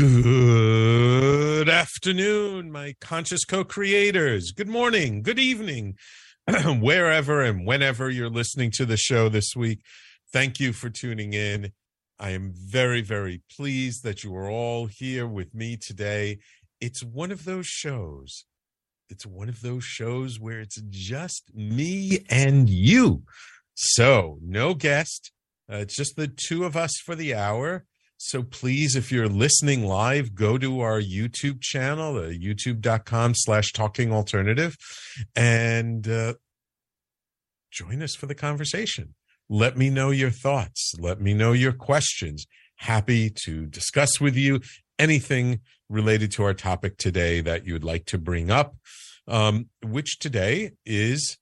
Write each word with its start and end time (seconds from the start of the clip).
Good 0.00 1.68
afternoon, 1.68 2.72
my 2.72 2.94
conscious 3.02 3.44
co 3.44 3.64
creators. 3.64 4.50
Good 4.50 4.66
morning, 4.66 5.20
good 5.20 5.38
evening, 5.38 5.96
wherever 6.64 7.42
and 7.42 7.66
whenever 7.66 8.08
you're 8.08 8.30
listening 8.30 8.70
to 8.76 8.86
the 8.86 8.96
show 8.96 9.28
this 9.28 9.54
week. 9.54 9.82
Thank 10.32 10.58
you 10.58 10.72
for 10.72 10.88
tuning 10.88 11.34
in. 11.34 11.72
I 12.18 12.30
am 12.30 12.54
very, 12.56 13.02
very 13.02 13.42
pleased 13.54 14.02
that 14.04 14.24
you 14.24 14.34
are 14.36 14.48
all 14.48 14.86
here 14.86 15.26
with 15.26 15.54
me 15.54 15.76
today. 15.76 16.38
It's 16.80 17.04
one 17.04 17.30
of 17.30 17.44
those 17.44 17.66
shows. 17.66 18.46
It's 19.10 19.26
one 19.26 19.50
of 19.50 19.60
those 19.60 19.84
shows 19.84 20.40
where 20.40 20.60
it's 20.60 20.80
just 20.88 21.54
me 21.54 22.24
and 22.30 22.70
you. 22.70 23.24
So, 23.74 24.38
no 24.40 24.72
guest. 24.72 25.30
Uh, 25.70 25.76
it's 25.76 25.94
just 25.94 26.16
the 26.16 26.26
two 26.26 26.64
of 26.64 26.74
us 26.74 26.92
for 27.04 27.14
the 27.14 27.34
hour. 27.34 27.84
So 28.22 28.42
please, 28.42 28.96
if 28.96 29.10
you're 29.10 29.30
listening 29.30 29.86
live, 29.86 30.34
go 30.34 30.58
to 30.58 30.80
our 30.80 31.00
YouTube 31.00 31.62
channel, 31.62 32.18
uh, 32.18 32.28
youtube.com 32.28 33.32
slash 33.34 33.72
talking 33.72 34.12
alternative, 34.12 34.76
and 35.34 36.06
uh, 36.06 36.34
join 37.70 38.02
us 38.02 38.14
for 38.14 38.26
the 38.26 38.34
conversation. 38.34 39.14
Let 39.48 39.78
me 39.78 39.88
know 39.88 40.10
your 40.10 40.28
thoughts. 40.28 40.92
Let 40.98 41.22
me 41.22 41.32
know 41.32 41.52
your 41.52 41.72
questions. 41.72 42.46
Happy 42.76 43.30
to 43.46 43.64
discuss 43.64 44.20
with 44.20 44.36
you 44.36 44.60
anything 44.98 45.60
related 45.88 46.30
to 46.32 46.44
our 46.44 46.52
topic 46.52 46.98
today 46.98 47.40
that 47.40 47.64
you 47.66 47.72
would 47.72 47.84
like 47.84 48.04
to 48.04 48.18
bring 48.18 48.50
up, 48.50 48.76
um, 49.28 49.70
which 49.82 50.18
today 50.18 50.72
is 50.84 51.38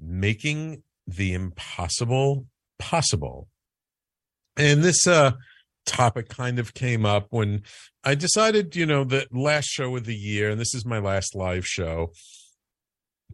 making 0.00 0.84
the 1.08 1.34
impossible 1.34 2.46
possible. 2.78 3.48
And 4.56 4.84
this, 4.84 5.08
uh, 5.08 5.32
topic 5.90 6.28
kind 6.28 6.58
of 6.58 6.72
came 6.72 7.04
up 7.04 7.26
when 7.30 7.62
I 8.04 8.14
decided, 8.14 8.76
you 8.76 8.86
know, 8.86 9.04
the 9.04 9.26
last 9.32 9.66
show 9.66 9.96
of 9.96 10.04
the 10.04 10.14
year, 10.14 10.50
and 10.50 10.60
this 10.60 10.74
is 10.74 10.86
my 10.86 10.98
last 10.98 11.34
live 11.34 11.66
show, 11.66 12.12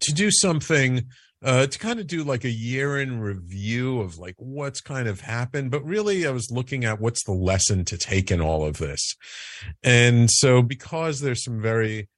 to 0.00 0.12
do 0.12 0.30
something 0.30 1.06
uh, 1.44 1.66
to 1.66 1.78
kind 1.78 2.00
of 2.00 2.06
do 2.06 2.24
like 2.24 2.44
a 2.44 2.50
year 2.50 2.98
in 2.98 3.20
review 3.20 4.00
of 4.00 4.18
like 4.18 4.34
what's 4.38 4.80
kind 4.80 5.06
of 5.06 5.20
happened. 5.20 5.70
But 5.70 5.84
really, 5.84 6.26
I 6.26 6.30
was 6.30 6.50
looking 6.50 6.84
at 6.84 7.00
what's 7.00 7.24
the 7.24 7.32
lesson 7.32 7.84
to 7.86 7.98
take 7.98 8.30
in 8.30 8.40
all 8.40 8.64
of 8.64 8.78
this. 8.78 9.14
And 9.82 10.30
so, 10.30 10.62
because 10.62 11.20
there's 11.20 11.44
some 11.44 11.60
very 11.60 12.08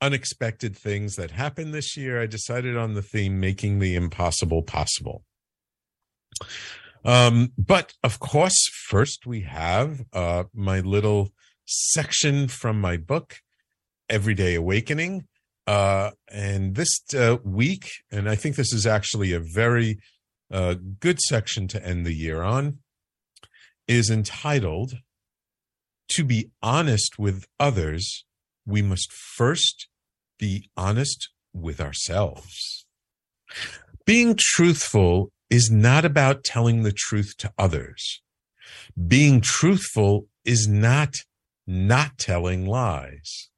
unexpected 0.00 0.76
things 0.76 1.16
that 1.16 1.32
happened 1.32 1.74
this 1.74 1.96
year, 1.96 2.22
I 2.22 2.26
decided 2.26 2.76
on 2.76 2.94
the 2.94 3.02
theme 3.02 3.40
making 3.40 3.80
the 3.80 3.96
impossible 3.96 4.62
possible. 4.62 5.24
Um, 7.04 7.52
but 7.56 7.94
of 8.02 8.20
course, 8.20 8.68
first 8.88 9.26
we 9.26 9.42
have 9.42 10.02
uh, 10.12 10.44
my 10.54 10.80
little 10.80 11.32
section 11.64 12.48
from 12.48 12.80
my 12.80 12.96
book, 12.96 13.40
Everyday 14.08 14.54
Awakening. 14.54 15.26
Uh, 15.66 16.10
and 16.28 16.74
this 16.74 17.00
uh, 17.14 17.36
week, 17.44 17.90
and 18.10 18.28
I 18.28 18.34
think 18.34 18.56
this 18.56 18.72
is 18.72 18.86
actually 18.86 19.32
a 19.32 19.40
very 19.40 20.00
uh, 20.52 20.74
good 20.98 21.20
section 21.20 21.68
to 21.68 21.86
end 21.86 22.04
the 22.04 22.14
year 22.14 22.42
on, 22.42 22.78
is 23.86 24.10
entitled 24.10 24.94
To 26.08 26.24
Be 26.24 26.50
Honest 26.62 27.18
with 27.18 27.46
Others, 27.60 28.24
We 28.66 28.82
Must 28.82 29.12
First 29.12 29.88
Be 30.38 30.68
Honest 30.76 31.28
with 31.52 31.80
Ourselves. 31.80 32.86
Being 34.04 34.34
truthful 34.36 35.30
is 35.50 35.70
not 35.70 36.04
about 36.04 36.44
telling 36.44 36.82
the 36.82 36.92
truth 36.92 37.34
to 37.38 37.52
others. 37.58 38.22
Being 39.06 39.40
truthful 39.40 40.28
is 40.44 40.68
not 40.68 41.14
not 41.66 42.18
telling 42.18 42.66
lies. 42.66 43.48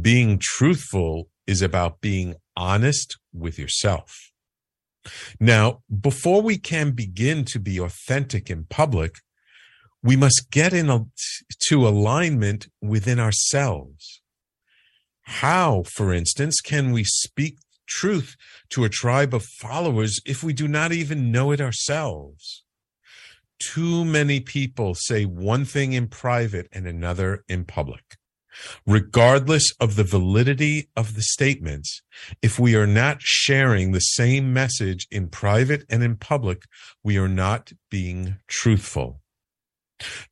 Being 0.00 0.38
truthful 0.40 1.28
is 1.46 1.62
about 1.62 2.00
being 2.00 2.36
honest 2.56 3.18
with 3.32 3.58
yourself. 3.58 4.30
Now, 5.40 5.82
before 6.00 6.42
we 6.42 6.58
can 6.58 6.92
begin 6.92 7.44
to 7.46 7.58
be 7.58 7.80
authentic 7.80 8.50
in 8.50 8.64
public, 8.64 9.16
we 10.02 10.16
must 10.16 10.48
get 10.50 10.72
into 10.72 11.08
alignment 11.88 12.68
within 12.80 13.18
ourselves. 13.18 14.20
How, 15.22 15.82
for 15.82 16.12
instance, 16.12 16.60
can 16.60 16.92
we 16.92 17.04
speak 17.04 17.58
truth 17.88 18.36
to 18.70 18.84
a 18.84 18.88
tribe 18.88 19.34
of 19.34 19.44
followers 19.44 20.20
if 20.24 20.44
we 20.44 20.52
do 20.52 20.68
not 20.68 20.92
even 20.92 21.32
know 21.32 21.50
it 21.50 21.60
ourselves. 21.60 22.64
Too 23.58 24.04
many 24.04 24.38
people 24.38 24.94
say 24.94 25.24
one 25.24 25.64
thing 25.64 25.92
in 25.92 26.06
private 26.06 26.68
and 26.72 26.86
another 26.86 27.44
in 27.48 27.64
public. 27.64 28.16
Regardless 28.86 29.64
of 29.80 29.96
the 29.96 30.04
validity 30.04 30.88
of 30.96 31.14
the 31.14 31.22
statements, 31.22 32.02
if 32.42 32.58
we 32.58 32.74
are 32.74 32.86
not 32.86 33.18
sharing 33.20 33.92
the 33.92 34.00
same 34.00 34.52
message 34.52 35.06
in 35.10 35.28
private 35.28 35.84
and 35.88 36.02
in 36.02 36.16
public, 36.16 36.62
we 37.02 37.18
are 37.18 37.28
not 37.28 37.72
being 37.90 38.36
truthful. 38.48 39.20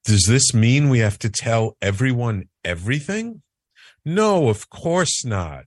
Does 0.05 0.25
this 0.29 0.55
mean 0.55 0.89
we 0.89 1.01
have 1.01 1.19
to 1.21 1.29
tell 1.29 1.77
everyone 1.83 2.49
everything? 2.65 3.43
No, 4.05 4.49
of 4.49 4.71
course 4.71 5.25
not. 5.25 5.65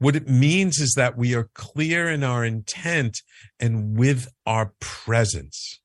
What 0.00 0.16
it 0.16 0.28
means 0.28 0.78
is 0.78 0.94
that 0.96 1.18
we 1.18 1.34
are 1.34 1.50
clear 1.54 2.08
in 2.08 2.24
our 2.24 2.42
intent 2.42 3.18
and 3.60 3.98
with 3.98 4.28
our 4.46 4.72
presence. 4.80 5.78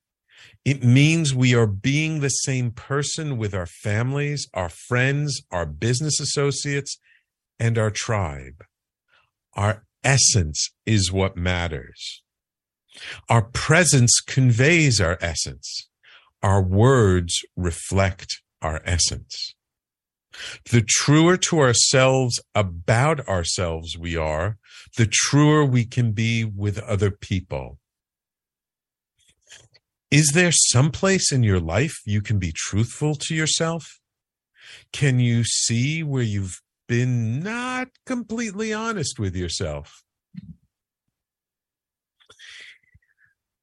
It 0.64 0.82
means 0.82 1.34
we 1.34 1.54
are 1.54 1.66
being 1.66 2.20
the 2.20 2.30
same 2.30 2.70
person 2.70 3.36
with 3.36 3.54
our 3.54 3.66
families, 3.66 4.48
our 4.54 4.70
friends, 4.70 5.42
our 5.52 5.66
business 5.66 6.18
associates, 6.18 6.98
and 7.58 7.76
our 7.76 7.90
tribe. 7.90 8.64
Our 9.54 9.84
essence 10.02 10.70
is 10.86 11.12
what 11.12 11.36
matters. 11.36 12.22
Our 13.28 13.42
presence 13.42 14.22
conveys 14.26 14.98
our 14.98 15.18
essence. 15.20 15.90
Our 16.42 16.62
words 16.62 17.42
reflect 17.54 18.40
our 18.62 18.80
essence. 18.86 19.55
The 20.70 20.82
truer 20.86 21.36
to 21.38 21.60
ourselves 21.60 22.40
about 22.54 23.26
ourselves 23.28 23.96
we 23.96 24.16
are, 24.16 24.58
the 24.96 25.06
truer 25.10 25.64
we 25.64 25.84
can 25.84 26.12
be 26.12 26.44
with 26.44 26.78
other 26.80 27.10
people. 27.10 27.78
Is 30.10 30.32
there 30.34 30.52
some 30.52 30.90
place 30.90 31.32
in 31.32 31.42
your 31.42 31.60
life 31.60 31.96
you 32.04 32.22
can 32.22 32.38
be 32.38 32.52
truthful 32.54 33.14
to 33.16 33.34
yourself? 33.34 33.98
Can 34.92 35.18
you 35.18 35.44
see 35.44 36.02
where 36.02 36.22
you've 36.22 36.60
been 36.88 37.40
not 37.40 37.88
completely 38.04 38.72
honest 38.72 39.18
with 39.18 39.34
yourself? 39.34 40.04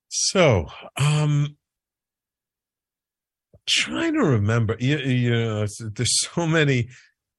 So, 0.10 0.68
um, 0.98 1.58
trying 3.68 4.13
to 4.13 4.24
remember, 4.24 4.75
you, 4.80 4.98
you 4.98 5.31
know, 5.31 5.65
there's 5.80 6.21
so 6.21 6.45
many 6.45 6.89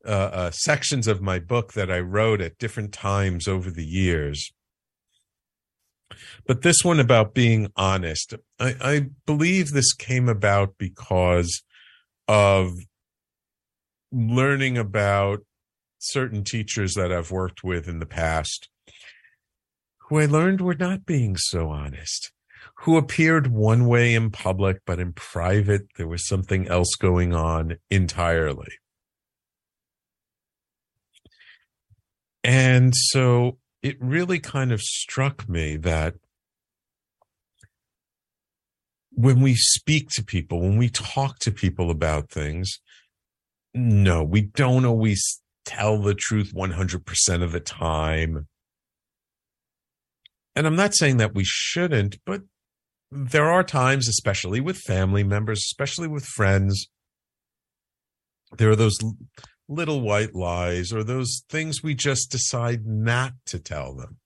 uh, 0.06 0.08
uh, 0.08 0.50
sections 0.50 1.06
of 1.06 1.22
my 1.22 1.38
book 1.38 1.72
that 1.74 1.90
I 1.90 2.00
wrote 2.00 2.40
at 2.40 2.58
different 2.58 2.92
times 2.92 3.48
over 3.48 3.70
the 3.70 3.84
years. 3.84 4.52
But 6.46 6.62
this 6.62 6.84
one 6.84 7.00
about 7.00 7.34
being 7.34 7.68
honest, 7.76 8.34
I, 8.60 8.76
I 8.80 9.06
believe 9.26 9.70
this 9.70 9.92
came 9.92 10.28
about 10.28 10.74
because 10.78 11.62
of 12.28 12.72
learning 14.12 14.78
about 14.78 15.40
certain 15.98 16.44
teachers 16.44 16.94
that 16.94 17.10
I've 17.10 17.30
worked 17.30 17.64
with 17.64 17.88
in 17.88 17.98
the 17.98 18.06
past 18.06 18.68
who 20.08 20.18
I 20.18 20.26
learned 20.26 20.60
were 20.60 20.74
not 20.74 21.06
being 21.06 21.36
so 21.36 21.70
honest, 21.70 22.30
who 22.84 22.98
appeared 22.98 23.46
one 23.46 23.86
way 23.86 24.14
in 24.14 24.30
public, 24.30 24.76
but 24.84 25.00
in 25.00 25.10
private, 25.14 25.86
there 25.96 26.06
was 26.06 26.28
something 26.28 26.68
else 26.68 26.94
going 27.00 27.32
on 27.32 27.76
entirely. 27.90 28.68
And 32.42 32.92
so 32.94 33.56
it 33.82 33.96
really 34.00 34.38
kind 34.38 34.70
of 34.70 34.82
struck 34.82 35.48
me 35.48 35.78
that 35.78 36.16
when 39.12 39.40
we 39.40 39.54
speak 39.54 40.10
to 40.10 40.22
people, 40.22 40.60
when 40.60 40.76
we 40.76 40.90
talk 40.90 41.38
to 41.38 41.50
people 41.50 41.90
about 41.90 42.28
things, 42.28 42.80
no, 43.72 44.22
we 44.22 44.42
don't 44.42 44.84
always 44.84 45.40
tell 45.64 46.02
the 46.02 46.14
truth 46.14 46.52
100% 46.54 47.42
of 47.42 47.52
the 47.52 47.60
time. 47.60 48.46
And 50.54 50.66
I'm 50.66 50.76
not 50.76 50.94
saying 50.94 51.16
that 51.16 51.34
we 51.34 51.44
shouldn't, 51.46 52.18
but 52.26 52.42
there 53.14 53.48
are 53.48 53.62
times, 53.62 54.08
especially 54.08 54.60
with 54.60 54.76
family 54.76 55.22
members, 55.22 55.58
especially 55.58 56.08
with 56.08 56.24
friends, 56.24 56.88
there 58.58 58.70
are 58.70 58.76
those 58.76 58.98
little 59.68 60.00
white 60.00 60.34
lies 60.34 60.92
or 60.92 61.04
those 61.04 61.44
things 61.48 61.82
we 61.82 61.94
just 61.94 62.30
decide 62.30 62.84
not 62.84 63.34
to 63.46 63.60
tell 63.60 63.94
them. 63.94 64.18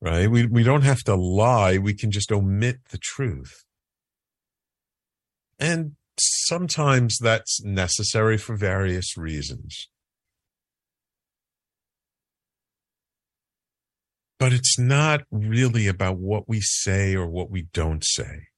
Right? 0.00 0.28
We, 0.30 0.46
we 0.46 0.62
don't 0.62 0.82
have 0.82 1.02
to 1.04 1.14
lie. 1.14 1.76
We 1.78 1.94
can 1.94 2.10
just 2.10 2.32
omit 2.32 2.78
the 2.90 2.98
truth. 2.98 3.52
And 5.60 5.92
sometimes 6.18 7.18
that's 7.18 7.62
necessary 7.62 8.38
for 8.38 8.56
various 8.56 9.16
reasons. 9.18 9.88
But 14.42 14.52
it's 14.52 14.76
not 14.76 15.20
really 15.30 15.86
about 15.86 16.18
what 16.18 16.48
we 16.48 16.60
say 16.60 17.14
or 17.14 17.28
what 17.28 17.48
we 17.48 17.68
don't 17.72 18.02
say. 18.04 18.48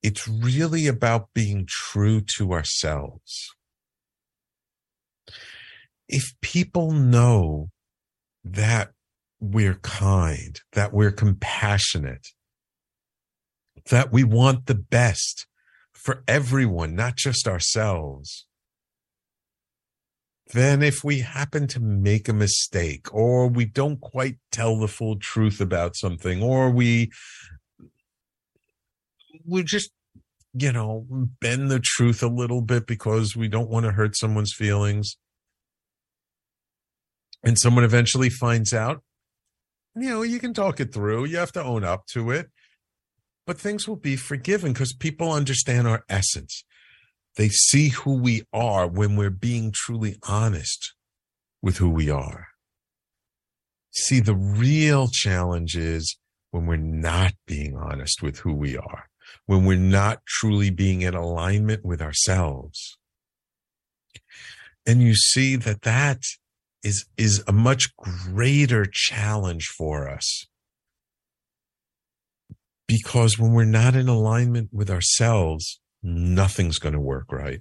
It's 0.00 0.28
really 0.28 0.86
about 0.86 1.30
being 1.34 1.66
true 1.68 2.20
to 2.36 2.52
ourselves. 2.52 3.48
If 6.08 6.34
people 6.40 6.92
know 6.92 7.70
that 8.44 8.92
we're 9.40 9.80
kind, 9.82 10.60
that 10.74 10.92
we're 10.92 11.10
compassionate, 11.10 12.28
that 13.90 14.12
we 14.12 14.22
want 14.22 14.66
the 14.66 14.76
best 14.76 15.48
for 15.92 16.22
everyone, 16.28 16.94
not 16.94 17.16
just 17.16 17.48
ourselves, 17.48 18.46
then 20.52 20.82
if 20.82 21.04
we 21.04 21.20
happen 21.20 21.66
to 21.68 21.80
make 21.80 22.28
a 22.28 22.32
mistake 22.32 23.12
or 23.14 23.48
we 23.48 23.64
don't 23.64 24.00
quite 24.00 24.36
tell 24.50 24.78
the 24.78 24.88
full 24.88 25.16
truth 25.16 25.60
about 25.60 25.96
something 25.96 26.42
or 26.42 26.70
we 26.70 27.10
we 29.46 29.62
just 29.62 29.90
you 30.54 30.72
know 30.72 31.06
bend 31.40 31.70
the 31.70 31.80
truth 31.80 32.22
a 32.22 32.28
little 32.28 32.62
bit 32.62 32.86
because 32.86 33.36
we 33.36 33.48
don't 33.48 33.70
want 33.70 33.84
to 33.86 33.92
hurt 33.92 34.16
someone's 34.16 34.52
feelings 34.52 35.16
and 37.42 37.58
someone 37.58 37.84
eventually 37.84 38.28
finds 38.28 38.72
out 38.72 39.02
you 39.94 40.08
know 40.08 40.22
you 40.22 40.38
can 40.38 40.52
talk 40.52 40.80
it 40.80 40.92
through 40.92 41.24
you 41.24 41.36
have 41.36 41.52
to 41.52 41.62
own 41.62 41.84
up 41.84 42.06
to 42.06 42.30
it 42.30 42.50
but 43.46 43.58
things 43.58 43.88
will 43.88 43.96
be 43.96 44.16
forgiven 44.16 44.72
because 44.72 44.92
people 44.92 45.32
understand 45.32 45.86
our 45.86 46.04
essence 46.08 46.64
they 47.36 47.48
see 47.48 47.88
who 47.88 48.14
we 48.14 48.42
are 48.52 48.86
when 48.86 49.16
we're 49.16 49.30
being 49.30 49.72
truly 49.72 50.16
honest 50.28 50.94
with 51.62 51.78
who 51.78 51.90
we 51.90 52.10
are. 52.10 52.48
See, 53.92 54.20
the 54.20 54.34
real 54.34 55.08
challenge 55.08 55.76
is 55.76 56.16
when 56.50 56.66
we're 56.66 56.76
not 56.76 57.32
being 57.46 57.76
honest 57.76 58.22
with 58.22 58.40
who 58.40 58.54
we 58.54 58.76
are, 58.76 59.08
when 59.46 59.64
we're 59.64 59.76
not 59.76 60.24
truly 60.26 60.70
being 60.70 61.02
in 61.02 61.14
alignment 61.14 61.84
with 61.84 62.00
ourselves. 62.00 62.98
And 64.86 65.02
you 65.02 65.14
see 65.14 65.56
that 65.56 65.82
that 65.82 66.22
is, 66.82 67.06
is 67.16 67.42
a 67.46 67.52
much 67.52 67.94
greater 67.96 68.86
challenge 68.90 69.66
for 69.66 70.08
us. 70.08 70.46
Because 72.86 73.38
when 73.38 73.52
we're 73.52 73.64
not 73.64 73.94
in 73.94 74.08
alignment 74.08 74.70
with 74.72 74.90
ourselves, 74.90 75.79
nothing's 76.02 76.78
going 76.78 76.94
to 76.94 77.00
work 77.00 77.32
right. 77.32 77.60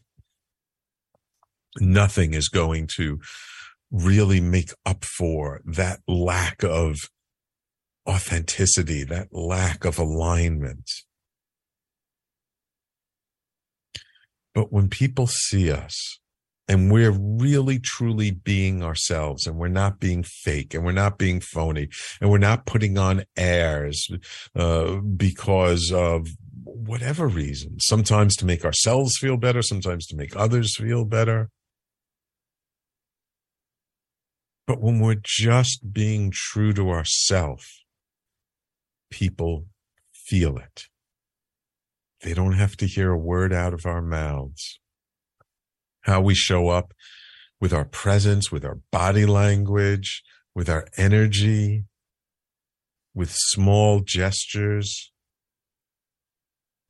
Nothing 1.79 2.33
is 2.33 2.49
going 2.49 2.87
to 2.95 3.19
really 3.91 4.41
make 4.41 4.71
up 4.85 5.03
for 5.03 5.61
that 5.65 5.99
lack 6.07 6.63
of 6.63 6.97
authenticity, 8.07 9.03
that 9.03 9.27
lack 9.31 9.85
of 9.85 9.97
alignment. 9.97 10.89
But 14.53 14.73
when 14.73 14.89
people 14.89 15.27
see 15.27 15.71
us 15.71 16.19
and 16.67 16.91
we're 16.91 17.11
really 17.11 17.79
truly 17.79 18.31
being 18.31 18.83
ourselves 18.83 19.47
and 19.47 19.57
we're 19.57 19.67
not 19.67 19.99
being 19.99 20.23
fake 20.23 20.73
and 20.73 20.83
we're 20.83 20.91
not 20.91 21.17
being 21.17 21.39
phony 21.39 21.87
and 22.19 22.29
we're 22.29 22.37
not 22.37 22.65
putting 22.65 22.97
on 22.97 23.23
airs 23.37 24.07
uh, 24.55 24.95
because 24.97 25.91
of 25.91 26.27
whatever 26.85 27.27
reason, 27.27 27.79
sometimes 27.79 28.35
to 28.37 28.45
make 28.45 28.63
ourselves 28.63 29.17
feel 29.17 29.37
better, 29.37 29.61
sometimes 29.61 30.05
to 30.07 30.15
make 30.15 30.35
others 30.35 30.75
feel 30.77 31.05
better. 31.05 31.49
But 34.65 34.81
when 34.81 34.99
we're 34.99 35.21
just 35.23 35.91
being 35.91 36.31
true 36.33 36.73
to 36.73 36.89
ourselves, 36.89 37.83
people 39.09 39.65
feel 40.13 40.57
it. 40.57 40.83
They 42.21 42.33
don't 42.33 42.53
have 42.53 42.77
to 42.77 42.85
hear 42.85 43.11
a 43.11 43.17
word 43.17 43.51
out 43.51 43.73
of 43.73 43.85
our 43.85 44.01
mouths. 44.01 44.79
How 46.01 46.21
we 46.21 46.35
show 46.35 46.69
up 46.69 46.93
with 47.59 47.73
our 47.73 47.85
presence, 47.85 48.51
with 48.51 48.63
our 48.63 48.79
body 48.91 49.25
language, 49.25 50.23
with 50.53 50.69
our 50.69 50.85
energy, 50.97 51.85
with 53.13 53.31
small 53.31 54.01
gestures, 54.01 55.11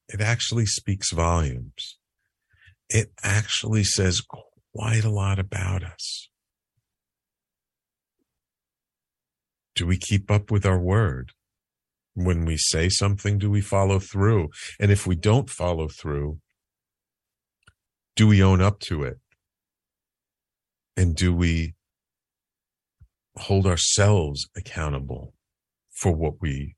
it 0.09 0.21
actually 0.21 0.65
speaks 0.65 1.11
volumes. 1.11 1.97
It 2.89 3.11
actually 3.23 3.83
says 3.83 4.21
quite 4.73 5.03
a 5.03 5.11
lot 5.11 5.37
about 5.37 5.83
us. 5.83 6.29
Do 9.75 9.85
we 9.85 9.97
keep 9.97 10.29
up 10.31 10.51
with 10.51 10.65
our 10.65 10.79
word? 10.79 11.31
When 12.15 12.43
we 12.43 12.57
say 12.57 12.89
something, 12.89 13.37
do 13.37 13.49
we 13.49 13.61
follow 13.61 13.99
through? 13.99 14.49
And 14.79 14.91
if 14.91 15.07
we 15.07 15.15
don't 15.15 15.49
follow 15.49 15.87
through, 15.87 16.39
do 18.15 18.27
we 18.27 18.43
own 18.43 18.61
up 18.61 18.79
to 18.81 19.03
it? 19.03 19.19
And 20.97 21.15
do 21.15 21.33
we 21.33 21.75
hold 23.37 23.65
ourselves 23.65 24.49
accountable 24.57 25.33
for 25.91 26.13
what 26.13 26.41
we 26.41 26.75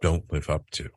don't 0.00 0.24
live 0.32 0.48
up 0.48 0.68
to? 0.72 0.88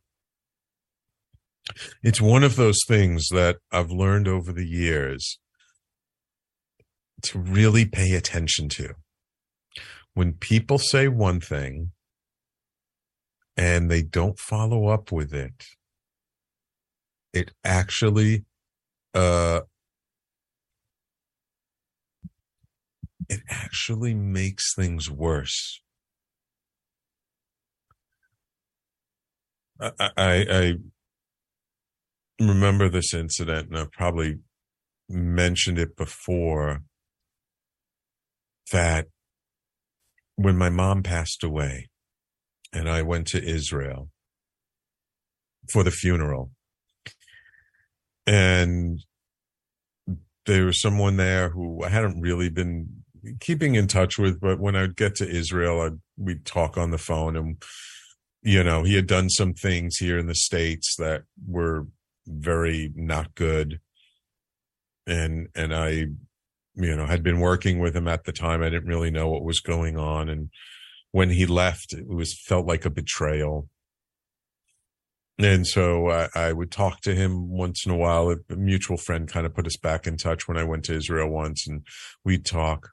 It's 2.01 2.21
one 2.21 2.43
of 2.43 2.55
those 2.55 2.79
things 2.87 3.29
that 3.29 3.57
I've 3.71 3.91
learned 3.91 4.27
over 4.27 4.51
the 4.51 4.67
years 4.67 5.39
to 7.23 7.39
really 7.39 7.85
pay 7.85 8.13
attention 8.13 8.69
to. 8.69 8.95
When 10.13 10.33
people 10.33 10.77
say 10.77 11.07
one 11.07 11.39
thing 11.39 11.91
and 13.55 13.89
they 13.89 14.01
don't 14.01 14.37
follow 14.37 14.87
up 14.87 15.11
with 15.11 15.33
it, 15.33 15.63
it 17.33 17.51
actually, 17.63 18.45
uh, 19.13 19.61
it 23.29 23.41
actually 23.49 24.13
makes 24.13 24.75
things 24.75 25.09
worse. 25.09 25.81
I, 29.79 29.91
I, 29.99 30.11
I 30.17 30.73
remember 32.47 32.89
this 32.89 33.13
incident, 33.13 33.69
and 33.69 33.77
I've 33.77 33.91
probably 33.91 34.39
mentioned 35.09 35.77
it 35.77 35.95
before 35.95 36.83
that 38.71 39.07
when 40.35 40.57
my 40.57 40.69
mom 40.69 41.03
passed 41.03 41.43
away, 41.43 41.89
and 42.71 42.89
I 42.89 43.01
went 43.01 43.27
to 43.27 43.43
Israel 43.43 44.09
for 45.71 45.83
the 45.83 45.91
funeral. 45.91 46.51
And 48.25 48.99
there 50.45 50.65
was 50.65 50.81
someone 50.81 51.17
there 51.17 51.49
who 51.49 51.83
I 51.83 51.89
hadn't 51.89 52.21
really 52.21 52.49
been 52.49 53.03
keeping 53.39 53.75
in 53.75 53.87
touch 53.87 54.17
with, 54.17 54.39
but 54.41 54.59
when 54.59 54.75
I'd 54.75 54.95
get 54.95 55.15
to 55.15 55.29
Israel, 55.29 55.81
I'd, 55.81 55.99
we'd 56.17 56.45
talk 56.45 56.77
on 56.77 56.91
the 56.91 56.97
phone 56.97 57.35
and, 57.35 57.61
you 58.41 58.63
know, 58.63 58.83
he 58.83 58.95
had 58.95 59.07
done 59.07 59.29
some 59.29 59.53
things 59.53 59.97
here 59.97 60.17
in 60.17 60.27
the 60.27 60.35
States 60.35 60.95
that 60.97 61.23
were 61.47 61.87
very 62.27 62.91
not 62.95 63.35
good. 63.35 63.79
And, 65.05 65.49
and 65.55 65.73
I, 65.73 65.89
you 66.75 66.95
know, 66.95 67.05
had 67.05 67.23
been 67.23 67.39
working 67.39 67.79
with 67.79 67.95
him 67.95 68.07
at 68.07 68.23
the 68.23 68.31
time. 68.31 68.61
I 68.61 68.69
didn't 68.69 68.87
really 68.87 69.11
know 69.11 69.29
what 69.29 69.43
was 69.43 69.59
going 69.59 69.97
on. 69.97 70.29
And 70.29 70.49
when 71.11 71.29
he 71.29 71.45
left, 71.45 71.93
it 71.93 72.07
was 72.07 72.33
felt 72.33 72.65
like 72.65 72.85
a 72.85 72.89
betrayal. 72.89 73.67
And 75.39 75.65
so 75.65 76.09
I, 76.09 76.29
I, 76.35 76.53
would 76.53 76.71
talk 76.71 77.01
to 77.01 77.15
him 77.15 77.49
once 77.49 77.85
in 77.85 77.91
a 77.91 77.97
while. 77.97 78.29
A 78.29 78.55
mutual 78.55 78.97
friend 78.97 79.27
kind 79.27 79.45
of 79.45 79.55
put 79.55 79.65
us 79.65 79.77
back 79.77 80.05
in 80.05 80.15
touch 80.15 80.47
when 80.47 80.57
I 80.57 80.63
went 80.63 80.85
to 80.85 80.95
Israel 80.95 81.29
once 81.29 81.67
and 81.67 81.81
we'd 82.23 82.45
talk. 82.45 82.91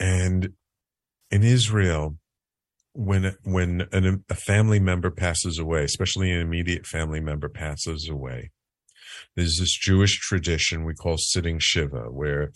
And 0.00 0.54
in 1.30 1.42
Israel, 1.42 2.16
when 2.96 3.36
when 3.44 3.86
an, 3.92 4.24
a 4.30 4.34
family 4.34 4.80
member 4.80 5.10
passes 5.10 5.58
away, 5.58 5.84
especially 5.84 6.32
an 6.32 6.40
immediate 6.40 6.86
family 6.86 7.20
member 7.20 7.48
passes 7.48 8.08
away, 8.08 8.50
there's 9.34 9.58
this 9.58 9.76
Jewish 9.76 10.18
tradition 10.18 10.84
we 10.84 10.94
call 10.94 11.16
sitting 11.18 11.58
shiva, 11.58 12.10
where 12.10 12.52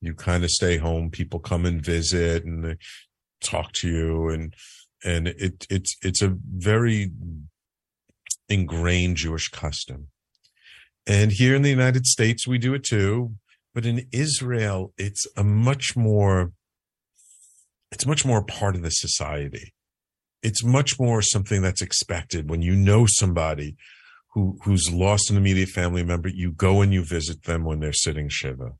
you 0.00 0.14
kind 0.14 0.42
of 0.42 0.50
stay 0.50 0.78
home, 0.78 1.10
people 1.10 1.38
come 1.38 1.64
and 1.64 1.80
visit 1.80 2.44
and 2.44 2.76
talk 3.40 3.72
to 3.74 3.88
you, 3.88 4.28
and 4.28 4.54
and 5.04 5.28
it 5.28 5.66
it's 5.70 5.96
it's 6.02 6.22
a 6.22 6.36
very 6.52 7.12
ingrained 8.48 9.16
Jewish 9.16 9.48
custom. 9.48 10.08
And 11.06 11.30
here 11.30 11.54
in 11.54 11.62
the 11.62 11.70
United 11.70 12.06
States, 12.06 12.48
we 12.48 12.58
do 12.58 12.74
it 12.74 12.82
too. 12.82 13.34
But 13.74 13.86
in 13.86 14.06
Israel, 14.12 14.92
it's 14.96 15.26
a 15.36 15.44
much 15.44 15.96
more 15.96 16.52
it's 17.92 18.06
much 18.06 18.24
more 18.24 18.42
part 18.42 18.74
of 18.74 18.82
the 18.82 18.90
society. 18.90 19.73
It's 20.44 20.62
much 20.62 21.00
more 21.00 21.22
something 21.22 21.62
that's 21.62 21.82
expected 21.82 22.48
when 22.48 22.62
you 22.62 22.76
know 22.76 23.06
somebody 23.08 23.76
who 24.34 24.58
who's 24.62 24.92
lost 24.92 25.30
an 25.30 25.36
immediate 25.36 25.70
family 25.70 26.04
member. 26.04 26.28
You 26.28 26.52
go 26.52 26.82
and 26.82 26.92
you 26.92 27.04
visit 27.04 27.44
them 27.44 27.64
when 27.64 27.80
they're 27.80 27.92
sitting 27.92 28.28
shiva. 28.28 28.74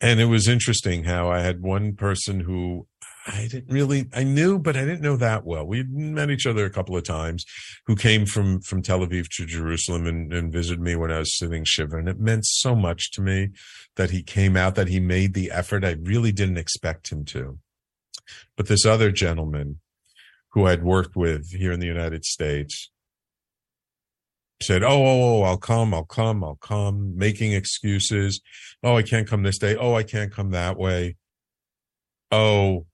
And 0.00 0.20
it 0.20 0.26
was 0.26 0.48
interesting 0.48 1.04
how 1.04 1.30
I 1.30 1.40
had 1.40 1.62
one 1.62 1.94
person 1.94 2.40
who 2.40 2.86
I 3.26 3.48
didn't 3.50 3.72
really 3.72 4.06
I 4.12 4.24
knew, 4.24 4.58
but 4.58 4.76
I 4.76 4.80
didn't 4.80 5.02
know 5.02 5.16
that 5.16 5.44
well. 5.44 5.64
We 5.64 5.84
met 5.84 6.30
each 6.30 6.46
other 6.46 6.64
a 6.64 6.70
couple 6.70 6.96
of 6.96 7.04
times, 7.04 7.44
who 7.86 7.94
came 7.94 8.26
from 8.26 8.60
from 8.60 8.82
Tel 8.82 9.00
Aviv 9.00 9.28
to 9.36 9.46
Jerusalem 9.46 10.06
and, 10.06 10.32
and 10.32 10.52
visited 10.52 10.80
me 10.80 10.96
when 10.96 11.12
I 11.12 11.20
was 11.20 11.36
sitting 11.38 11.64
shiva, 11.64 11.96
and 11.96 12.08
it 12.08 12.18
meant 12.18 12.44
so 12.46 12.74
much 12.74 13.12
to 13.12 13.22
me 13.22 13.50
that 13.96 14.10
he 14.10 14.22
came 14.22 14.56
out, 14.56 14.74
that 14.74 14.88
he 14.88 15.00
made 15.00 15.34
the 15.34 15.50
effort. 15.50 15.84
I 15.84 15.96
really 16.02 16.32
didn't 16.32 16.58
expect 16.58 17.10
him 17.10 17.24
to. 17.26 17.58
But 18.56 18.66
this 18.66 18.84
other 18.84 19.10
gentleman 19.10 19.80
who 20.52 20.66
I'd 20.66 20.82
worked 20.82 21.16
with 21.16 21.50
here 21.50 21.72
in 21.72 21.80
the 21.80 21.86
United 21.86 22.24
States 22.24 22.90
said, 24.62 24.82
oh, 24.82 24.88
oh, 24.88 25.22
oh, 25.22 25.42
I'll 25.42 25.58
come, 25.58 25.92
I'll 25.92 26.04
come, 26.04 26.42
I'll 26.44 26.56
come, 26.56 27.16
making 27.16 27.52
excuses. 27.52 28.40
Oh, 28.82 28.96
I 28.96 29.02
can't 29.02 29.28
come 29.28 29.42
this 29.42 29.58
day. 29.58 29.76
Oh, 29.76 29.94
I 29.94 30.02
can't 30.02 30.32
come 30.32 30.50
that 30.50 30.78
way. 30.78 31.16
Oh, 32.30 32.86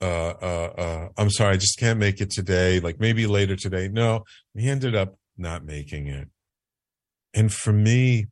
uh, 0.00 0.04
uh, 0.40 0.72
uh, 0.78 1.08
I'm 1.16 1.30
sorry, 1.30 1.54
I 1.54 1.56
just 1.56 1.78
can't 1.78 1.98
make 1.98 2.20
it 2.20 2.30
today. 2.30 2.80
Like 2.80 3.00
maybe 3.00 3.26
later 3.26 3.56
today. 3.56 3.88
No, 3.88 4.24
he 4.54 4.68
ended 4.68 4.94
up 4.94 5.16
not 5.36 5.64
making 5.64 6.06
it. 6.06 6.28
And 7.34 7.52
for 7.52 7.72
me, 7.72 8.26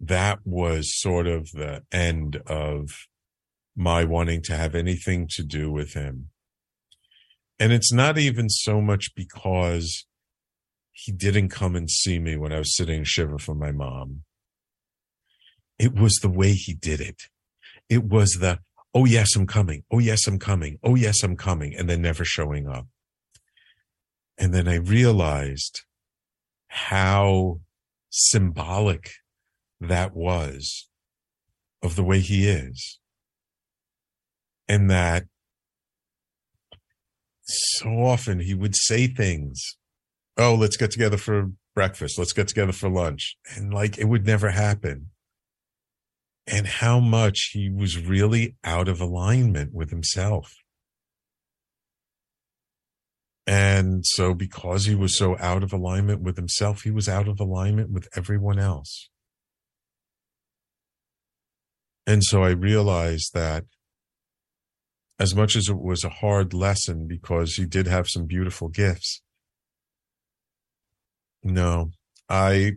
that 0.00 0.38
was 0.44 0.98
sort 1.00 1.26
of 1.26 1.50
the 1.52 1.82
end 1.90 2.36
of 2.46 2.90
my 3.76 4.04
wanting 4.04 4.42
to 4.42 4.56
have 4.56 4.74
anything 4.74 5.26
to 5.32 5.42
do 5.42 5.70
with 5.70 5.94
him. 5.94 6.30
And 7.58 7.72
it's 7.72 7.92
not 7.92 8.18
even 8.18 8.48
so 8.48 8.80
much 8.80 9.14
because 9.14 10.06
he 10.92 11.12
didn't 11.12 11.48
come 11.48 11.76
and 11.76 11.90
see 11.90 12.18
me 12.18 12.36
when 12.36 12.52
I 12.52 12.58
was 12.58 12.76
sitting 12.76 13.04
shiva 13.04 13.38
for 13.38 13.54
my 13.54 13.72
mom. 13.72 14.22
It 15.78 15.94
was 15.94 16.14
the 16.22 16.30
way 16.30 16.52
he 16.52 16.74
did 16.74 17.00
it. 17.00 17.22
It 17.88 18.04
was 18.04 18.38
the, 18.40 18.60
oh, 18.94 19.04
yes, 19.04 19.36
I'm 19.36 19.46
coming. 19.46 19.84
Oh, 19.90 19.98
yes, 19.98 20.26
I'm 20.26 20.38
coming. 20.38 20.78
Oh, 20.82 20.94
yes, 20.94 21.22
I'm 21.22 21.36
coming. 21.36 21.74
And 21.74 21.88
then 21.88 22.02
never 22.02 22.24
showing 22.24 22.66
up. 22.66 22.86
And 24.38 24.52
then 24.52 24.68
I 24.68 24.76
realized 24.76 25.82
how 26.68 27.60
symbolic 28.10 29.10
that 29.80 30.14
was 30.14 30.88
of 31.82 31.96
the 31.96 32.04
way 32.04 32.20
he 32.20 32.48
is 32.48 32.98
and 34.68 34.90
that 34.90 35.24
so 37.46 37.88
often 37.88 38.40
he 38.40 38.54
would 38.54 38.74
say 38.76 39.06
things 39.06 39.76
oh 40.36 40.54
let's 40.54 40.76
get 40.76 40.90
together 40.90 41.16
for 41.16 41.50
breakfast. 41.76 42.18
Let's 42.18 42.32
get 42.32 42.48
together 42.48 42.72
for 42.72 42.88
lunch. 42.88 43.36
And 43.54 43.72
like 43.72 43.98
it 43.98 44.06
would 44.06 44.26
never 44.26 44.50
happen. 44.50 45.10
And 46.48 46.66
how 46.66 46.98
much 46.98 47.50
he 47.52 47.68
was 47.68 47.98
really 47.98 48.56
out 48.64 48.88
of 48.88 49.00
alignment 49.00 49.72
with 49.74 49.90
himself. 49.90 50.54
And 53.46 54.04
so 54.04 54.34
because 54.34 54.86
he 54.86 54.96
was 54.96 55.16
so 55.16 55.36
out 55.38 55.62
of 55.62 55.72
alignment 55.72 56.22
with 56.22 56.36
himself 56.36 56.82
he 56.82 56.90
was 56.90 57.08
out 57.08 57.28
of 57.28 57.38
alignment 57.38 57.90
with 57.90 58.08
everyone 58.16 58.58
else. 58.58 59.08
And 62.08 62.24
so 62.24 62.42
i 62.42 62.50
realized 62.50 63.32
that 63.34 63.64
as 65.18 65.34
much 65.34 65.56
as 65.56 65.68
it 65.68 65.78
was 65.78 66.04
a 66.04 66.10
hard 66.10 66.52
lesson 66.52 67.06
because 67.06 67.54
he 67.54 67.64
did 67.64 67.86
have 67.86 68.08
some 68.08 68.26
beautiful 68.26 68.68
gifts. 68.68 69.22
No, 71.42 71.90
I 72.28 72.72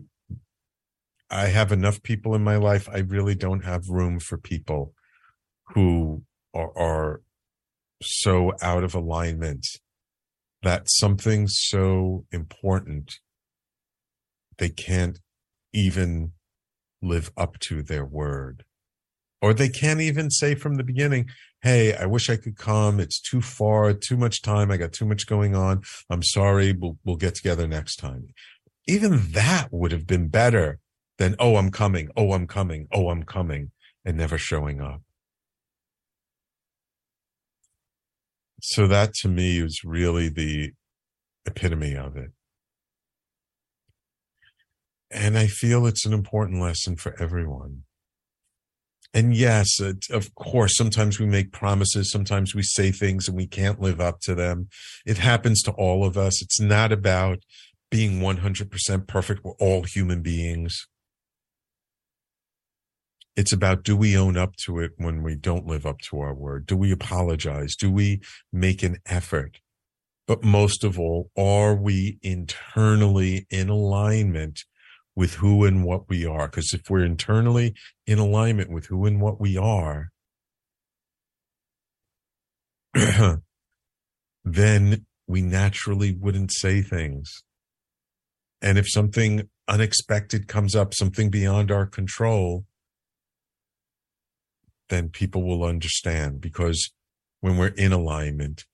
I 1.30 1.46
have 1.46 1.70
enough 1.70 2.02
people 2.02 2.34
in 2.34 2.42
my 2.42 2.56
life. 2.56 2.88
I 2.88 2.98
really 2.98 3.34
don't 3.34 3.64
have 3.64 3.88
room 3.88 4.18
for 4.18 4.36
people 4.36 4.94
who 5.74 6.22
are, 6.54 6.76
are 6.76 7.20
so 8.02 8.52
out 8.62 8.82
of 8.82 8.94
alignment 8.94 9.66
that 10.62 10.90
something 10.90 11.46
so 11.48 12.24
important 12.32 13.18
they 14.58 14.68
can't 14.68 15.18
even 15.72 16.32
live 17.02 17.30
up 17.36 17.58
to 17.60 17.82
their 17.82 18.04
word 18.04 18.64
or 19.40 19.54
they 19.54 19.68
can't 19.68 20.00
even 20.00 20.30
say 20.30 20.54
from 20.54 20.74
the 20.74 20.84
beginning 20.84 21.28
hey, 21.62 21.94
I 21.94 22.06
wish 22.06 22.30
I 22.30 22.36
could 22.36 22.56
come. 22.56 23.00
It's 23.00 23.20
too 23.20 23.40
far, 23.40 23.92
too 23.92 24.16
much 24.16 24.42
time. 24.42 24.70
I 24.70 24.76
got 24.76 24.92
too 24.92 25.04
much 25.04 25.26
going 25.26 25.54
on. 25.54 25.82
I'm 26.08 26.22
sorry. 26.22 26.72
We'll, 26.72 26.98
we'll 27.04 27.16
get 27.16 27.34
together 27.34 27.66
next 27.66 27.96
time. 27.96 28.28
Even 28.88 29.32
that 29.32 29.68
would 29.70 29.92
have 29.92 30.06
been 30.06 30.28
better 30.28 30.78
than, 31.18 31.36
oh, 31.38 31.56
I'm 31.56 31.70
coming. 31.70 32.08
Oh, 32.16 32.32
I'm 32.32 32.46
coming. 32.46 32.88
Oh, 32.92 33.10
I'm 33.10 33.24
coming 33.24 33.72
and 34.04 34.16
never 34.16 34.38
showing 34.38 34.80
up. 34.80 35.02
So 38.62 38.86
that 38.86 39.14
to 39.14 39.28
me 39.28 39.58
is 39.58 39.82
really 39.84 40.28
the 40.28 40.72
epitome 41.46 41.94
of 41.94 42.16
it. 42.16 42.32
And 45.10 45.36
I 45.36 45.46
feel 45.46 45.86
it's 45.86 46.06
an 46.06 46.12
important 46.12 46.60
lesson 46.60 46.96
for 46.96 47.20
everyone 47.20 47.82
and 49.12 49.34
yes, 49.34 49.80
uh, 49.80 49.88
it, 49.88 50.10
of 50.10 50.34
course, 50.34 50.76
sometimes 50.76 51.18
we 51.18 51.26
make 51.26 51.52
promises, 51.52 52.10
sometimes 52.10 52.54
we 52.54 52.62
say 52.62 52.92
things 52.92 53.26
and 53.26 53.36
we 53.36 53.46
can't 53.46 53.80
live 53.80 54.00
up 54.00 54.20
to 54.20 54.34
them. 54.34 54.68
It 55.04 55.18
happens 55.18 55.62
to 55.62 55.72
all 55.72 56.04
of 56.04 56.16
us. 56.16 56.40
It's 56.42 56.60
not 56.60 56.92
about 56.92 57.40
being 57.90 58.20
100% 58.20 59.08
perfect. 59.08 59.44
We're 59.44 59.52
all 59.54 59.82
human 59.82 60.22
beings. 60.22 60.86
It's 63.36 63.52
about 63.52 63.82
do 63.82 63.96
we 63.96 64.16
own 64.16 64.36
up 64.36 64.54
to 64.64 64.78
it 64.78 64.92
when 64.96 65.22
we 65.22 65.34
don't 65.34 65.66
live 65.66 65.86
up 65.86 65.98
to 66.10 66.20
our 66.20 66.34
word? 66.34 66.66
Do 66.66 66.76
we 66.76 66.92
apologize? 66.92 67.74
Do 67.74 67.90
we 67.90 68.20
make 68.52 68.82
an 68.82 68.98
effort? 69.06 69.58
But 70.28 70.44
most 70.44 70.84
of 70.84 71.00
all, 71.00 71.30
are 71.36 71.74
we 71.74 72.18
internally 72.22 73.46
in 73.50 73.68
alignment 73.68 74.64
with 75.20 75.34
who 75.34 75.66
and 75.66 75.84
what 75.84 76.08
we 76.08 76.24
are. 76.24 76.48
Because 76.48 76.72
if 76.72 76.88
we're 76.88 77.04
internally 77.04 77.74
in 78.06 78.18
alignment 78.18 78.70
with 78.70 78.86
who 78.86 79.04
and 79.04 79.20
what 79.20 79.38
we 79.38 79.54
are, 79.54 80.08
then 84.44 85.04
we 85.26 85.42
naturally 85.42 86.10
wouldn't 86.10 86.50
say 86.50 86.80
things. 86.80 87.44
And 88.62 88.78
if 88.78 88.88
something 88.88 89.50
unexpected 89.68 90.48
comes 90.48 90.74
up, 90.74 90.94
something 90.94 91.28
beyond 91.28 91.70
our 91.70 91.84
control, 91.84 92.64
then 94.88 95.10
people 95.10 95.42
will 95.42 95.64
understand 95.64 96.40
because 96.40 96.92
when 97.40 97.58
we're 97.58 97.74
in 97.76 97.92
alignment, 97.92 98.64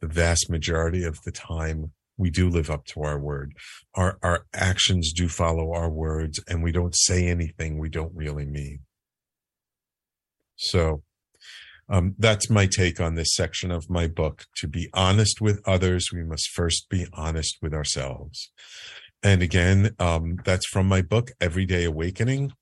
the 0.00 0.06
vast 0.06 0.48
majority 0.48 1.02
of 1.02 1.18
the 1.24 1.32
time, 1.32 1.90
we 2.18 2.30
do 2.30 2.50
live 2.50 2.70
up 2.70 2.84
to 2.86 3.02
our 3.02 3.18
word. 3.18 3.52
Our, 3.94 4.18
our 4.22 4.46
actions 4.52 5.12
do 5.12 5.28
follow 5.28 5.72
our 5.72 5.88
words 5.88 6.40
and 6.48 6.62
we 6.62 6.72
don't 6.72 6.94
say 6.94 7.28
anything 7.28 7.78
we 7.78 7.88
don't 7.88 8.14
really 8.14 8.44
mean. 8.44 8.80
So, 10.56 11.02
um, 11.90 12.14
that's 12.18 12.50
my 12.50 12.66
take 12.66 13.00
on 13.00 13.14
this 13.14 13.34
section 13.34 13.70
of 13.70 13.88
my 13.88 14.08
book. 14.08 14.44
To 14.56 14.68
be 14.68 14.90
honest 14.92 15.40
with 15.40 15.62
others, 15.64 16.10
we 16.12 16.22
must 16.22 16.50
first 16.50 16.90
be 16.90 17.06
honest 17.14 17.56
with 17.62 17.72
ourselves. 17.72 18.50
And 19.22 19.42
again, 19.42 19.94
um, 19.98 20.36
that's 20.44 20.66
from 20.66 20.86
my 20.86 21.00
book, 21.00 21.30
Everyday 21.40 21.84
Awakening. 21.84 22.52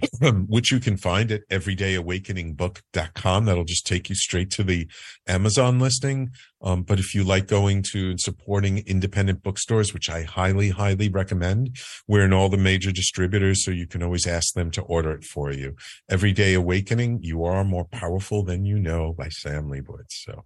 which 0.46 0.72
you 0.72 0.80
can 0.80 0.96
find 0.96 1.30
at 1.30 1.46
everydayawakeningbook.com. 1.48 3.44
That'll 3.44 3.64
just 3.64 3.86
take 3.86 4.08
you 4.08 4.14
straight 4.14 4.50
to 4.52 4.62
the 4.62 4.88
Amazon 5.26 5.78
listing. 5.78 6.30
Um, 6.62 6.82
but 6.82 6.98
if 6.98 7.14
you 7.14 7.24
like 7.24 7.46
going 7.46 7.82
to 7.92 8.10
and 8.10 8.20
supporting 8.20 8.78
independent 8.86 9.42
bookstores, 9.42 9.92
which 9.92 10.08
I 10.08 10.22
highly, 10.22 10.70
highly 10.70 11.08
recommend, 11.08 11.76
we're 12.06 12.24
in 12.24 12.32
all 12.32 12.48
the 12.48 12.56
major 12.56 12.92
distributors, 12.92 13.64
so 13.64 13.70
you 13.70 13.86
can 13.86 14.02
always 14.02 14.26
ask 14.26 14.54
them 14.54 14.70
to 14.72 14.82
order 14.82 15.12
it 15.12 15.24
for 15.24 15.52
you. 15.52 15.74
Everyday 16.08 16.54
Awakening, 16.54 17.20
You 17.22 17.44
Are 17.44 17.64
More 17.64 17.84
Powerful 17.84 18.42
Than 18.42 18.64
You 18.64 18.78
Know 18.78 19.12
by 19.12 19.28
Sam 19.28 19.68
Liebowitz. 19.68 20.12
So 20.24 20.44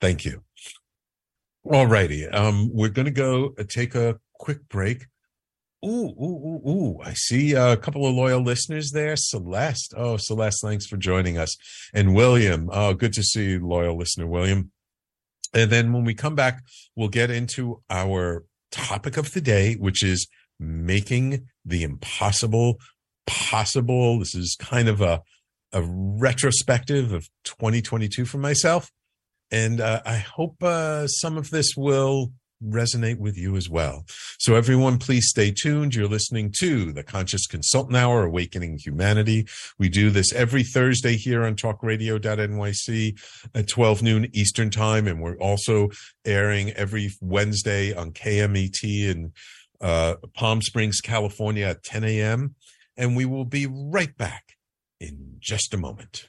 thank 0.00 0.24
you. 0.24 0.42
All 1.64 1.86
righty. 1.86 2.26
Um, 2.26 2.70
we're 2.72 2.88
going 2.88 3.06
to 3.06 3.12
go 3.12 3.54
uh, 3.58 3.62
take 3.68 3.94
a 3.94 4.18
quick 4.38 4.68
break. 4.68 5.06
Ooh, 5.84 6.14
ooh, 6.20 6.60
ooh, 6.64 6.70
ooh. 6.70 7.00
I 7.02 7.12
see 7.14 7.54
a 7.54 7.76
couple 7.76 8.06
of 8.06 8.14
loyal 8.14 8.42
listeners 8.42 8.92
there. 8.92 9.16
Celeste. 9.16 9.94
Oh, 9.96 10.16
Celeste, 10.16 10.60
thanks 10.62 10.86
for 10.86 10.96
joining 10.96 11.38
us. 11.38 11.56
And 11.92 12.14
William. 12.14 12.70
Oh, 12.72 12.94
good 12.94 13.12
to 13.14 13.22
see 13.22 13.50
you, 13.50 13.66
loyal 13.66 13.98
listener, 13.98 14.26
William. 14.26 14.70
And 15.52 15.70
then 15.70 15.92
when 15.92 16.04
we 16.04 16.14
come 16.14 16.34
back, 16.34 16.62
we'll 16.94 17.08
get 17.08 17.30
into 17.30 17.82
our 17.90 18.44
topic 18.70 19.16
of 19.16 19.32
the 19.32 19.40
day, 19.40 19.74
which 19.74 20.02
is 20.04 20.28
making 20.58 21.48
the 21.64 21.82
impossible 21.82 22.78
possible. 23.26 24.20
This 24.20 24.34
is 24.34 24.56
kind 24.58 24.88
of 24.88 25.00
a, 25.00 25.20
a 25.72 25.82
retrospective 25.82 27.12
of 27.12 27.28
2022 27.44 28.24
for 28.24 28.38
myself. 28.38 28.90
And 29.50 29.80
uh, 29.80 30.00
I 30.06 30.16
hope 30.16 30.62
uh, 30.62 31.06
some 31.08 31.36
of 31.36 31.50
this 31.50 31.74
will 31.76 32.32
resonate 32.64 33.18
with 33.18 33.36
you 33.36 33.56
as 33.56 33.68
well. 33.68 34.04
So 34.38 34.54
everyone, 34.54 34.98
please 34.98 35.28
stay 35.28 35.50
tuned. 35.50 35.94
You're 35.94 36.08
listening 36.08 36.52
to 36.60 36.92
the 36.92 37.02
Conscious 37.02 37.46
Consultant 37.46 37.96
Hour, 37.96 38.24
Awakening 38.24 38.78
Humanity. 38.78 39.46
We 39.78 39.88
do 39.88 40.10
this 40.10 40.32
every 40.32 40.62
Thursday 40.62 41.16
here 41.16 41.44
on 41.44 41.56
talkradio.nyc 41.56 43.20
at 43.54 43.68
12 43.68 44.02
noon 44.02 44.28
Eastern 44.32 44.70
time. 44.70 45.06
And 45.06 45.20
we're 45.20 45.36
also 45.36 45.90
airing 46.24 46.70
every 46.72 47.10
Wednesday 47.20 47.94
on 47.94 48.12
KMET 48.12 48.82
in 48.82 49.32
uh, 49.80 50.16
Palm 50.34 50.62
Springs, 50.62 51.00
California 51.00 51.66
at 51.66 51.82
10 51.82 52.04
a.m. 52.04 52.54
And 52.96 53.16
we 53.16 53.24
will 53.24 53.44
be 53.44 53.66
right 53.66 54.16
back 54.16 54.56
in 55.00 55.36
just 55.40 55.74
a 55.74 55.76
moment. 55.76 56.28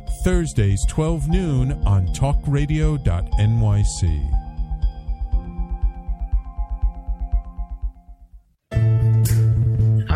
Thursdays, 0.23 0.85
12 0.85 1.29
noon 1.29 1.71
on 1.85 2.07
talkradio.nyc. 2.07 4.40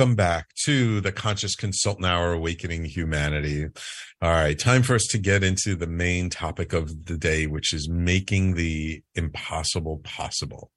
Welcome 0.00 0.16
back 0.16 0.48
to 0.54 0.98
the 1.02 1.12
Conscious 1.12 1.54
Consultant 1.54 2.06
Hour 2.06 2.32
Awakening 2.32 2.86
Humanity. 2.86 3.66
All 4.22 4.30
right, 4.30 4.58
time 4.58 4.82
for 4.82 4.94
us 4.94 5.06
to 5.10 5.18
get 5.18 5.44
into 5.44 5.76
the 5.76 5.86
main 5.86 6.30
topic 6.30 6.72
of 6.72 7.04
the 7.04 7.18
day, 7.18 7.46
which 7.46 7.74
is 7.74 7.86
making 7.86 8.54
the 8.54 9.02
impossible 9.14 9.98
possible. 10.02 10.70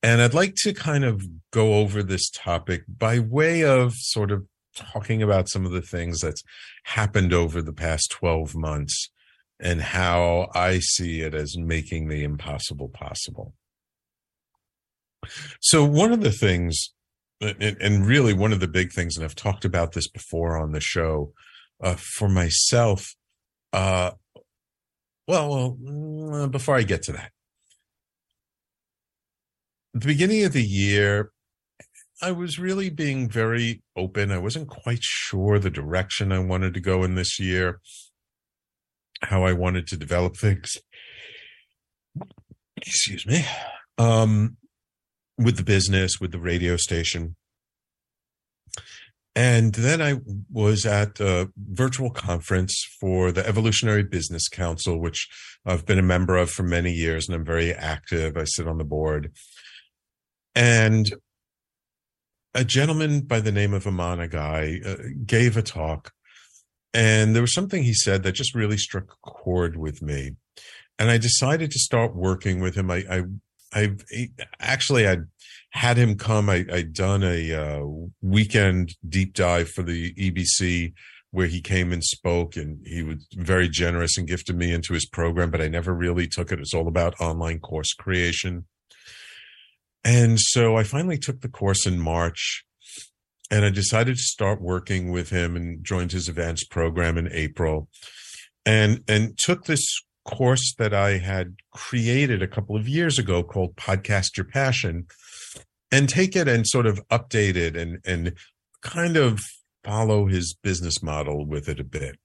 And 0.00 0.22
I'd 0.22 0.32
like 0.32 0.54
to 0.58 0.72
kind 0.72 1.04
of 1.04 1.26
go 1.52 1.74
over 1.74 2.04
this 2.04 2.30
topic 2.30 2.84
by 2.86 3.18
way 3.18 3.64
of 3.64 3.94
sort 3.94 4.30
of 4.30 4.46
talking 4.76 5.24
about 5.24 5.48
some 5.48 5.66
of 5.66 5.72
the 5.72 5.82
things 5.82 6.20
that's 6.20 6.44
happened 6.84 7.32
over 7.32 7.60
the 7.60 7.72
past 7.72 8.12
12 8.12 8.54
months 8.54 9.10
and 9.58 9.80
how 9.80 10.52
I 10.54 10.78
see 10.78 11.22
it 11.22 11.34
as 11.34 11.58
making 11.58 12.06
the 12.06 12.22
impossible 12.22 12.90
possible. 12.90 13.54
So, 15.60 15.84
one 15.84 16.12
of 16.12 16.20
the 16.20 16.30
things 16.30 16.92
and, 17.40 17.76
and, 17.80 18.06
really 18.06 18.32
one 18.32 18.52
of 18.52 18.60
the 18.60 18.68
big 18.68 18.92
things, 18.92 19.16
and 19.16 19.24
I've 19.24 19.34
talked 19.34 19.64
about 19.64 19.92
this 19.92 20.08
before 20.08 20.56
on 20.56 20.72
the 20.72 20.80
show, 20.80 21.32
uh, 21.82 21.96
for 21.96 22.28
myself, 22.28 23.14
uh, 23.72 24.12
well, 25.28 25.50
well, 25.50 25.78
mm, 25.82 26.50
before 26.50 26.76
I 26.76 26.82
get 26.82 27.02
to 27.04 27.12
that, 27.12 27.32
at 29.94 30.00
the 30.00 30.06
beginning 30.06 30.44
of 30.44 30.52
the 30.52 30.62
year, 30.62 31.30
I 32.22 32.32
was 32.32 32.58
really 32.58 32.88
being 32.88 33.28
very 33.28 33.82
open. 33.94 34.30
I 34.30 34.38
wasn't 34.38 34.68
quite 34.68 35.02
sure 35.02 35.58
the 35.58 35.70
direction 35.70 36.32
I 36.32 36.38
wanted 36.38 36.72
to 36.74 36.80
go 36.80 37.02
in 37.02 37.14
this 37.14 37.38
year, 37.38 37.80
how 39.22 39.44
I 39.44 39.52
wanted 39.52 39.86
to 39.88 39.96
develop 39.96 40.36
things. 40.36 40.78
Excuse 42.78 43.26
me. 43.26 43.44
Um, 43.98 44.56
with 45.38 45.56
the 45.56 45.62
business, 45.62 46.20
with 46.20 46.32
the 46.32 46.40
radio 46.40 46.76
station. 46.76 47.36
And 49.34 49.74
then 49.74 50.00
I 50.00 50.14
was 50.50 50.86
at 50.86 51.20
a 51.20 51.50
virtual 51.58 52.10
conference 52.10 52.82
for 52.98 53.30
the 53.32 53.46
Evolutionary 53.46 54.02
Business 54.02 54.48
Council, 54.48 54.98
which 54.98 55.28
I've 55.66 55.84
been 55.84 55.98
a 55.98 56.02
member 56.02 56.36
of 56.38 56.50
for 56.50 56.62
many 56.62 56.92
years 56.92 57.28
and 57.28 57.36
I'm 57.36 57.44
very 57.44 57.74
active. 57.74 58.38
I 58.38 58.44
sit 58.44 58.66
on 58.66 58.78
the 58.78 58.84
board. 58.84 59.32
And 60.54 61.14
a 62.54 62.64
gentleman 62.64 63.20
by 63.20 63.40
the 63.40 63.52
name 63.52 63.74
of 63.74 63.86
Iman 63.86 64.26
Aghay 64.26 64.86
uh, 64.86 65.02
gave 65.26 65.58
a 65.58 65.62
talk. 65.62 66.12
And 66.94 67.34
there 67.34 67.42
was 67.42 67.52
something 67.52 67.82
he 67.82 67.92
said 67.92 68.22
that 68.22 68.32
just 68.32 68.54
really 68.54 68.78
struck 68.78 69.04
a 69.12 69.30
chord 69.30 69.76
with 69.76 70.00
me. 70.00 70.36
And 70.98 71.10
I 71.10 71.18
decided 71.18 71.70
to 71.72 71.78
start 71.78 72.16
working 72.16 72.60
with 72.60 72.74
him. 72.74 72.90
I, 72.90 73.04
I, 73.10 73.22
I 73.76 73.96
actually, 74.58 75.06
I'd 75.06 75.24
had 75.70 75.96
him 75.98 76.16
come. 76.16 76.48
I, 76.48 76.64
had 76.68 76.94
done 76.94 77.22
a 77.22 77.52
uh, 77.52 77.84
weekend 78.22 78.94
deep 79.06 79.34
dive 79.34 79.68
for 79.68 79.82
the 79.82 80.14
EBC 80.14 80.94
where 81.30 81.46
he 81.46 81.60
came 81.60 81.92
and 81.92 82.02
spoke, 82.02 82.56
and 82.56 82.78
he 82.86 83.02
was 83.02 83.26
very 83.34 83.68
generous 83.68 84.16
and 84.16 84.26
gifted 84.26 84.56
me 84.56 84.72
into 84.72 84.94
his 84.94 85.06
program, 85.06 85.50
but 85.50 85.60
I 85.60 85.68
never 85.68 85.92
really 85.92 86.26
took 86.26 86.50
it. 86.50 86.60
It's 86.60 86.72
all 86.72 86.88
about 86.88 87.20
online 87.20 87.60
course 87.60 87.92
creation. 87.92 88.64
And 90.02 90.40
so 90.40 90.76
I 90.76 90.84
finally 90.84 91.18
took 91.18 91.42
the 91.42 91.48
course 91.48 91.84
in 91.84 91.98
March 91.98 92.64
and 93.50 93.64
I 93.64 93.70
decided 93.70 94.16
to 94.16 94.22
start 94.22 94.60
working 94.60 95.10
with 95.10 95.30
him 95.30 95.56
and 95.56 95.84
joined 95.84 96.12
his 96.12 96.28
advanced 96.28 96.70
program 96.70 97.18
in 97.18 97.28
April 97.32 97.88
and 98.64 99.02
and 99.08 99.38
took 99.38 99.64
this 99.64 99.84
course 100.26 100.74
that 100.78 100.92
I 100.92 101.18
had 101.18 101.56
created 101.72 102.42
a 102.42 102.48
couple 102.48 102.76
of 102.76 102.88
years 102.88 103.18
ago 103.18 103.42
called 103.42 103.76
Podcast 103.76 104.36
Your 104.36 104.44
Passion 104.44 105.06
and 105.90 106.08
take 106.08 106.36
it 106.36 106.48
and 106.48 106.66
sort 106.66 106.86
of 106.86 107.00
update 107.08 107.56
it 107.56 107.76
and 107.76 107.98
and 108.04 108.34
kind 108.82 109.16
of 109.16 109.40
follow 109.84 110.26
his 110.26 110.54
business 110.62 111.02
model 111.02 111.46
with 111.46 111.68
it 111.68 111.80
a 111.80 111.84
bit. 111.84 112.18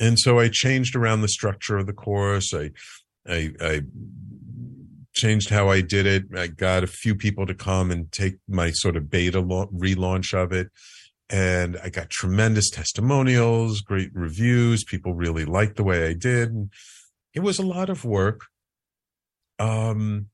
And 0.00 0.18
so 0.18 0.38
I 0.38 0.48
changed 0.48 0.96
around 0.96 1.20
the 1.20 1.28
structure 1.28 1.76
of 1.76 1.86
the 1.86 1.92
course. 1.92 2.54
I 2.54 2.70
I, 3.28 3.50
I 3.60 3.80
changed 5.14 5.50
how 5.50 5.68
I 5.68 5.80
did 5.80 6.06
it. 6.06 6.24
I 6.36 6.46
got 6.46 6.84
a 6.84 6.88
few 6.88 7.14
people 7.14 7.46
to 7.46 7.54
come 7.54 7.90
and 7.90 8.10
take 8.10 8.36
my 8.48 8.70
sort 8.70 8.96
of 8.96 9.10
beta 9.10 9.42
relaunch 9.42 10.32
of 10.32 10.52
it. 10.52 10.68
And 11.28 11.78
I 11.82 11.88
got 11.88 12.10
tremendous 12.10 12.68
testimonials, 12.70 13.80
great 13.80 14.10
reviews. 14.12 14.84
People 14.84 15.14
really 15.14 15.44
liked 15.44 15.76
the 15.76 15.84
way 15.84 16.06
I 16.06 16.12
did. 16.14 16.50
And 16.50 16.70
it 17.34 17.40
was 17.40 17.58
a 17.58 17.66
lot 17.66 17.88
of 17.88 18.04
work. 18.04 18.46
Um, 19.58 20.26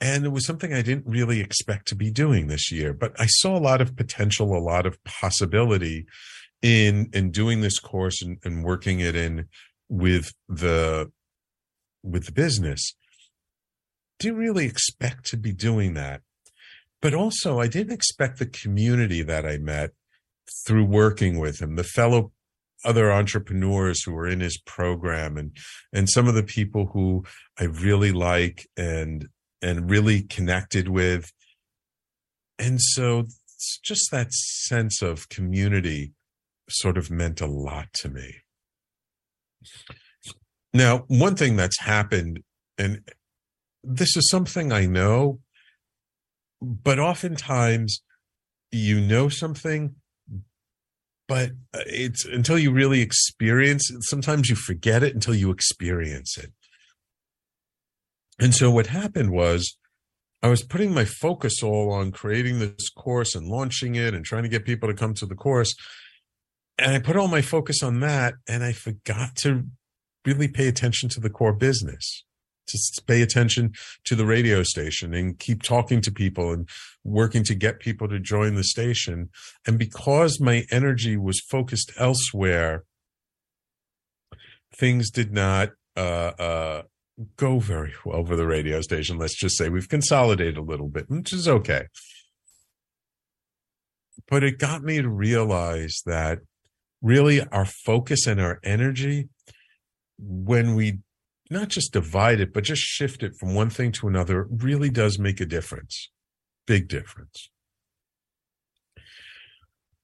and 0.00 0.24
it 0.24 0.32
was 0.32 0.46
something 0.46 0.72
I 0.72 0.82
didn't 0.82 1.06
really 1.06 1.40
expect 1.40 1.88
to 1.88 1.94
be 1.94 2.10
doing 2.10 2.46
this 2.46 2.72
year, 2.72 2.94
but 2.94 3.12
I 3.20 3.26
saw 3.26 3.56
a 3.56 3.60
lot 3.60 3.80
of 3.80 3.96
potential, 3.96 4.56
a 4.56 4.58
lot 4.58 4.86
of 4.86 5.02
possibility 5.04 6.06
in, 6.62 7.10
in 7.12 7.30
doing 7.30 7.60
this 7.60 7.78
course 7.78 8.22
and, 8.22 8.38
and 8.42 8.64
working 8.64 9.00
it 9.00 9.14
in 9.14 9.46
with 9.88 10.32
the, 10.48 11.10
with 12.02 12.26
the 12.26 12.32
business 12.32 12.94
didn't 14.18 14.38
really 14.38 14.66
expect 14.66 15.26
to 15.26 15.36
be 15.36 15.52
doing 15.52 15.94
that. 15.94 16.22
But 17.02 17.14
also, 17.14 17.58
I 17.58 17.66
didn't 17.66 17.94
expect 17.94 18.38
the 18.38 18.46
community 18.46 19.22
that 19.22 19.46
I 19.46 19.56
met 19.56 19.90
through 20.66 20.84
working 20.84 21.38
with 21.38 21.60
him, 21.60 21.76
the 21.76 21.84
fellow 21.84 22.32
other 22.84 23.12
entrepreneurs 23.12 24.02
who 24.02 24.12
were 24.12 24.28
in 24.28 24.40
his 24.40 24.58
program 24.58 25.36
and 25.36 25.56
and 25.92 26.08
some 26.08 26.26
of 26.28 26.34
the 26.34 26.42
people 26.42 26.86
who 26.92 27.24
I 27.58 27.64
really 27.64 28.12
like 28.12 28.66
and 28.76 29.28
and 29.62 29.90
really 29.90 30.22
connected 30.22 30.88
with. 30.88 31.32
And 32.58 32.80
so 32.80 33.26
just 33.82 34.10
that 34.10 34.32
sense 34.32 35.02
of 35.02 35.28
community 35.28 36.12
sort 36.68 36.96
of 36.96 37.10
meant 37.10 37.40
a 37.40 37.46
lot 37.46 37.92
to 37.94 38.08
me. 38.08 38.36
Now, 40.72 41.04
one 41.08 41.36
thing 41.36 41.56
that's 41.56 41.80
happened, 41.80 42.42
and 42.78 43.00
this 43.82 44.16
is 44.16 44.28
something 44.30 44.72
I 44.72 44.86
know, 44.86 45.40
but 46.62 46.98
oftentimes 46.98 48.02
you 48.70 49.00
know 49.00 49.28
something, 49.28 49.96
but 51.30 51.50
uh, 51.72 51.78
it's 51.86 52.24
until 52.24 52.58
you 52.58 52.72
really 52.72 53.00
experience 53.00 53.88
it. 53.88 54.02
Sometimes 54.02 54.50
you 54.50 54.56
forget 54.56 55.04
it 55.04 55.14
until 55.14 55.32
you 55.32 55.52
experience 55.52 56.36
it. 56.36 56.50
And 58.40 58.52
so 58.52 58.68
what 58.68 58.88
happened 58.88 59.30
was 59.30 59.78
I 60.42 60.48
was 60.48 60.64
putting 60.64 60.92
my 60.92 61.04
focus 61.04 61.62
all 61.62 61.92
on 61.92 62.10
creating 62.10 62.58
this 62.58 62.90
course 62.90 63.36
and 63.36 63.46
launching 63.46 63.94
it 63.94 64.12
and 64.12 64.24
trying 64.24 64.42
to 64.42 64.48
get 64.48 64.64
people 64.64 64.88
to 64.88 64.94
come 64.94 65.14
to 65.14 65.26
the 65.26 65.36
course. 65.36 65.72
And 66.76 66.96
I 66.96 66.98
put 66.98 67.16
all 67.16 67.28
my 67.28 67.42
focus 67.42 67.80
on 67.80 68.00
that 68.00 68.34
and 68.48 68.64
I 68.64 68.72
forgot 68.72 69.36
to 69.42 69.66
really 70.26 70.48
pay 70.48 70.66
attention 70.66 71.08
to 71.10 71.20
the 71.20 71.30
core 71.30 71.52
business 71.52 72.24
to 72.66 73.02
pay 73.06 73.22
attention 73.22 73.72
to 74.04 74.14
the 74.14 74.26
radio 74.26 74.62
station 74.62 75.14
and 75.14 75.38
keep 75.38 75.62
talking 75.62 76.00
to 76.02 76.12
people 76.12 76.52
and 76.52 76.68
working 77.04 77.44
to 77.44 77.54
get 77.54 77.80
people 77.80 78.08
to 78.08 78.20
join 78.20 78.54
the 78.54 78.64
station. 78.64 79.30
And 79.66 79.78
because 79.78 80.40
my 80.40 80.64
energy 80.70 81.16
was 81.16 81.40
focused 81.40 81.92
elsewhere, 81.96 82.84
things 84.74 85.10
did 85.10 85.32
not 85.32 85.70
uh, 85.96 86.32
uh, 86.38 86.82
go 87.36 87.58
very 87.58 87.92
well 88.04 88.24
for 88.24 88.36
the 88.36 88.46
radio 88.46 88.80
station. 88.80 89.18
Let's 89.18 89.38
just 89.38 89.56
say 89.56 89.68
we've 89.68 89.88
consolidated 89.88 90.56
a 90.56 90.62
little 90.62 90.88
bit, 90.88 91.10
which 91.10 91.32
is 91.32 91.48
okay. 91.48 91.86
But 94.28 94.44
it 94.44 94.58
got 94.58 94.82
me 94.82 95.02
to 95.02 95.08
realize 95.08 96.02
that 96.06 96.40
really 97.02 97.42
our 97.48 97.64
focus 97.64 98.26
and 98.26 98.40
our 98.40 98.60
energy, 98.62 99.28
when 100.18 100.74
we 100.74 100.98
not 101.50 101.68
just 101.68 101.92
divide 101.92 102.40
it, 102.40 102.52
but 102.54 102.64
just 102.64 102.82
shift 102.82 103.22
it 103.22 103.34
from 103.34 103.54
one 103.54 103.70
thing 103.70 103.90
to 103.92 104.08
another 104.08 104.46
really 104.50 104.88
does 104.88 105.18
make 105.18 105.40
a 105.40 105.46
difference. 105.46 106.10
Big 106.66 106.88
difference. 106.88 107.50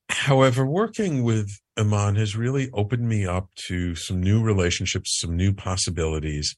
However, 0.09 0.67
working 0.67 1.23
with 1.23 1.61
Iman 1.77 2.17
has 2.17 2.37
really 2.37 2.69
opened 2.73 3.09
me 3.09 3.27
up 3.27 3.49
to 3.67 3.95
some 3.95 4.21
new 4.21 4.43
relationships, 4.43 5.21
some 5.21 5.37
new 5.37 5.53
possibilities. 5.53 6.57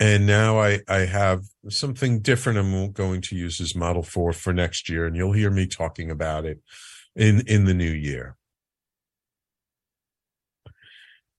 And 0.00 0.26
now 0.26 0.60
I, 0.60 0.80
I 0.88 1.00
have 1.00 1.42
something 1.68 2.20
different 2.20 2.58
I'm 2.58 2.92
going 2.92 3.20
to 3.22 3.36
use 3.36 3.60
as 3.60 3.74
model 3.74 4.02
for 4.02 4.32
for 4.32 4.52
next 4.52 4.88
year. 4.88 5.06
And 5.06 5.16
you'll 5.16 5.32
hear 5.32 5.50
me 5.50 5.66
talking 5.66 6.10
about 6.10 6.44
it 6.44 6.60
in, 7.14 7.42
in 7.46 7.64
the 7.64 7.74
new 7.74 7.90
year. 7.90 8.36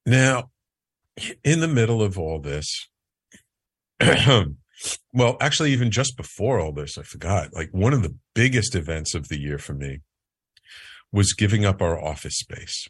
Now, 0.06 0.50
in 1.43 1.60
the 1.60 1.67
middle 1.67 2.01
of 2.01 2.17
all 2.17 2.39
this, 2.39 2.88
well, 5.13 5.38
actually, 5.41 5.71
even 5.71 5.91
just 5.91 6.15
before 6.17 6.60
all 6.60 6.71
this, 6.71 6.97
I 6.97 7.03
forgot. 7.03 7.53
Like 7.53 7.69
one 7.71 7.93
of 7.93 8.03
the 8.03 8.15
biggest 8.34 8.75
events 8.75 9.13
of 9.13 9.27
the 9.27 9.39
year 9.39 9.58
for 9.58 9.73
me 9.73 9.99
was 11.12 11.34
giving 11.34 11.65
up 11.65 11.82
our 11.82 12.01
office 12.01 12.38
space. 12.38 12.88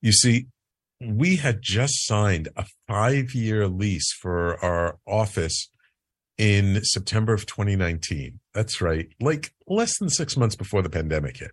You 0.00 0.12
see, 0.12 0.46
we 1.00 1.36
had 1.36 1.60
just 1.60 2.06
signed 2.06 2.48
a 2.56 2.64
five 2.86 3.34
year 3.34 3.68
lease 3.68 4.12
for 4.12 4.62
our 4.64 4.98
office 5.06 5.68
in 6.38 6.82
September 6.84 7.34
of 7.34 7.46
2019. 7.46 8.40
That's 8.54 8.80
right. 8.80 9.08
Like 9.20 9.52
less 9.66 9.98
than 9.98 10.08
six 10.08 10.36
months 10.36 10.56
before 10.56 10.82
the 10.82 10.90
pandemic 10.90 11.38
hit. 11.38 11.52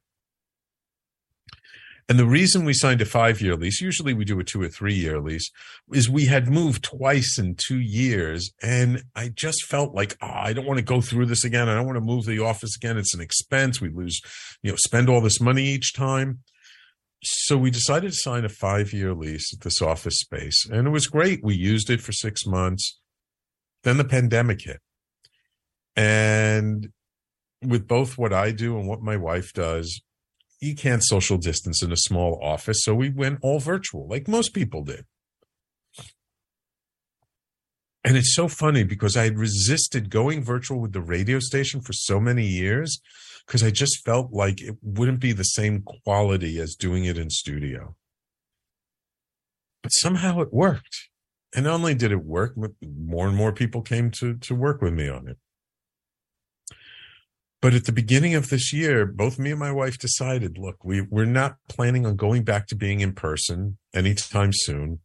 And 2.10 2.20
the 2.20 2.26
reason 2.26 2.66
we 2.66 2.74
signed 2.74 3.02
a 3.02 3.06
five 3.06 3.42
year 3.42 3.56
lease, 3.56 3.80
usually 3.80 4.13
we 4.13 4.26
do 4.26 4.39
a 4.39 4.44
two 4.44 4.62
or 4.62 4.68
three 4.68 4.94
year 4.94 5.20
lease, 5.20 5.50
is 5.92 6.10
we 6.10 6.26
had 6.26 6.48
moved 6.50 6.84
twice 6.84 7.38
in 7.39 7.56
two 7.56 7.80
years. 7.80 8.52
And 8.62 9.04
I 9.16 9.30
just 9.30 9.66
felt 9.66 9.96
like, 9.96 10.18
oh, 10.22 10.28
I 10.28 10.54
don't 10.54 10.66
want 10.66 10.80
to 10.80 10.86
go 10.86 11.00
through 11.00 11.28
this 11.28 11.46
again. 11.46 11.70
I 11.70 11.76
don't 11.76 11.86
want 11.86 11.98
to 11.98 12.02
move 12.02 12.26
the 12.26 12.39
office 12.39 12.76
again. 12.76 12.98
It's 12.98 13.13
an 13.13 13.22
expense. 13.22 13.80
We 13.80 13.89
lose, 13.89 14.20
you 14.62 14.72
know, 14.72 14.78
spend 14.78 15.10
all 15.10 15.22
this 15.22 15.39
money 15.39 15.63
each 15.63 15.94
time. 15.94 16.39
So 17.24 17.58
we 17.58 17.72
decided 17.72 18.12
to 18.12 18.18
sign 18.18 18.44
a 18.44 18.50
five 18.50 18.92
year 18.92 19.13
lease 19.13 19.54
at 19.54 19.62
this 19.62 19.82
office 19.82 20.20
space. 20.20 20.66
And 20.70 20.88
it 20.88 20.92
was 20.92 21.08
great. 21.08 21.42
We 21.42 21.56
used 21.56 21.89
it 21.89 22.02
for 22.02 22.12
six 22.12 22.46
months. 22.46 23.00
Then 23.84 23.98
the 23.98 24.04
pandemic 24.04 24.62
hit. 24.62 24.82
And 25.96 26.89
with 27.62 27.88
both 27.88 28.18
what 28.18 28.34
I 28.34 28.52
do 28.52 28.78
and 28.78 28.88
what 28.88 29.02
my 29.02 29.16
wife 29.16 29.54
does, 29.54 30.02
you 30.63 30.76
can't 30.76 31.04
social 31.04 31.38
distance 31.38 31.84
in 31.84 31.91
a 31.91 31.97
small 31.97 32.39
office. 32.41 32.84
So 32.84 32.95
we 32.95 33.10
went 33.10 33.39
all 33.41 33.60
virtual, 33.60 34.08
like 34.08 34.28
most 34.28 34.54
people 34.54 34.84
did. 34.84 35.06
And 38.06 38.17
it's 38.17 38.36
so 38.36 38.47
funny 38.47 38.84
because 38.84 39.15
I 39.15 39.28
resisted 39.28 40.10
going 40.10 40.43
virtual 40.43 40.82
with 40.82 40.91
the 40.91 41.02
radio 41.02 41.39
station 41.39 41.82
for 41.82 41.93
so 41.93 42.19
many 42.19 42.45
years 42.45 42.99
because 43.45 43.63
I 43.63 43.71
just 43.71 44.04
felt 44.04 44.34
like 44.34 44.62
it 44.62 44.76
wouldn't 44.82 45.19
be 45.19 45.32
the 45.32 45.43
same 45.43 45.84
quality 45.84 46.60
as 46.60 46.76
doing 46.76 47.06
it 47.06 47.17
in 47.17 47.30
studio. 47.30 47.95
But 49.82 49.89
somehow 49.89 50.41
it 50.41 50.54
worked. 50.54 51.10
And 51.56 51.65
not 51.65 51.76
only 51.76 51.93
did 51.93 52.12
it 52.12 52.26
work, 52.26 52.54
but 52.58 52.71
more 52.82 53.28
and 53.28 53.38
more 53.38 53.52
people 53.52 53.82
came 53.82 54.12
to, 54.12 54.36
to 54.36 54.56
work 54.56 54.82
with 54.82 54.93
me 54.93 55.08
on 55.08 55.28
it. 55.28 55.38
But 57.63 57.73
at 57.73 57.86
the 57.86 57.93
beginning 57.93 58.36
of 58.36 58.49
this 58.49 58.73
year, 58.73 59.06
both 59.06 59.39
me 59.39 59.52
and 59.52 59.60
my 59.60 59.71
wife 59.71 59.97
decided, 59.97 60.58
look, 60.58 60.84
we, 60.84 60.99
we're 60.99 61.23
not 61.23 61.56
planning 61.69 62.06
on 62.06 62.17
going 62.17 62.43
back 62.43 62.67
to 62.67 62.76
being 62.76 62.99
in 62.99 63.13
person 63.13 63.78
anytime 63.95 64.52
soon. 64.52 64.99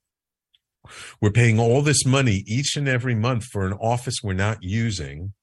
We're 1.21 1.31
paying 1.31 1.61
all 1.61 1.83
this 1.83 2.05
money 2.05 2.43
each 2.49 2.77
and 2.77 2.89
every 2.89 3.15
month 3.15 3.45
for 3.45 3.65
an 3.65 3.75
office 3.75 4.17
we're 4.25 4.33
not 4.33 4.59
using. 4.61 5.35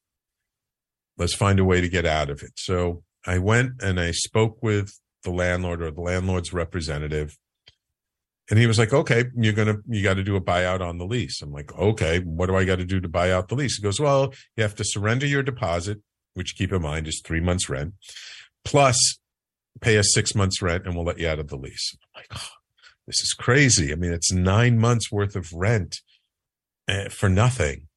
Let's 1.18 1.34
find 1.34 1.58
a 1.58 1.64
way 1.64 1.80
to 1.80 1.88
get 1.88 2.06
out 2.06 2.30
of 2.30 2.44
it. 2.44 2.52
So 2.58 3.04
I 3.26 3.38
went 3.38 3.82
and 3.82 3.98
I 3.98 4.12
spoke 4.12 4.62
with 4.62 4.92
the 5.24 5.32
landlord 5.32 5.82
or 5.82 5.92
the 5.92 6.02
landlord's 6.02 6.52
representative. 6.52 7.38
And 8.50 8.60
he 8.60 8.68
was 8.68 8.78
like, 8.78 8.92
okay, 8.92 9.24
you're 9.38 9.54
going 9.54 9.70
to, 9.70 9.80
you 9.88 10.04
got 10.04 10.16
to 10.16 10.24
do 10.24 10.36
a 10.36 10.42
buyout 10.42 10.82
on 10.82 10.98
the 10.98 11.06
lease. 11.06 11.42
I'm 11.42 11.54
like, 11.54 11.74
okay, 11.80 12.20
what 12.20 12.48
do 12.48 12.58
I 12.58 12.66
got 12.66 12.80
to 12.80 12.86
do 12.86 13.00
to 13.00 13.08
buy 13.08 13.32
out 13.32 13.48
the 13.48 13.56
lease? 13.56 13.78
He 13.78 13.84
goes, 13.84 14.02
well, 14.02 14.34
you 14.58 14.64
have 14.64 14.76
to 14.76 14.84
surrender 14.84 15.26
your 15.26 15.44
deposit 15.44 16.02
which 16.36 16.56
keep 16.56 16.72
in 16.72 16.82
mind 16.82 17.08
is 17.08 17.22
three 17.26 17.40
months 17.40 17.68
rent, 17.68 17.96
plus 18.64 19.18
pay 19.82 19.98
us 19.98 20.14
six 20.14 20.36
months 20.36 20.62
rent 20.62 20.86
and 20.86 20.96
we'll 20.96 21.06
let 21.06 21.20
you 21.20 21.28
out 21.28 21.40
of 21.40 21.48
the 21.48 21.58
lease. 21.58 21.96
I'm 21.96 22.22
like, 22.22 22.28
oh, 22.36 22.50
this 23.08 23.22
is 23.22 23.34
crazy. 23.34 23.92
I 23.92 23.96
mean, 23.96 24.14
it's 24.14 24.32
nine 24.32 24.78
months 24.78 25.12
worth 25.12 25.36
of 25.36 25.52
rent 25.54 25.98
eh, 26.88 27.10
for 27.10 27.30
nothing. 27.30 27.88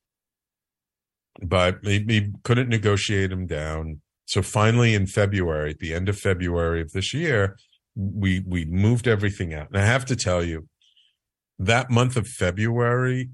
But 1.40 1.82
we 1.84 2.32
couldn't 2.42 2.68
negotiate 2.68 3.30
them 3.30 3.46
down. 3.46 4.00
So 4.26 4.42
finally, 4.42 4.94
in 4.94 5.06
February, 5.06 5.70
at 5.70 5.78
the 5.78 5.94
end 5.94 6.08
of 6.08 6.18
February 6.18 6.80
of 6.80 6.92
this 6.92 7.14
year, 7.14 7.56
we 7.94 8.44
we 8.46 8.64
moved 8.64 9.06
everything 9.06 9.54
out. 9.54 9.68
And 9.68 9.78
I 9.78 9.86
have 9.86 10.04
to 10.06 10.16
tell 10.16 10.42
you, 10.42 10.68
that 11.58 11.90
month 11.90 12.16
of 12.16 12.26
February 12.26 13.30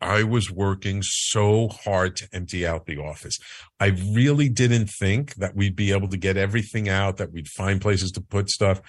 I 0.00 0.24
was 0.24 0.50
working 0.50 1.02
so 1.02 1.68
hard 1.68 2.16
to 2.16 2.28
empty 2.32 2.66
out 2.66 2.86
the 2.86 2.98
office. 2.98 3.38
I 3.78 3.88
really 4.12 4.48
didn't 4.48 4.88
think 4.88 5.36
that 5.36 5.54
we'd 5.54 5.76
be 5.76 5.92
able 5.92 6.08
to 6.08 6.16
get 6.16 6.36
everything 6.36 6.88
out, 6.88 7.18
that 7.18 7.32
we'd 7.32 7.48
find 7.48 7.80
places 7.80 8.10
to 8.12 8.20
put 8.20 8.50
stuff. 8.50 8.80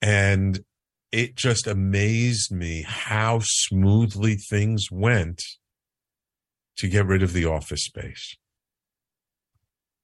And 0.00 0.60
it 1.12 1.36
just 1.36 1.66
amazed 1.66 2.50
me 2.50 2.84
how 2.86 3.40
smoothly 3.42 4.36
things 4.36 4.86
went 4.90 5.42
to 6.78 6.88
get 6.88 7.06
rid 7.06 7.22
of 7.22 7.32
the 7.32 7.44
office 7.44 7.84
space. 7.84 8.36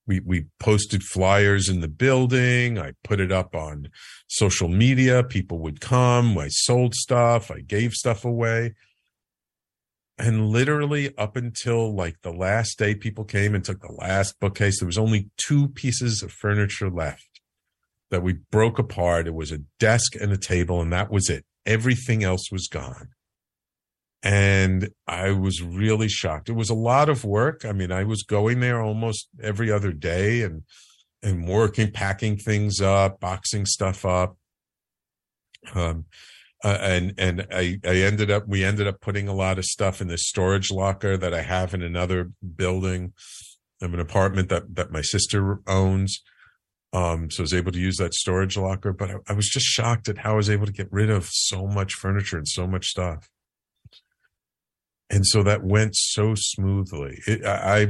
We, 0.06 0.20
we 0.20 0.46
posted 0.58 1.02
flyers 1.02 1.68
in 1.68 1.80
the 1.80 1.88
building. 1.88 2.78
I 2.78 2.92
put 3.04 3.20
it 3.20 3.32
up 3.32 3.54
on 3.54 3.88
social 4.26 4.68
media. 4.68 5.22
People 5.22 5.58
would 5.60 5.80
come. 5.80 6.36
I 6.36 6.48
sold 6.48 6.94
stuff. 6.94 7.50
I 7.50 7.60
gave 7.60 7.92
stuff 7.92 8.24
away 8.24 8.74
and 10.18 10.48
literally 10.50 11.16
up 11.16 11.36
until 11.36 11.94
like 11.94 12.20
the 12.22 12.32
last 12.32 12.78
day 12.78 12.94
people 12.94 13.24
came 13.24 13.54
and 13.54 13.64
took 13.64 13.80
the 13.80 13.92
last 13.92 14.38
bookcase 14.40 14.78
there 14.78 14.86
was 14.86 14.98
only 14.98 15.30
two 15.36 15.68
pieces 15.68 16.22
of 16.22 16.30
furniture 16.30 16.90
left 16.90 17.32
that 18.12 18.22
we 18.22 18.34
broke 18.52 18.78
apart. 18.78 19.26
It 19.26 19.34
was 19.34 19.50
a 19.50 19.62
desk 19.80 20.14
and 20.14 20.30
a 20.30 20.36
table 20.36 20.80
and 20.80 20.92
that 20.92 21.10
was 21.10 21.28
it. 21.28 21.44
Everything 21.66 22.22
else 22.22 22.52
was 22.52 22.68
gone. 22.68 23.08
And 24.22 24.90
i 25.08 25.32
was 25.32 25.60
really 25.60 26.08
shocked. 26.08 26.48
It 26.48 26.52
was 26.52 26.70
a 26.70 26.74
lot 26.74 27.08
of 27.08 27.24
work. 27.24 27.64
I 27.64 27.72
mean 27.72 27.90
i 27.90 28.04
was 28.04 28.22
going 28.22 28.60
there 28.60 28.80
almost 28.80 29.28
every 29.42 29.72
other 29.72 29.92
day 29.92 30.42
and 30.42 30.62
and 31.24 31.48
working 31.48 31.90
packing 31.90 32.36
things 32.36 32.80
up 32.80 33.18
boxing 33.18 33.66
stuff 33.66 34.04
up. 34.04 34.36
Um 35.74 36.04
uh, 36.64 36.78
and 36.80 37.14
and 37.18 37.46
I, 37.50 37.78
I 37.84 37.96
ended 37.96 38.30
up 38.30 38.46
we 38.46 38.64
ended 38.64 38.86
up 38.86 39.00
putting 39.00 39.28
a 39.28 39.34
lot 39.34 39.58
of 39.58 39.64
stuff 39.64 40.00
in 40.00 40.08
this 40.08 40.28
storage 40.28 40.70
locker 40.70 41.16
that 41.16 41.34
I 41.34 41.42
have 41.42 41.74
in 41.74 41.82
another 41.82 42.30
building 42.56 43.12
of 43.80 43.92
an 43.94 44.00
apartment 44.00 44.48
that 44.50 44.74
that 44.76 44.92
my 44.92 45.02
sister 45.02 45.60
owns. 45.66 46.22
Um, 46.94 47.30
so 47.30 47.40
I 47.40 47.44
was 47.44 47.54
able 47.54 47.72
to 47.72 47.80
use 47.80 47.96
that 47.96 48.12
storage 48.12 48.56
locker, 48.56 48.92
but 48.92 49.10
I, 49.10 49.14
I 49.28 49.32
was 49.32 49.48
just 49.48 49.64
shocked 49.64 50.08
at 50.08 50.18
how 50.18 50.32
I 50.32 50.36
was 50.36 50.50
able 50.50 50.66
to 50.66 50.72
get 50.72 50.92
rid 50.92 51.08
of 51.08 51.26
so 51.26 51.66
much 51.66 51.94
furniture 51.94 52.36
and 52.36 52.46
so 52.46 52.66
much 52.66 52.86
stuff. 52.86 53.30
And 55.08 55.26
so 55.26 55.42
that 55.42 55.64
went 55.64 55.96
so 55.96 56.34
smoothly. 56.36 57.20
It, 57.26 57.44
I, 57.46 57.80
I 57.80 57.86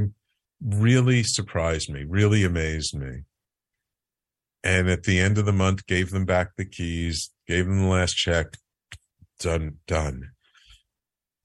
really 0.64 1.24
surprised 1.24 1.90
me, 1.90 2.04
really 2.08 2.44
amazed 2.44 2.96
me. 2.96 3.22
And 4.62 4.88
at 4.88 5.02
the 5.02 5.18
end 5.18 5.36
of 5.36 5.46
the 5.46 5.52
month, 5.52 5.86
gave 5.86 6.10
them 6.10 6.24
back 6.24 6.50
the 6.56 6.64
keys, 6.64 7.31
gave 7.46 7.66
them 7.66 7.82
the 7.82 7.88
last 7.88 8.12
check, 8.12 8.56
done, 9.38 9.78
done. 9.86 10.30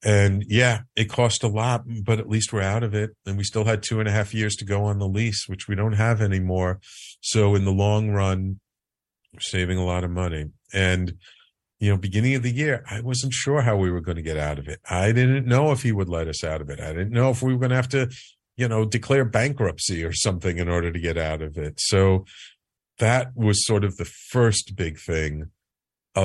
And 0.04 0.44
yeah, 0.46 0.82
it 0.94 1.10
cost 1.10 1.42
a 1.42 1.48
lot, 1.48 1.84
but 2.04 2.20
at 2.20 2.28
least 2.28 2.52
we're 2.52 2.62
out 2.62 2.84
of 2.84 2.94
it. 2.94 3.10
And 3.26 3.36
we 3.36 3.44
still 3.44 3.64
had 3.64 3.82
two 3.82 3.98
and 3.98 4.08
a 4.08 4.12
half 4.12 4.32
years 4.32 4.54
to 4.56 4.64
go 4.64 4.84
on 4.84 4.98
the 4.98 5.08
lease, 5.08 5.48
which 5.48 5.66
we 5.66 5.74
don't 5.74 5.94
have 5.94 6.20
anymore. 6.20 6.78
So 7.20 7.54
in 7.54 7.64
the 7.64 7.72
long 7.72 8.10
run, 8.10 8.60
we're 9.32 9.40
saving 9.40 9.76
a 9.76 9.84
lot 9.84 10.04
of 10.04 10.10
money. 10.10 10.46
And, 10.72 11.14
you 11.80 11.90
know, 11.90 11.96
beginning 11.96 12.36
of 12.36 12.44
the 12.44 12.52
year, 12.52 12.84
I 12.88 13.00
wasn't 13.00 13.32
sure 13.32 13.62
how 13.62 13.76
we 13.76 13.90
were 13.90 14.00
going 14.00 14.16
to 14.16 14.22
get 14.22 14.36
out 14.36 14.58
of 14.58 14.68
it. 14.68 14.80
I 14.88 15.10
didn't 15.10 15.46
know 15.46 15.72
if 15.72 15.82
he 15.82 15.90
would 15.90 16.08
let 16.08 16.28
us 16.28 16.44
out 16.44 16.60
of 16.60 16.70
it. 16.70 16.80
I 16.80 16.92
didn't 16.92 17.10
know 17.10 17.30
if 17.30 17.42
we 17.42 17.52
were 17.52 17.58
going 17.58 17.70
to 17.70 17.76
have 17.76 17.88
to, 17.88 18.08
you 18.56 18.68
know, 18.68 18.84
declare 18.84 19.24
bankruptcy 19.24 20.04
or 20.04 20.12
something 20.12 20.58
in 20.58 20.68
order 20.68 20.92
to 20.92 21.00
get 21.00 21.18
out 21.18 21.42
of 21.42 21.58
it. 21.58 21.80
So 21.80 22.24
that 22.98 23.32
was 23.34 23.66
sort 23.66 23.84
of 23.84 23.96
the 23.96 24.04
first 24.04 24.76
big 24.76 24.98
thing 24.98 25.50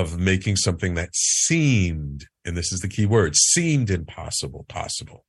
of 0.00 0.18
making 0.18 0.56
something 0.56 0.94
that 0.94 1.10
seemed, 1.14 2.26
and 2.44 2.56
this 2.56 2.72
is 2.72 2.80
the 2.80 2.88
key 2.88 3.06
word, 3.06 3.36
seemed 3.36 3.90
impossible 3.90 4.66
possible. 4.68 5.24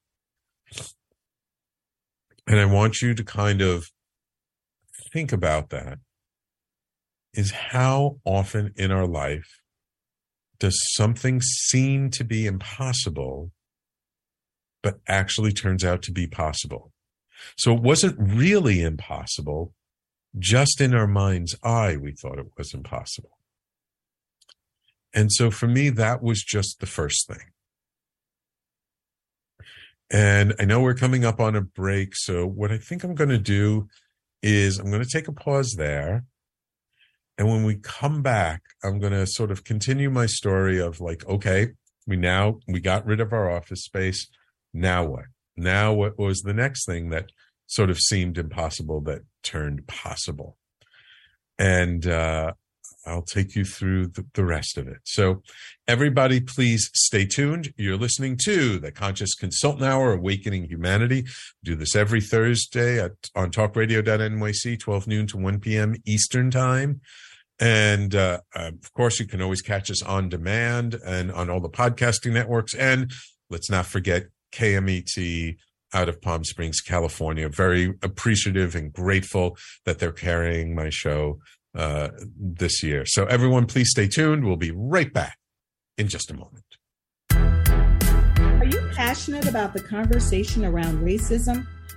And 2.48 2.60
I 2.60 2.66
want 2.66 3.00
you 3.00 3.14
to 3.14 3.24
kind 3.24 3.62
of 3.62 3.86
think 5.14 5.32
about 5.32 5.70
that 5.70 6.00
is 7.36 7.52
how 7.52 8.18
often 8.26 8.74
in 8.76 8.92
our 8.92 9.06
life 9.06 9.62
does 10.60 10.80
something 10.94 11.42
seem 11.42 12.10
to 12.10 12.24
be 12.24 12.48
impossible, 12.48 13.52
but 14.82 14.96
actually 15.08 15.52
turns 15.52 15.84
out 15.84 16.02
to 16.04 16.12
be 16.12 16.26
possible? 16.26 16.92
So 17.56 17.76
it 17.76 17.84
wasn't 17.84 18.16
really 18.18 18.82
impossible. 18.82 19.74
Just 20.40 20.82
in 20.82 20.96
our 20.96 21.08
mind's 21.08 21.56
eye, 21.62 21.98
we 21.98 22.14
thought 22.14 22.40
it 22.40 22.48
was 22.58 22.74
impossible. 22.74 23.38
And 25.16 25.32
so 25.32 25.50
for 25.50 25.68
me, 25.68 25.90
that 25.92 26.22
was 26.22 26.44
just 26.44 26.82
the 26.82 26.86
first 26.86 27.28
thing. 27.28 27.52
And 30.12 30.54
I 30.60 30.66
know 30.66 30.82
we're 30.82 30.94
coming 30.94 31.26
up 31.26 31.40
on 31.40 31.56
a 31.56 31.62
break. 31.62 32.16
So 32.16 32.46
what 32.46 32.72
I 32.72 32.78
think 32.78 33.04
I'm 33.04 33.16
going 33.16 33.30
to 33.30 33.40
do 33.40 33.88
is 34.44 34.78
I'm 34.78 34.92
going 34.92 35.02
to 35.02 35.10
take 35.10 35.28
a 35.28 35.34
pause 35.34 35.76
there. 35.78 36.26
And 37.38 37.48
when 37.48 37.64
we 37.64 37.76
come 37.76 38.22
back, 38.22 38.62
I'm 38.84 39.00
going 39.00 39.14
to 39.14 39.26
sort 39.26 39.52
of 39.52 39.64
continue 39.64 40.10
my 40.10 40.26
story 40.26 40.80
of 40.80 41.02
like, 41.02 41.26
okay, 41.28 41.70
we 42.06 42.18
now, 42.18 42.60
we 42.68 42.80
got 42.82 43.06
rid 43.06 43.20
of 43.20 43.34
our 43.34 43.50
office 43.50 43.84
space. 43.84 44.28
Now 44.74 45.06
what? 45.06 45.26
Now 45.58 45.94
what 45.94 46.20
was 46.20 46.42
the 46.42 46.54
next 46.54 46.86
thing 46.86 47.10
that 47.10 47.32
sort 47.68 47.90
of 47.90 48.00
seemed 48.00 48.38
impossible 48.38 49.02
that 49.02 49.22
turned 49.44 49.88
possible? 49.88 50.58
And, 51.58 52.06
uh, 52.06 52.54
I'll 53.06 53.22
take 53.22 53.56
you 53.56 53.66
through 53.66 54.08
the, 54.08 54.26
the, 54.34 54.46
rest 54.46 54.78
of 54.78 54.88
it. 54.88 54.98
So, 55.04 55.42
everybody, 55.88 56.40
please 56.40 56.90
stay 56.94 57.26
tuned. 57.26 57.74
You're 57.78 57.98
listening 57.98 58.38
to 58.46 58.80
the 58.80 58.92
Conscious 58.92 59.36
Consultant 59.36 59.84
Hour, 59.84 60.14
Awakening 60.14 60.66
Humanity. 60.66 61.24
We 61.24 61.72
do 61.72 61.76
this 61.76 61.96
every 61.96 62.22
Thursday 62.22 63.00
at, 63.00 63.12
on 63.36 63.52
talkradio.nyc, 63.52 64.80
12 64.80 65.08
noon 65.08 65.28
to 65.28 65.38
1 65.38 65.60
p.m. 65.60 65.96
Eastern 66.06 66.52
Time. 66.52 67.02
And 67.60 68.14
uh, 68.16 68.42
uh, 68.56 68.72
of 68.84 68.94
course, 68.94 69.20
you 69.20 69.28
can 69.28 69.42
always 69.42 69.62
catch 69.62 69.90
us 69.90 70.04
on 70.04 70.30
demand 70.30 70.96
and 71.06 71.32
on 71.32 71.50
all 71.50 71.62
the 71.62 71.70
podcasting 71.70 72.34
networks. 72.34 72.74
And 72.74 73.12
let's 73.50 73.70
not 73.70 73.86
forget 73.86 74.26
KMET 74.52 75.58
out 75.94 76.10
of 76.10 76.22
Palm 76.22 76.44
Springs, 76.44 76.82
California. 76.82 77.48
Very 77.48 77.94
appreciative 78.02 78.76
and 78.76 78.92
grateful 78.92 79.58
that 79.86 80.00
they're 80.00 80.12
carrying 80.12 80.76
my 80.76 80.90
show 80.90 81.40
uh, 81.76 82.10
this 82.40 82.82
year. 82.84 83.06
So, 83.06 83.26
everyone, 83.26 83.66
please 83.66 83.90
stay 83.90 84.08
tuned. 84.08 84.46
We'll 84.46 84.56
be 84.56 84.72
right 84.72 85.12
back 85.12 85.38
in 85.98 86.08
just 86.08 86.32
a 86.32 86.34
moment. 86.34 86.64
Are 87.32 88.66
you 88.66 88.90
passionate 88.94 89.48
about 89.48 89.74
the 89.74 89.82
conversation 89.82 90.66
around 90.66 91.00
racism? 91.00 91.68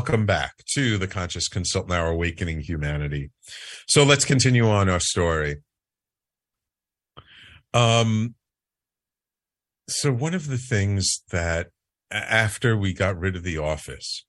Welcome 0.00 0.24
back 0.24 0.64
to 0.64 0.96
the 0.96 1.06
Conscious 1.06 1.46
Consultant 1.46 1.92
Hour 1.92 2.08
Awakening 2.08 2.60
Humanity. 2.60 3.28
So 3.86 4.02
let's 4.02 4.24
continue 4.24 4.66
on 4.66 4.88
our 4.88 4.98
story. 4.98 5.56
Um, 7.74 8.34
so 9.90 10.10
one 10.10 10.32
of 10.32 10.46
the 10.46 10.56
things 10.56 11.22
that 11.32 11.66
after 12.10 12.78
we 12.78 12.94
got 12.94 13.18
rid 13.18 13.36
of 13.36 13.42
the 13.42 13.58
office, 13.58 14.24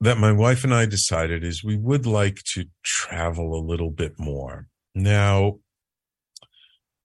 that 0.00 0.18
my 0.18 0.32
wife 0.32 0.64
and 0.64 0.74
I 0.74 0.84
decided 0.84 1.44
is 1.44 1.62
we 1.62 1.76
would 1.76 2.04
like 2.04 2.40
to 2.54 2.64
travel 2.84 3.54
a 3.54 3.62
little 3.64 3.92
bit 3.92 4.14
more. 4.18 4.66
Now, 4.92 5.58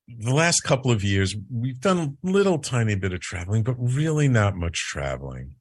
the 0.08 0.34
last 0.34 0.62
couple 0.62 0.90
of 0.90 1.04
years, 1.04 1.36
we've 1.52 1.80
done 1.80 2.00
a 2.00 2.28
little 2.28 2.58
tiny 2.58 2.96
bit 2.96 3.14
of 3.14 3.20
traveling, 3.20 3.62
but 3.62 3.76
really 3.78 4.28
not 4.28 4.56
much 4.56 4.80
traveling. 4.90 5.58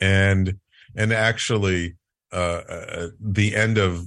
And 0.00 0.58
and 0.94 1.12
actually, 1.12 1.96
uh, 2.32 2.62
uh, 2.68 3.08
the 3.20 3.54
end 3.54 3.78
of 3.78 4.06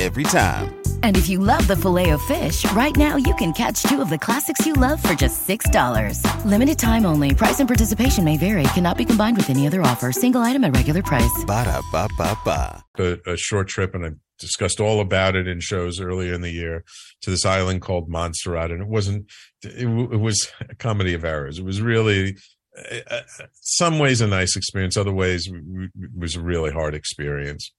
Every 0.00 0.24
time. 0.24 0.74
And 1.02 1.16
if 1.16 1.28
you 1.28 1.38
love 1.38 1.66
the 1.66 1.76
filet 1.76 2.10
of 2.10 2.22
fish, 2.22 2.70
right 2.72 2.96
now 2.96 3.16
you 3.16 3.34
can 3.34 3.52
catch 3.52 3.82
two 3.84 4.00
of 4.00 4.10
the 4.10 4.18
classics 4.18 4.66
you 4.66 4.72
love 4.72 5.00
for 5.02 5.14
just 5.14 5.46
$6. 5.46 6.44
Limited 6.44 6.78
time 6.78 7.06
only. 7.06 7.34
Price 7.34 7.60
and 7.60 7.68
participation 7.68 8.24
may 8.24 8.36
vary. 8.36 8.64
Cannot 8.74 8.96
be 8.98 9.04
combined 9.04 9.36
with 9.36 9.50
any 9.50 9.66
other 9.66 9.82
offer. 9.82 10.10
Single 10.12 10.40
item 10.40 10.64
at 10.64 10.74
regular 10.74 11.02
price. 11.02 11.44
Ba-da-ba-ba-ba. 11.46 12.82
a, 12.98 13.32
a 13.32 13.36
short 13.36 13.68
trip, 13.68 13.94
and 13.94 14.04
I 14.06 14.10
discussed 14.38 14.80
all 14.80 15.00
about 15.00 15.36
it 15.36 15.46
in 15.46 15.60
shows 15.60 16.00
earlier 16.00 16.34
in 16.34 16.40
the 16.40 16.50
year 16.50 16.84
to 17.22 17.30
this 17.30 17.44
island 17.46 17.82
called 17.82 18.08
Montserrat, 18.08 18.70
and 18.70 18.80
it 18.82 18.88
wasn't. 18.88 19.30
It, 19.62 19.86
it 19.86 20.20
was 20.20 20.50
a 20.68 20.74
comedy 20.74 21.14
of 21.14 21.24
errors. 21.24 21.58
It 21.58 21.64
was 21.64 21.80
really, 21.80 22.36
uh, 22.76 22.96
uh, 23.10 23.20
some 23.52 23.98
ways 23.98 24.20
a 24.20 24.26
nice 24.26 24.56
experience, 24.56 24.96
other 24.96 25.12
ways 25.12 25.46
w- 25.46 25.62
w- 25.64 25.90
it 26.02 26.18
was 26.18 26.34
a 26.34 26.42
really 26.42 26.72
hard 26.72 26.94
experience. 26.94 27.70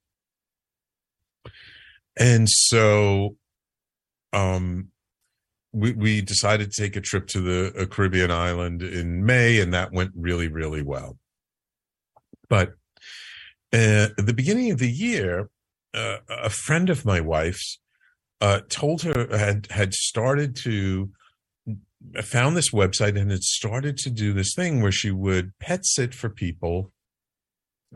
And 2.17 2.47
so, 2.49 3.35
um, 4.33 4.89
we 5.73 5.91
we 5.91 6.21
decided 6.21 6.71
to 6.71 6.81
take 6.81 6.95
a 6.95 7.01
trip 7.01 7.27
to 7.27 7.41
the 7.41 7.73
a 7.77 7.85
Caribbean 7.85 8.31
island 8.31 8.81
in 8.81 9.25
May, 9.25 9.59
and 9.59 9.73
that 9.73 9.91
went 9.91 10.11
really 10.15 10.47
really 10.47 10.81
well. 10.81 11.17
But 12.47 12.75
uh, 13.73 14.07
at 14.17 14.25
the 14.25 14.33
beginning 14.33 14.71
of 14.71 14.79
the 14.79 14.91
year, 14.91 15.49
uh, 15.93 16.17
a 16.29 16.49
friend 16.49 16.89
of 16.89 17.05
my 17.05 17.19
wife's 17.19 17.79
uh, 18.39 18.61
told 18.69 19.01
her 19.01 19.27
had 19.35 19.67
had 19.69 19.93
started 19.93 20.55
to 20.63 21.09
found 22.21 22.55
this 22.55 22.71
website 22.71 23.19
and 23.19 23.31
had 23.31 23.43
started 23.43 23.97
to 23.97 24.09
do 24.09 24.31
this 24.31 24.53
thing 24.53 24.81
where 24.81 24.91
she 24.91 25.11
would 25.11 25.51
pet 25.59 25.85
sit 25.85 26.13
for 26.13 26.29
people 26.29 26.91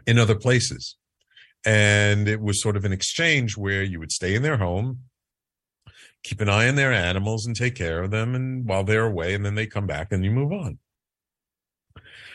in 0.07 0.17
other 0.17 0.35
places, 0.35 0.97
and 1.65 2.27
it 2.27 2.41
was 2.41 2.61
sort 2.61 2.77
of 2.77 2.85
an 2.85 2.93
exchange 2.93 3.57
where 3.57 3.83
you 3.83 3.99
would 3.99 4.11
stay 4.11 4.35
in 4.35 4.43
their 4.43 4.57
home, 4.57 4.99
keep 6.23 6.41
an 6.41 6.49
eye 6.49 6.67
on 6.67 6.75
their 6.75 6.93
animals, 6.93 7.45
and 7.45 7.55
take 7.55 7.75
care 7.75 8.01
of 8.03 8.11
them, 8.11 8.35
and 8.35 8.65
while 8.65 8.83
they're 8.83 9.05
away, 9.05 9.33
and 9.33 9.45
then 9.45 9.55
they 9.55 9.67
come 9.67 9.87
back 9.87 10.11
and 10.11 10.23
you 10.23 10.31
move 10.31 10.51
on. 10.51 10.79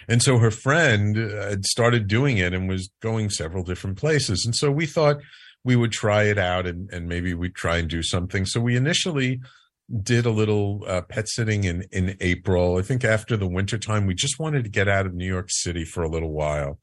And 0.09 0.23
so 0.23 0.39
her 0.39 0.51
friend 0.51 1.17
uh, 1.17 1.49
had 1.49 1.65
started 1.65 2.07
doing 2.07 2.39
it 2.39 2.53
and 2.53 2.69
was 2.69 2.91
going 3.01 3.31
several 3.31 3.65
different 3.65 3.97
places. 3.97 4.45
And 4.45 4.55
so 4.55 4.71
we 4.71 4.87
thought 4.87 5.17
we 5.65 5.77
would 5.77 5.93
try 5.93 6.25
it 6.25 6.39
out 6.39 6.67
and, 6.67 6.91
and 6.93 7.09
maybe 7.09 7.33
we'd 7.33 7.55
try 7.55 7.79
and 7.79 7.89
do 7.89 8.03
something. 8.03 8.44
So 8.44 8.61
we 8.61 8.77
initially 8.77 9.40
did 10.03 10.27
a 10.27 10.31
little 10.31 10.85
uh, 10.87 11.03
pet 11.03 11.29
sitting 11.29 11.65
in, 11.65 11.85
in 11.90 12.17
April. 12.21 12.79
I 12.79 12.83
think 12.83 13.05
after 13.05 13.37
the 13.37 13.48
winter 13.48 13.79
time, 13.79 14.07
we 14.07 14.15
just 14.15 14.38
wanted 14.38 14.65
to 14.65 14.71
get 14.71 14.88
out 14.88 15.07
of 15.07 15.15
New 15.15 15.27
York 15.27 15.48
City 15.51 15.85
for 15.85 16.03
a 16.03 16.09
little 16.09 16.33
while. 16.33 16.79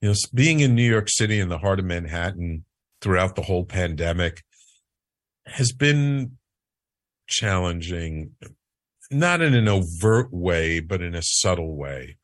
You 0.00 0.10
know, 0.10 0.14
being 0.34 0.60
in 0.60 0.74
New 0.74 0.88
York 0.88 1.08
City 1.08 1.40
in 1.40 1.48
the 1.48 1.58
heart 1.58 1.78
of 1.78 1.84
Manhattan 1.84 2.64
throughout 3.00 3.36
the 3.36 3.42
whole 3.42 3.64
pandemic 3.64 4.42
has 5.46 5.72
been 5.72 6.38
challenging, 7.26 8.32
not 9.10 9.40
in 9.40 9.54
an 9.54 9.68
overt 9.68 10.28
way, 10.32 10.80
but 10.80 11.02
in 11.02 11.14
a 11.14 11.22
subtle 11.22 11.76
way. 11.76 12.16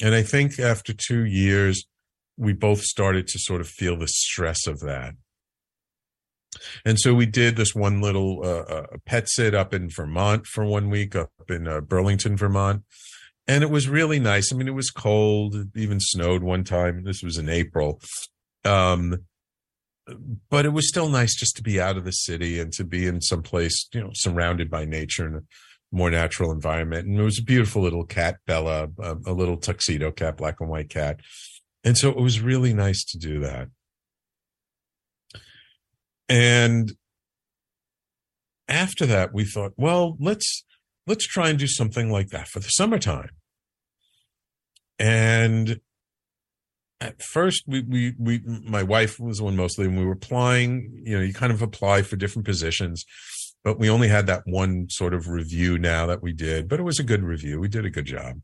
And 0.00 0.14
I 0.14 0.22
think 0.22 0.58
after 0.58 0.92
two 0.92 1.24
years, 1.24 1.84
we 2.36 2.52
both 2.52 2.82
started 2.82 3.26
to 3.28 3.38
sort 3.38 3.60
of 3.60 3.68
feel 3.68 3.98
the 3.98 4.06
stress 4.08 4.66
of 4.66 4.80
that. 4.80 5.14
And 6.84 6.98
so 6.98 7.14
we 7.14 7.26
did 7.26 7.56
this 7.56 7.74
one 7.74 8.00
little 8.00 8.40
uh, 8.42 8.72
uh, 8.72 8.86
pet 9.04 9.28
sit 9.28 9.54
up 9.54 9.74
in 9.74 9.90
Vermont 9.90 10.46
for 10.46 10.64
one 10.64 10.88
week, 10.88 11.14
up 11.14 11.30
in 11.48 11.68
uh, 11.68 11.80
Burlington, 11.80 12.36
Vermont. 12.36 12.82
And 13.48 13.64
it 13.64 13.70
was 13.70 13.88
really 13.88 14.20
nice. 14.20 14.52
I 14.52 14.56
mean, 14.56 14.68
it 14.68 14.74
was 14.74 14.90
cold, 14.90 15.54
it 15.54 15.68
even 15.74 15.98
snowed 16.00 16.42
one 16.42 16.64
time. 16.64 17.02
This 17.04 17.22
was 17.22 17.38
in 17.38 17.48
April. 17.48 18.00
Um, 18.64 19.24
but 20.50 20.66
it 20.66 20.72
was 20.72 20.88
still 20.88 21.08
nice 21.08 21.34
just 21.34 21.56
to 21.56 21.62
be 21.62 21.80
out 21.80 21.96
of 21.96 22.04
the 22.04 22.12
city 22.12 22.60
and 22.60 22.72
to 22.74 22.84
be 22.84 23.06
in 23.06 23.20
some 23.20 23.42
place, 23.42 23.88
you 23.92 24.00
know, 24.00 24.10
surrounded 24.12 24.70
by 24.70 24.84
nature 24.84 25.26
and 25.26 25.36
a 25.36 25.42
more 25.90 26.10
natural 26.10 26.52
environment. 26.52 27.06
And 27.06 27.18
it 27.18 27.22
was 27.22 27.38
a 27.38 27.42
beautiful 27.44 27.82
little 27.82 28.04
cat, 28.04 28.38
Bella, 28.46 28.88
a, 28.98 29.16
a 29.26 29.32
little 29.32 29.56
tuxedo 29.56 30.10
cat, 30.10 30.36
black 30.36 30.60
and 30.60 30.68
white 30.68 30.90
cat. 30.90 31.20
And 31.84 31.96
so 31.96 32.10
it 32.10 32.18
was 32.18 32.40
really 32.40 32.74
nice 32.74 33.04
to 33.04 33.18
do 33.18 33.40
that. 33.40 33.68
And 36.28 36.92
after 38.68 39.06
that, 39.06 39.32
we 39.32 39.44
thought, 39.44 39.72
well, 39.76 40.16
let's 40.20 40.64
let's 41.06 41.26
try 41.26 41.48
and 41.48 41.58
do 41.58 41.66
something 41.66 42.10
like 42.10 42.28
that 42.28 42.48
for 42.48 42.60
the 42.60 42.68
summertime. 42.68 43.30
And 44.98 45.80
at 47.00 47.22
first, 47.22 47.64
we 47.66 47.82
we 47.82 48.14
we 48.18 48.40
my 48.44 48.82
wife 48.82 49.20
was 49.20 49.38
the 49.38 49.44
one 49.44 49.56
mostly, 49.56 49.86
and 49.86 49.98
we 49.98 50.04
were 50.04 50.12
applying. 50.12 51.02
You 51.04 51.18
know, 51.18 51.24
you 51.24 51.32
kind 51.32 51.52
of 51.52 51.62
apply 51.62 52.02
for 52.02 52.16
different 52.16 52.46
positions, 52.46 53.04
but 53.62 53.78
we 53.78 53.88
only 53.88 54.08
had 54.08 54.26
that 54.26 54.42
one 54.46 54.88
sort 54.90 55.14
of 55.14 55.28
review 55.28 55.78
now 55.78 56.06
that 56.06 56.22
we 56.22 56.32
did. 56.32 56.68
But 56.68 56.80
it 56.80 56.84
was 56.84 56.98
a 56.98 57.04
good 57.04 57.22
review. 57.22 57.60
We 57.60 57.68
did 57.68 57.84
a 57.84 57.90
good 57.90 58.06
job. 58.06 58.40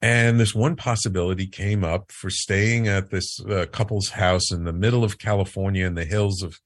And 0.00 0.40
this 0.40 0.54
one 0.54 0.74
possibility 0.74 1.46
came 1.46 1.84
up 1.84 2.10
for 2.10 2.28
staying 2.28 2.88
at 2.88 3.10
this 3.10 3.38
uh, 3.40 3.66
couple's 3.70 4.10
house 4.10 4.50
in 4.50 4.64
the 4.64 4.72
middle 4.72 5.04
of 5.04 5.18
California, 5.18 5.86
in 5.86 5.94
the 5.94 6.04
hills 6.04 6.42
of 6.42 6.58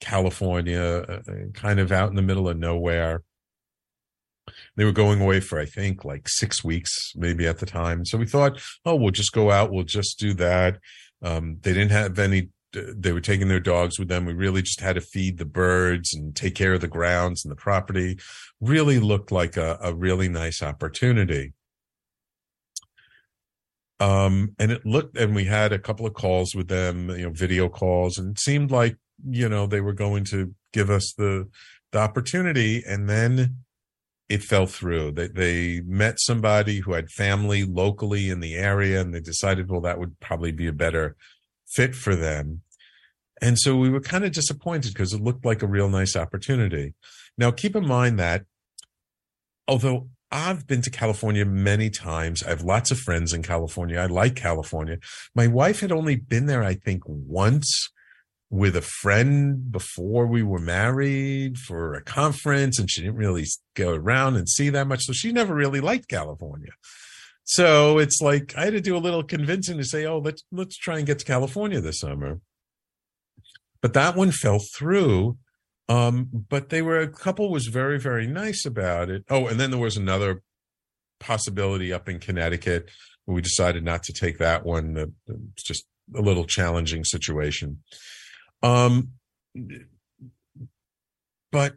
California, 0.00 0.80
uh, 0.80 1.20
kind 1.52 1.80
of 1.80 1.92
out 1.92 2.08
in 2.08 2.16
the 2.16 2.22
middle 2.22 2.48
of 2.48 2.56
nowhere. 2.56 3.22
They 4.76 4.84
were 4.84 4.92
going 4.92 5.20
away 5.20 5.40
for, 5.40 5.58
I 5.58 5.66
think, 5.66 6.04
like 6.04 6.28
six 6.28 6.64
weeks, 6.64 7.12
maybe 7.16 7.46
at 7.46 7.58
the 7.58 7.66
time. 7.66 8.04
So 8.04 8.18
we 8.18 8.26
thought, 8.26 8.60
oh, 8.84 8.96
we'll 8.96 9.10
just 9.10 9.32
go 9.32 9.50
out. 9.50 9.72
We'll 9.72 9.84
just 9.84 10.18
do 10.18 10.34
that. 10.34 10.78
Um, 11.22 11.58
they 11.62 11.72
didn't 11.72 11.92
have 11.92 12.18
any, 12.18 12.48
they 12.72 13.12
were 13.12 13.20
taking 13.20 13.48
their 13.48 13.60
dogs 13.60 13.98
with 13.98 14.08
them. 14.08 14.24
We 14.24 14.34
really 14.34 14.62
just 14.62 14.80
had 14.80 14.94
to 14.94 15.00
feed 15.00 15.38
the 15.38 15.44
birds 15.44 16.14
and 16.14 16.36
take 16.36 16.54
care 16.54 16.74
of 16.74 16.80
the 16.80 16.88
grounds 16.88 17.44
and 17.44 17.50
the 17.50 17.56
property. 17.56 18.18
Really 18.60 18.98
looked 18.98 19.32
like 19.32 19.56
a, 19.56 19.78
a 19.82 19.94
really 19.94 20.28
nice 20.28 20.62
opportunity. 20.62 21.54
Um, 24.00 24.54
and 24.60 24.70
it 24.70 24.86
looked, 24.86 25.16
and 25.16 25.34
we 25.34 25.44
had 25.44 25.72
a 25.72 25.78
couple 25.78 26.06
of 26.06 26.14
calls 26.14 26.54
with 26.54 26.68
them, 26.68 27.10
you 27.10 27.24
know, 27.24 27.30
video 27.30 27.68
calls, 27.68 28.16
and 28.16 28.36
it 28.36 28.38
seemed 28.38 28.70
like, 28.70 28.96
you 29.28 29.48
know, 29.48 29.66
they 29.66 29.80
were 29.80 29.92
going 29.92 30.22
to 30.26 30.54
give 30.72 30.88
us 30.88 31.12
the, 31.18 31.48
the 31.90 31.98
opportunity. 31.98 32.84
And 32.86 33.08
then 33.08 33.56
it 34.28 34.42
fell 34.42 34.66
through. 34.66 35.12
They, 35.12 35.28
they 35.28 35.80
met 35.86 36.20
somebody 36.20 36.80
who 36.80 36.92
had 36.92 37.10
family 37.10 37.64
locally 37.64 38.28
in 38.28 38.40
the 38.40 38.54
area, 38.54 39.00
and 39.00 39.14
they 39.14 39.20
decided, 39.20 39.70
well, 39.70 39.80
that 39.82 39.98
would 39.98 40.20
probably 40.20 40.52
be 40.52 40.66
a 40.66 40.72
better 40.72 41.16
fit 41.66 41.94
for 41.94 42.14
them. 42.14 42.62
And 43.40 43.58
so 43.58 43.76
we 43.76 43.88
were 43.88 44.00
kind 44.00 44.24
of 44.24 44.32
disappointed 44.32 44.92
because 44.92 45.12
it 45.12 45.22
looked 45.22 45.44
like 45.44 45.62
a 45.62 45.68
real 45.68 45.88
nice 45.88 46.16
opportunity. 46.16 46.94
Now, 47.36 47.50
keep 47.52 47.76
in 47.76 47.86
mind 47.86 48.18
that 48.18 48.44
although 49.68 50.08
I've 50.30 50.66
been 50.66 50.82
to 50.82 50.90
California 50.90 51.44
many 51.46 51.88
times. 51.88 52.42
I 52.42 52.50
have 52.50 52.62
lots 52.62 52.90
of 52.90 52.98
friends 52.98 53.32
in 53.32 53.42
California. 53.42 53.98
I 53.98 54.06
like 54.06 54.36
California. 54.36 54.98
My 55.34 55.46
wife 55.46 55.80
had 55.80 55.92
only 55.92 56.16
been 56.16 56.46
there, 56.46 56.62
I 56.62 56.74
think, 56.74 57.02
once 57.06 57.88
with 58.50 58.76
a 58.76 58.82
friend 58.82 59.70
before 59.70 60.26
we 60.26 60.42
were 60.42 60.58
married 60.58 61.58
for 61.58 61.94
a 61.94 62.02
conference, 62.02 62.78
and 62.78 62.90
she 62.90 63.02
didn't 63.02 63.16
really 63.16 63.44
go 63.74 63.92
around 63.92 64.36
and 64.36 64.48
see 64.48 64.70
that 64.70 64.86
much. 64.86 65.04
So 65.04 65.12
she 65.12 65.32
never 65.32 65.54
really 65.54 65.80
liked 65.80 66.08
California. 66.08 66.72
So 67.44 67.98
it's 67.98 68.20
like 68.20 68.54
I 68.56 68.64
had 68.64 68.74
to 68.74 68.80
do 68.80 68.96
a 68.96 68.98
little 68.98 69.22
convincing 69.22 69.78
to 69.78 69.84
say, 69.84 70.06
"Oh, 70.06 70.18
let's 70.18 70.44
let's 70.52 70.76
try 70.76 70.98
and 70.98 71.06
get 71.06 71.18
to 71.20 71.24
California 71.24 71.80
this 71.80 72.00
summer." 72.00 72.40
But 73.80 73.94
that 73.94 74.16
one 74.16 74.32
fell 74.32 74.58
through 74.58 75.38
um, 75.88 76.28
but 76.48 76.68
they 76.68 76.82
were 76.82 77.00
a 77.00 77.08
couple 77.08 77.50
was 77.50 77.66
very, 77.66 77.98
very 77.98 78.26
nice 78.26 78.66
about 78.66 79.08
it. 79.08 79.24
Oh, 79.30 79.46
and 79.46 79.58
then 79.58 79.70
there 79.70 79.80
was 79.80 79.96
another 79.96 80.42
possibility 81.18 81.92
up 81.92 82.08
in 82.08 82.18
Connecticut. 82.18 82.90
We 83.26 83.40
decided 83.40 83.84
not 83.84 84.02
to 84.04 84.12
take 84.12 84.38
that 84.38 84.64
one. 84.64 85.14
It's 85.26 85.62
just 85.62 85.86
a 86.14 86.20
little 86.20 86.44
challenging 86.44 87.04
situation. 87.04 87.82
Um, 88.62 89.12
but 91.50 91.74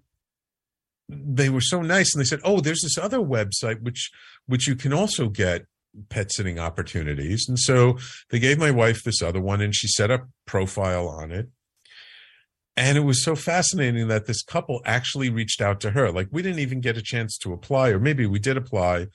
they 1.07 1.49
were 1.49 1.61
so 1.61 1.82
nice, 1.82 2.13
and 2.13 2.21
they 2.21 2.27
said, 2.27 2.41
"Oh, 2.43 2.61
there's 2.61 2.82
this 2.82 2.97
other 2.97 3.19
website 3.19 3.82
which 3.82 4.09
which 4.45 4.67
you 4.67 4.75
can 4.75 4.93
also 4.93 5.29
get 5.29 5.65
pet 6.09 6.32
sitting 6.32 6.59
opportunities." 6.59 7.45
And 7.47 7.59
so 7.59 7.97
they 8.29 8.39
gave 8.39 8.57
my 8.57 8.71
wife 8.71 9.03
this 9.03 9.21
other 9.21 9.41
one, 9.41 9.61
and 9.61 9.75
she 9.75 9.88
set 9.88 10.11
up 10.11 10.27
profile 10.45 11.07
on 11.07 11.32
it 11.32 11.49
and 12.77 12.97
it 12.97 13.01
was 13.01 13.23
so 13.23 13.36
fascinating 13.36 14.07
that 14.07 14.25
this 14.25 14.41
couple 14.41 14.82
actually 14.86 15.29
reached 15.29 15.61
out 15.61 15.79
to 15.82 15.91
her. 15.91 16.11
Like 16.11 16.29
we 16.32 16.41
didn't 16.41 16.59
even 16.59 16.82
get 16.82 16.97
a 16.97 17.01
chance 17.01 17.38
to 17.39 17.53
apply, 17.53 17.89
or 17.89 17.99
maybe 17.99 18.25
we 18.25 18.39
did 18.39 18.57
apply 18.57 19.07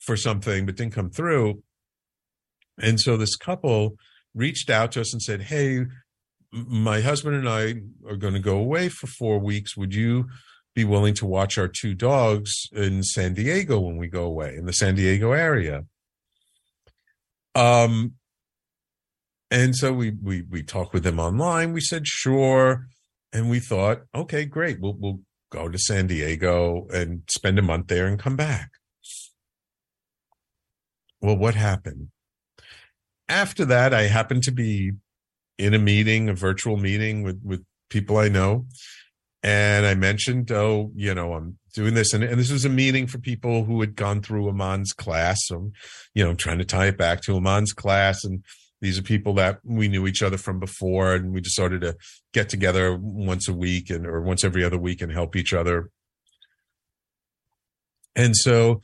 for 0.00 0.16
something, 0.16 0.66
but 0.66 0.76
didn't 0.76 0.94
come 0.94 1.10
through. 1.10 1.62
And 2.80 3.00
so 3.00 3.16
this 3.16 3.36
couple 3.36 3.94
reached 4.34 4.70
out 4.70 4.92
to 4.92 5.00
us 5.02 5.12
and 5.12 5.22
said, 5.22 5.42
Hey, 5.42 5.86
my 6.52 7.00
husband 7.00 7.36
and 7.36 7.48
I 7.48 7.82
are 8.08 8.16
going 8.16 8.34
to 8.34 8.40
go 8.40 8.56
away 8.58 8.88
for 8.88 9.06
four 9.06 9.38
weeks. 9.38 9.76
Would 9.76 9.94
you 9.94 10.28
be 10.74 10.84
willing 10.84 11.14
to 11.14 11.26
watch 11.26 11.58
our 11.58 11.68
two 11.68 11.94
dogs 11.94 12.68
in 12.72 13.02
San 13.02 13.34
Diego 13.34 13.78
when 13.80 13.96
we 13.96 14.08
go 14.08 14.24
away 14.24 14.56
in 14.56 14.66
the 14.66 14.72
San 14.72 14.94
Diego 14.94 15.32
area? 15.32 15.84
Um, 17.54 18.14
and 19.50 19.74
so 19.74 19.92
we 19.92 20.12
we 20.22 20.42
we 20.42 20.62
talked 20.62 20.92
with 20.92 21.02
them 21.02 21.18
online. 21.18 21.72
We 21.72 21.80
said 21.80 22.06
sure, 22.06 22.86
and 23.32 23.50
we 23.50 23.58
thought, 23.58 24.02
okay, 24.14 24.44
great. 24.44 24.80
We'll 24.80 24.96
we'll 24.98 25.20
go 25.50 25.68
to 25.68 25.78
San 25.78 26.06
Diego 26.06 26.86
and 26.92 27.22
spend 27.28 27.58
a 27.58 27.62
month 27.62 27.88
there 27.88 28.06
and 28.06 28.18
come 28.18 28.36
back. 28.36 28.70
Well, 31.20 31.36
what 31.36 31.54
happened? 31.54 32.08
After 33.28 33.64
that, 33.66 33.92
I 33.92 34.02
happened 34.02 34.44
to 34.44 34.52
be 34.52 34.92
in 35.60 35.74
a 35.74 35.78
meeting, 35.78 36.28
a 36.28 36.34
virtual 36.34 36.76
meeting 36.76 37.22
with 37.22 37.40
with 37.44 37.64
people 37.90 38.16
I 38.16 38.28
know, 38.28 38.66
and 39.42 39.86
I 39.86 39.94
mentioned, 39.94 40.50
oh, 40.50 40.90
you 40.94 41.14
know, 41.14 41.34
I'm 41.34 41.58
doing 41.74 41.94
this, 41.94 42.12
and, 42.12 42.24
and 42.24 42.38
this 42.38 42.50
was 42.50 42.64
a 42.64 42.70
meeting 42.70 43.06
for 43.06 43.18
people 43.18 43.64
who 43.64 43.80
had 43.80 43.94
gone 43.94 44.22
through 44.22 44.48
Iman's 44.48 44.92
class. 44.92 45.38
So, 45.42 45.70
you 46.14 46.24
know, 46.24 46.30
I'm 46.30 46.36
trying 46.36 46.58
to 46.58 46.64
tie 46.64 46.86
it 46.86 46.98
back 46.98 47.22
to 47.22 47.36
Iman's 47.36 47.72
class, 47.72 48.24
and 48.24 48.42
these 48.80 48.98
are 48.98 49.02
people 49.02 49.34
that 49.34 49.58
we 49.62 49.88
knew 49.88 50.06
each 50.06 50.22
other 50.22 50.38
from 50.38 50.58
before, 50.58 51.14
and 51.14 51.32
we 51.32 51.40
just 51.40 51.54
started 51.54 51.82
to 51.82 51.96
get 52.32 52.48
together 52.48 52.96
once 52.96 53.48
a 53.48 53.54
week 53.54 53.90
and 53.90 54.06
or 54.06 54.22
once 54.22 54.44
every 54.44 54.64
other 54.64 54.78
week 54.78 55.02
and 55.02 55.12
help 55.12 55.36
each 55.36 55.52
other. 55.52 55.90
And 58.16 58.34
so 58.34 58.82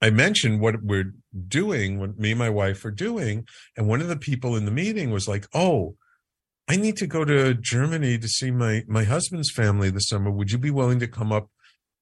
I 0.00 0.10
mentioned 0.10 0.60
what 0.60 0.82
we're 0.82 1.12
doing, 1.48 1.98
what 1.98 2.18
me 2.18 2.30
and 2.30 2.38
my 2.38 2.50
wife 2.50 2.84
are 2.84 2.90
doing. 2.90 3.46
And 3.76 3.88
one 3.88 4.00
of 4.00 4.08
the 4.08 4.16
people 4.16 4.56
in 4.56 4.64
the 4.64 4.70
meeting 4.70 5.10
was 5.10 5.26
like, 5.26 5.46
Oh, 5.54 5.96
I 6.68 6.76
need 6.76 6.96
to 6.98 7.06
go 7.06 7.24
to 7.24 7.54
Germany 7.54 8.18
to 8.18 8.28
see 8.28 8.50
my, 8.50 8.84
my 8.86 9.04
husband's 9.04 9.50
family 9.50 9.90
this 9.90 10.08
summer. 10.08 10.30
Would 10.30 10.52
you 10.52 10.58
be 10.58 10.70
willing 10.70 11.00
to 11.00 11.08
come 11.08 11.32
up 11.32 11.48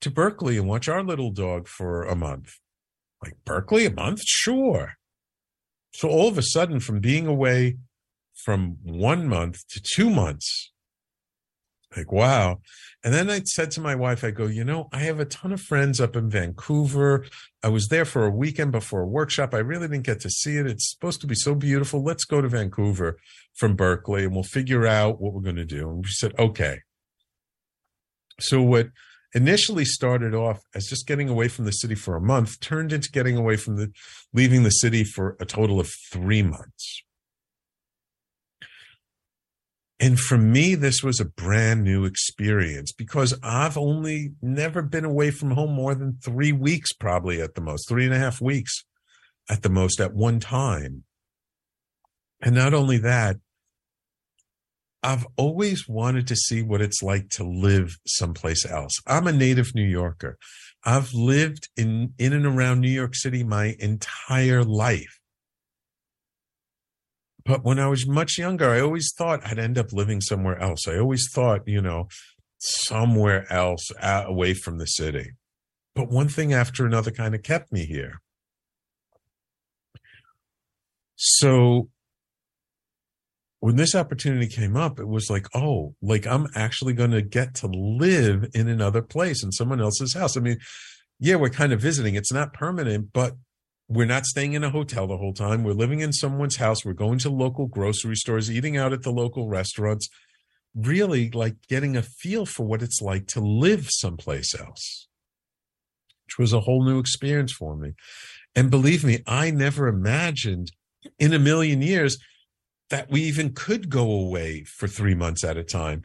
to 0.00 0.10
Berkeley 0.10 0.58
and 0.58 0.68
watch 0.68 0.88
our 0.88 1.02
little 1.02 1.30
dog 1.30 1.68
for 1.68 2.02
a 2.02 2.16
month? 2.16 2.54
Like 3.22 3.36
Berkeley, 3.44 3.86
a 3.86 3.90
month? 3.90 4.22
Sure. 4.24 4.94
So 5.92 6.08
all 6.08 6.28
of 6.28 6.36
a 6.36 6.42
sudden, 6.42 6.80
from 6.80 7.00
being 7.00 7.26
away 7.26 7.78
from 8.44 8.76
one 8.82 9.28
month 9.28 9.60
to 9.70 9.80
two 9.80 10.10
months, 10.10 10.72
like, 11.94 12.10
wow. 12.10 12.60
And 13.04 13.14
then 13.14 13.30
I 13.30 13.40
said 13.44 13.70
to 13.72 13.80
my 13.80 13.94
wife, 13.94 14.24
I 14.24 14.30
go, 14.30 14.46
you 14.46 14.64
know, 14.64 14.88
I 14.92 15.00
have 15.00 15.20
a 15.20 15.24
ton 15.24 15.52
of 15.52 15.60
friends 15.60 16.00
up 16.00 16.16
in 16.16 16.28
Vancouver. 16.28 17.24
I 17.62 17.68
was 17.68 17.88
there 17.88 18.04
for 18.04 18.24
a 18.24 18.30
weekend 18.30 18.72
before 18.72 19.02
a 19.02 19.06
workshop. 19.06 19.54
I 19.54 19.58
really 19.58 19.88
didn't 19.88 20.06
get 20.06 20.20
to 20.20 20.30
see 20.30 20.56
it. 20.56 20.66
It's 20.66 20.90
supposed 20.90 21.20
to 21.20 21.26
be 21.26 21.34
so 21.34 21.54
beautiful. 21.54 22.02
Let's 22.02 22.24
go 22.24 22.40
to 22.40 22.48
Vancouver 22.48 23.18
from 23.54 23.76
Berkeley 23.76 24.24
and 24.24 24.34
we'll 24.34 24.42
figure 24.42 24.86
out 24.86 25.20
what 25.20 25.32
we're 25.32 25.42
going 25.42 25.56
to 25.56 25.64
do. 25.64 25.88
And 25.88 25.98
we 25.98 26.10
said, 26.10 26.32
okay. 26.38 26.80
So 28.40 28.60
what 28.62 28.88
initially 29.34 29.84
started 29.84 30.34
off 30.34 30.60
as 30.74 30.86
just 30.86 31.06
getting 31.06 31.28
away 31.28 31.48
from 31.48 31.64
the 31.64 31.72
city 31.72 31.94
for 31.94 32.16
a 32.16 32.20
month 32.20 32.60
turned 32.60 32.92
into 32.92 33.10
getting 33.10 33.36
away 33.36 33.56
from 33.56 33.76
the 33.76 33.92
leaving 34.32 34.62
the 34.62 34.70
city 34.70 35.04
for 35.04 35.36
a 35.40 35.44
total 35.44 35.78
of 35.80 35.90
three 36.10 36.42
months 36.42 37.02
and 39.98 40.18
for 40.18 40.36
me 40.36 40.74
this 40.74 41.02
was 41.02 41.20
a 41.20 41.24
brand 41.24 41.82
new 41.82 42.04
experience 42.04 42.92
because 42.92 43.34
i've 43.42 43.78
only 43.78 44.32
never 44.42 44.82
been 44.82 45.04
away 45.04 45.30
from 45.30 45.52
home 45.52 45.72
more 45.72 45.94
than 45.94 46.18
three 46.22 46.52
weeks 46.52 46.92
probably 46.92 47.40
at 47.40 47.54
the 47.54 47.60
most 47.60 47.88
three 47.88 48.04
and 48.04 48.14
a 48.14 48.18
half 48.18 48.40
weeks 48.40 48.84
at 49.48 49.62
the 49.62 49.70
most 49.70 50.00
at 50.00 50.14
one 50.14 50.40
time 50.40 51.04
and 52.40 52.54
not 52.54 52.74
only 52.74 52.98
that 52.98 53.36
I've 55.06 55.26
always 55.36 55.88
wanted 55.88 56.26
to 56.26 56.34
see 56.34 56.62
what 56.62 56.80
it's 56.80 57.00
like 57.00 57.28
to 57.30 57.44
live 57.44 57.96
someplace 58.08 58.66
else. 58.66 58.92
I'm 59.06 59.28
a 59.28 59.32
native 59.32 59.72
New 59.72 59.84
Yorker. 59.86 60.36
I've 60.84 61.14
lived 61.14 61.68
in, 61.76 62.12
in 62.18 62.32
and 62.32 62.44
around 62.44 62.80
New 62.80 62.90
York 62.90 63.14
City 63.14 63.44
my 63.44 63.76
entire 63.78 64.64
life. 64.64 65.15
But 67.46 67.64
when 67.64 67.78
I 67.78 67.86
was 67.86 68.08
much 68.08 68.38
younger, 68.38 68.70
I 68.70 68.80
always 68.80 69.12
thought 69.16 69.46
I'd 69.46 69.58
end 69.58 69.78
up 69.78 69.92
living 69.92 70.20
somewhere 70.20 70.58
else. 70.58 70.88
I 70.88 70.98
always 70.98 71.28
thought, 71.32 71.66
you 71.66 71.80
know, 71.80 72.08
somewhere 72.58 73.50
else 73.52 73.90
away 74.02 74.52
from 74.54 74.78
the 74.78 74.86
city. 74.86 75.30
But 75.94 76.10
one 76.10 76.28
thing 76.28 76.52
after 76.52 76.84
another 76.84 77.12
kind 77.12 77.34
of 77.34 77.42
kept 77.42 77.72
me 77.72 77.86
here. 77.86 78.20
So 81.14 81.88
when 83.60 83.76
this 83.76 83.94
opportunity 83.94 84.48
came 84.48 84.76
up, 84.76 84.98
it 84.98 85.08
was 85.08 85.30
like, 85.30 85.46
oh, 85.54 85.94
like 86.02 86.26
I'm 86.26 86.48
actually 86.54 86.92
going 86.92 87.12
to 87.12 87.22
get 87.22 87.54
to 87.56 87.68
live 87.68 88.46
in 88.54 88.68
another 88.68 89.02
place 89.02 89.42
in 89.42 89.52
someone 89.52 89.80
else's 89.80 90.14
house. 90.14 90.36
I 90.36 90.40
mean, 90.40 90.58
yeah, 91.18 91.36
we're 91.36 91.48
kind 91.48 91.72
of 91.72 91.80
visiting. 91.80 92.16
It's 92.16 92.32
not 92.32 92.52
permanent, 92.52 93.12
but 93.12 93.34
we're 93.88 94.06
not 94.06 94.26
staying 94.26 94.54
in 94.54 94.64
a 94.64 94.70
hotel 94.70 95.06
the 95.06 95.16
whole 95.16 95.32
time. 95.32 95.62
We're 95.62 95.72
living 95.72 96.00
in 96.00 96.12
someone's 96.12 96.56
house. 96.56 96.84
We're 96.84 96.92
going 96.92 97.18
to 97.20 97.30
local 97.30 97.66
grocery 97.66 98.16
stores, 98.16 98.50
eating 98.50 98.76
out 98.76 98.92
at 98.92 99.02
the 99.02 99.12
local 99.12 99.48
restaurants, 99.48 100.08
really 100.74 101.30
like 101.30 101.54
getting 101.68 101.96
a 101.96 102.02
feel 102.02 102.46
for 102.46 102.66
what 102.66 102.82
it's 102.82 103.00
like 103.00 103.26
to 103.28 103.40
live 103.40 103.88
someplace 103.90 104.54
else, 104.58 105.08
which 106.26 106.38
was 106.38 106.52
a 106.52 106.60
whole 106.60 106.84
new 106.84 106.98
experience 106.98 107.52
for 107.52 107.76
me. 107.76 107.92
And 108.56 108.70
believe 108.70 109.04
me, 109.04 109.22
I 109.26 109.50
never 109.50 109.86
imagined 109.86 110.72
in 111.18 111.32
a 111.32 111.38
million 111.38 111.80
years 111.80 112.18
that 112.90 113.10
we 113.10 113.22
even 113.22 113.52
could 113.52 113.88
go 113.88 114.10
away 114.10 114.64
for 114.64 114.88
three 114.88 115.14
months 115.14 115.44
at 115.44 115.56
a 115.56 115.64
time. 115.64 116.02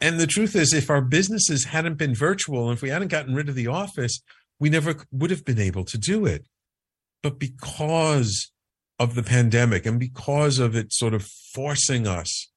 And 0.00 0.20
the 0.20 0.26
truth 0.26 0.54
is, 0.54 0.72
if 0.72 0.90
our 0.90 1.00
businesses 1.00 1.64
hadn't 1.64 1.96
been 1.96 2.14
virtual, 2.14 2.68
and 2.68 2.76
if 2.76 2.82
we 2.82 2.90
hadn't 2.90 3.08
gotten 3.08 3.34
rid 3.34 3.48
of 3.48 3.54
the 3.54 3.66
office, 3.66 4.20
we 4.58 4.70
never 4.70 4.94
would 5.10 5.30
have 5.30 5.44
been 5.44 5.60
able 5.60 5.84
to 5.84 5.98
do 5.98 6.26
it. 6.26 6.46
But 7.22 7.38
because 7.38 8.50
of 8.98 9.14
the 9.14 9.22
pandemic 9.22 9.84
and 9.84 9.98
because 9.98 10.58
of 10.58 10.74
it 10.74 10.92
sort 10.92 11.14
of 11.14 11.26
forcing 11.52 12.06
us 12.06 12.50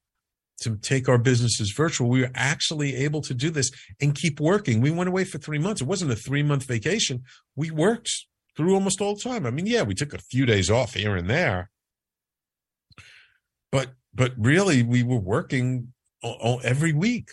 to 0.62 0.78
take 0.78 1.08
our 1.08 1.18
businesses 1.18 1.72
virtual, 1.72 2.10
we 2.10 2.22
were 2.22 2.32
actually 2.36 2.95
able 2.95 3.22
to 3.22 3.34
do 3.34 3.50
this 3.50 3.72
and 4.02 4.16
keep 4.16 4.39
working. 4.39 4.82
We 4.82 4.91
went 4.91 5.10
away 5.10 5.24
for 5.24 5.38
three 5.38 5.60
months. 5.60 5.82
It 5.82 5.88
wasn't 5.88 6.12
a 6.12 6.16
three 6.16 6.43
month 6.43 6.66
vacation. 6.66 7.24
We 7.56 7.72
worked 7.72 8.12
through 8.56 8.74
almost 8.74 9.02
all 9.02 9.16
the 9.16 9.22
time. 9.22 9.45
I 9.45 9.52
mean, 9.52 9.66
yeah, 9.66 9.84
we 9.84 9.95
took 9.95 10.14
a 10.14 10.20
few 10.20 10.45
days 10.45 10.70
off 10.70 10.93
here 10.93 11.16
and 11.16 11.30
there, 11.30 11.70
but 13.72 13.93
but 14.14 14.34
really 14.38 14.84
we 14.84 15.04
were 15.04 15.20
working 15.20 15.93
all, 16.22 16.60
every 16.64 16.91
week 16.91 17.30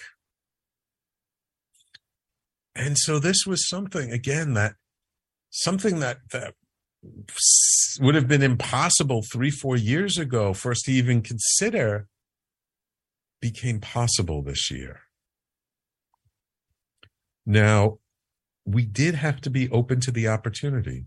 and 2.77 2.99
so 2.99 3.19
this 3.19 3.47
was 3.47 3.69
something 3.69 4.13
again 4.13 4.55
that 4.55 4.75
something 5.51 6.01
that 6.01 6.19
that 6.33 6.55
would 8.01 8.15
have 8.15 8.29
been 8.29 8.43
impossible 8.43 9.23
three 9.33 9.51
four 9.51 9.77
years 9.77 10.19
ago 10.19 10.53
for 10.53 10.71
us 10.71 10.83
to 10.83 10.93
even 10.93 11.23
consider 11.23 12.09
became 13.41 13.81
possible 13.81 14.43
this 14.43 14.71
year 14.71 15.01
now 17.45 17.99
we 18.65 18.85
did 18.85 19.15
have 19.15 19.41
to 19.41 19.51
be 19.51 19.71
open 19.71 20.01
to 20.01 20.11
the 20.11 20.27
opportunity 20.27 21.07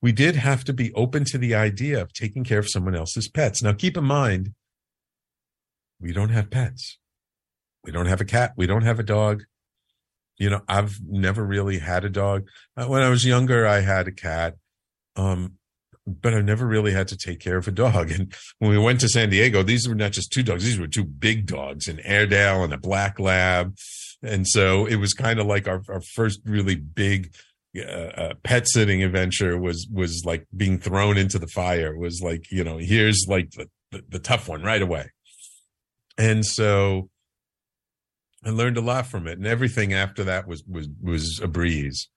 we 0.00 0.12
did 0.12 0.36
have 0.36 0.64
to 0.64 0.72
be 0.72 0.92
open 0.94 1.24
to 1.24 1.36
the 1.36 1.54
idea 1.54 2.00
of 2.00 2.12
taking 2.12 2.44
care 2.44 2.58
of 2.58 2.68
someone 2.68 2.94
else's 2.94 3.28
pets 3.28 3.62
now 3.62 3.72
keep 3.72 3.96
in 3.96 4.04
mind 4.04 4.54
we 6.00 6.12
don't 6.12 6.30
have 6.30 6.50
pets 6.50 6.98
we 7.84 7.92
don't 7.92 8.06
have 8.06 8.20
a 8.20 8.24
cat. 8.24 8.54
We 8.56 8.66
don't 8.66 8.82
have 8.82 8.98
a 8.98 9.04
dog. 9.04 9.44
You 10.36 10.50
know, 10.50 10.62
I've 10.68 10.98
never 11.06 11.44
really 11.44 11.78
had 11.78 12.04
a 12.04 12.10
dog. 12.10 12.48
Uh, 12.76 12.86
when 12.86 13.02
I 13.02 13.08
was 13.08 13.24
younger, 13.24 13.66
I 13.66 13.80
had 13.80 14.08
a 14.08 14.12
cat. 14.12 14.56
Um, 15.16 15.58
but 16.06 16.34
I 16.34 16.40
never 16.40 16.66
really 16.66 16.92
had 16.92 17.08
to 17.08 17.16
take 17.16 17.40
care 17.40 17.56
of 17.56 17.68
a 17.68 17.72
dog. 17.72 18.10
And 18.14 18.34
when 18.58 18.70
we 18.70 18.78
went 18.78 19.00
to 19.00 19.08
San 19.08 19.30
Diego, 19.30 19.62
these 19.62 19.88
were 19.88 19.94
not 19.94 20.12
just 20.12 20.32
two 20.32 20.42
dogs; 20.42 20.64
these 20.64 20.78
were 20.78 20.86
two 20.86 21.04
big 21.04 21.46
dogs, 21.46 21.88
an 21.88 22.00
Airedale 22.04 22.64
and 22.64 22.72
a 22.72 22.78
Black 22.78 23.18
Lab. 23.18 23.76
And 24.22 24.46
so 24.46 24.86
it 24.86 24.96
was 24.96 25.12
kind 25.12 25.38
of 25.38 25.46
like 25.46 25.68
our, 25.68 25.82
our 25.88 26.00
first 26.00 26.40
really 26.44 26.76
big 26.76 27.34
uh, 27.76 27.82
uh, 27.82 28.34
pet 28.42 28.66
sitting 28.68 29.02
adventure 29.02 29.58
was 29.58 29.86
was 29.92 30.22
like 30.24 30.46
being 30.56 30.78
thrown 30.78 31.16
into 31.16 31.38
the 31.38 31.48
fire. 31.48 31.94
It 31.94 31.98
was 31.98 32.20
like 32.22 32.50
you 32.50 32.64
know, 32.64 32.78
here's 32.78 33.26
like 33.28 33.50
the, 33.52 33.68
the, 33.90 34.04
the 34.08 34.18
tough 34.18 34.48
one 34.48 34.62
right 34.62 34.82
away. 34.82 35.10
And 36.16 36.44
so 36.44 37.08
I 38.44 38.50
learned 38.50 38.76
a 38.76 38.82
lot 38.82 39.06
from 39.06 39.26
it, 39.26 39.38
and 39.38 39.46
everything 39.46 39.92
after 39.92 40.24
that 40.24 40.46
was 40.46 40.64
was 40.64 40.88
was 41.02 41.40
a 41.40 41.48
breeze. 41.48 42.08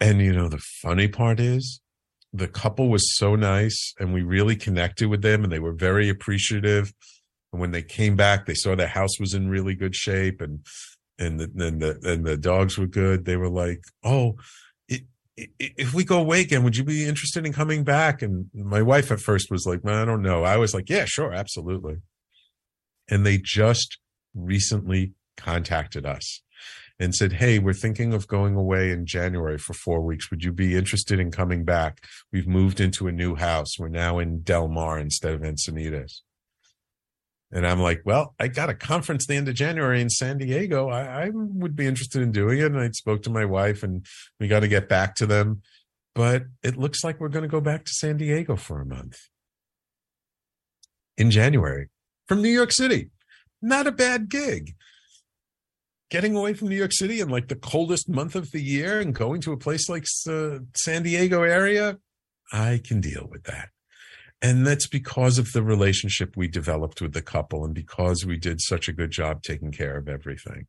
And 0.00 0.20
you 0.20 0.32
know, 0.32 0.48
the 0.48 0.58
funny 0.58 1.08
part 1.08 1.40
is, 1.40 1.80
the 2.32 2.48
couple 2.48 2.88
was 2.88 3.16
so 3.16 3.36
nice, 3.36 3.94
and 3.98 4.12
we 4.12 4.22
really 4.22 4.56
connected 4.56 5.08
with 5.08 5.22
them, 5.22 5.44
and 5.44 5.52
they 5.52 5.58
were 5.58 5.72
very 5.72 6.08
appreciative. 6.08 6.92
And 7.52 7.60
when 7.60 7.70
they 7.70 7.82
came 7.82 8.16
back, 8.16 8.46
they 8.46 8.54
saw 8.54 8.74
the 8.74 8.86
house 8.86 9.18
was 9.20 9.34
in 9.34 9.48
really 9.48 9.74
good 9.74 9.94
shape, 9.94 10.40
and 10.40 10.64
and 11.18 11.40
the, 11.40 11.66
and 11.66 11.80
the 11.80 11.98
and 12.04 12.24
the 12.24 12.36
dogs 12.36 12.78
were 12.78 12.86
good. 12.86 13.24
They 13.24 13.36
were 13.36 13.50
like, 13.50 13.80
"Oh, 14.04 14.36
if 15.36 15.92
we 15.92 16.04
go 16.04 16.18
away 16.18 16.40
again, 16.40 16.64
would 16.64 16.76
you 16.76 16.84
be 16.84 17.06
interested 17.06 17.44
in 17.44 17.52
coming 17.52 17.84
back?" 17.84 18.22
And 18.22 18.46
my 18.54 18.82
wife 18.82 19.10
at 19.12 19.20
first 19.20 19.50
was 19.50 19.66
like, 19.66 19.84
"I 19.86 20.04
don't 20.04 20.22
know." 20.22 20.44
I 20.44 20.56
was 20.56 20.74
like, 20.74 20.88
"Yeah, 20.88 21.04
sure, 21.04 21.32
absolutely." 21.32 21.96
And 23.08 23.24
they 23.24 23.38
just 23.38 23.98
recently 24.36 25.12
contacted 25.36 26.06
us 26.06 26.42
and 26.98 27.14
said, 27.14 27.34
Hey, 27.34 27.58
we're 27.58 27.72
thinking 27.72 28.14
of 28.14 28.26
going 28.26 28.54
away 28.54 28.90
in 28.90 29.06
January 29.06 29.58
for 29.58 29.74
four 29.74 30.00
weeks. 30.00 30.30
Would 30.30 30.44
you 30.44 30.52
be 30.52 30.76
interested 30.76 31.18
in 31.18 31.30
coming 31.30 31.64
back? 31.64 32.04
We've 32.32 32.48
moved 32.48 32.80
into 32.80 33.06
a 33.06 33.12
new 33.12 33.34
house. 33.34 33.78
We're 33.78 33.88
now 33.88 34.18
in 34.18 34.42
Del 34.42 34.68
Mar 34.68 34.98
instead 34.98 35.34
of 35.34 35.42
Encinitas. 35.42 36.20
And 37.52 37.66
I'm 37.66 37.80
like, 37.80 38.02
well, 38.04 38.34
I 38.40 38.48
got 38.48 38.70
a 38.70 38.74
conference 38.74 39.26
the 39.26 39.36
end 39.36 39.48
of 39.48 39.54
January 39.54 40.00
in 40.00 40.10
San 40.10 40.38
Diego. 40.38 40.88
I, 40.88 41.26
I 41.26 41.30
would 41.32 41.76
be 41.76 41.86
interested 41.86 42.22
in 42.22 42.32
doing 42.32 42.58
it. 42.58 42.66
And 42.66 42.80
I 42.80 42.90
spoke 42.90 43.22
to 43.22 43.30
my 43.30 43.44
wife 43.44 43.82
and 43.82 44.04
we 44.40 44.48
got 44.48 44.60
to 44.60 44.68
get 44.68 44.88
back 44.88 45.14
to 45.16 45.26
them. 45.26 45.62
But 46.14 46.44
it 46.62 46.76
looks 46.76 47.04
like 47.04 47.20
we're 47.20 47.28
going 47.28 47.44
to 47.44 47.48
go 47.48 47.60
back 47.60 47.84
to 47.84 47.92
San 47.92 48.16
Diego 48.16 48.56
for 48.56 48.80
a 48.80 48.86
month 48.86 49.18
in 51.16 51.30
January 51.30 51.88
from 52.26 52.42
New 52.42 52.50
York 52.50 52.72
City 52.72 53.10
not 53.62 53.86
a 53.86 53.92
bad 53.92 54.28
gig. 54.28 54.74
Getting 56.10 56.36
away 56.36 56.54
from 56.54 56.68
New 56.68 56.76
York 56.76 56.92
City 56.92 57.20
in 57.20 57.28
like 57.28 57.48
the 57.48 57.56
coldest 57.56 58.08
month 58.08 58.36
of 58.36 58.52
the 58.52 58.62
year 58.62 59.00
and 59.00 59.14
going 59.14 59.40
to 59.42 59.52
a 59.52 59.56
place 59.56 59.88
like 59.88 60.04
uh, 60.28 60.58
San 60.74 61.02
Diego 61.02 61.42
area, 61.42 61.98
I 62.52 62.80
can 62.84 63.00
deal 63.00 63.26
with 63.28 63.44
that. 63.44 63.70
And 64.40 64.66
that's 64.66 64.86
because 64.86 65.38
of 65.38 65.52
the 65.52 65.62
relationship 65.62 66.36
we 66.36 66.46
developed 66.46 67.00
with 67.00 67.12
the 67.12 67.22
couple 67.22 67.64
and 67.64 67.74
because 67.74 68.24
we 68.24 68.36
did 68.36 68.60
such 68.60 68.88
a 68.88 68.92
good 68.92 69.10
job 69.10 69.42
taking 69.42 69.72
care 69.72 69.96
of 69.96 70.08
everything. 70.08 70.66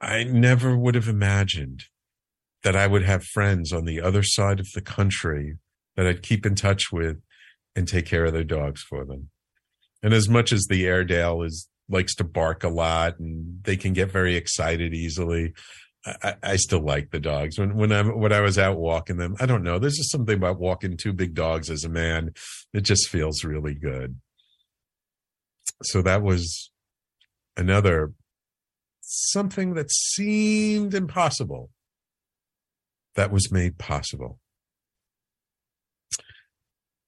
I 0.00 0.24
never 0.24 0.76
would 0.76 0.94
have 0.94 1.08
imagined 1.08 1.84
that 2.62 2.76
I 2.76 2.86
would 2.86 3.04
have 3.04 3.24
friends 3.24 3.72
on 3.72 3.84
the 3.84 4.00
other 4.00 4.22
side 4.22 4.60
of 4.60 4.68
the 4.74 4.80
country 4.82 5.56
that 5.94 6.06
I'd 6.06 6.22
keep 6.22 6.44
in 6.44 6.54
touch 6.54 6.92
with 6.92 7.22
and 7.74 7.86
take 7.86 8.06
care 8.06 8.24
of 8.24 8.32
their 8.32 8.44
dogs 8.44 8.82
for 8.82 9.04
them. 9.04 9.30
And 10.02 10.12
as 10.12 10.28
much 10.28 10.52
as 10.52 10.66
the 10.66 10.86
Airedale 10.86 11.42
is 11.42 11.68
likes 11.88 12.14
to 12.16 12.24
bark 12.24 12.64
a 12.64 12.68
lot 12.68 13.18
and 13.18 13.62
they 13.62 13.76
can 13.76 13.92
get 13.92 14.10
very 14.10 14.36
excited 14.36 14.92
easily, 14.92 15.54
I, 16.04 16.34
I 16.42 16.56
still 16.56 16.80
like 16.80 17.10
the 17.10 17.20
dogs. 17.20 17.58
When 17.58 17.76
when 17.76 17.92
I'm 17.92 18.18
when 18.18 18.32
I 18.32 18.40
was 18.40 18.58
out 18.58 18.78
walking 18.78 19.16
them, 19.16 19.36
I 19.40 19.46
don't 19.46 19.62
know. 19.62 19.78
There's 19.78 19.96
just 19.96 20.12
something 20.12 20.36
about 20.36 20.58
walking 20.58 20.96
two 20.96 21.12
big 21.12 21.34
dogs 21.34 21.70
as 21.70 21.84
a 21.84 21.88
man. 21.88 22.32
It 22.72 22.82
just 22.82 23.08
feels 23.08 23.44
really 23.44 23.74
good. 23.74 24.20
So 25.82 26.02
that 26.02 26.22
was 26.22 26.70
another 27.56 28.12
something 29.00 29.74
that 29.74 29.90
seemed 29.90 30.94
impossible 30.94 31.70
that 33.14 33.32
was 33.32 33.52
made 33.52 33.78
possible. 33.78 34.38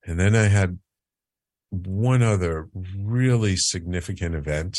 And 0.04 0.18
then 0.18 0.34
I 0.34 0.44
had 0.44 0.78
one 1.70 2.22
other 2.22 2.68
really 2.96 3.56
significant 3.56 4.34
event 4.34 4.78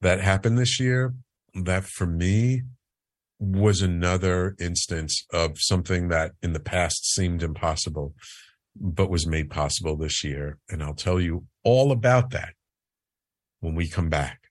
that 0.00 0.20
happened 0.20 0.58
this 0.58 0.78
year 0.78 1.14
that 1.54 1.84
for 1.84 2.06
me 2.06 2.62
was 3.38 3.82
another 3.82 4.54
instance 4.60 5.26
of 5.32 5.58
something 5.58 6.08
that 6.08 6.32
in 6.42 6.52
the 6.52 6.60
past 6.60 7.12
seemed 7.12 7.42
impossible, 7.42 8.14
but 8.76 9.10
was 9.10 9.26
made 9.26 9.50
possible 9.50 9.96
this 9.96 10.22
year. 10.22 10.58
And 10.70 10.82
I'll 10.82 10.94
tell 10.94 11.20
you 11.20 11.46
all 11.64 11.90
about 11.90 12.30
that 12.30 12.54
when 13.60 13.74
we 13.74 13.88
come 13.88 14.08
back. 14.08 14.41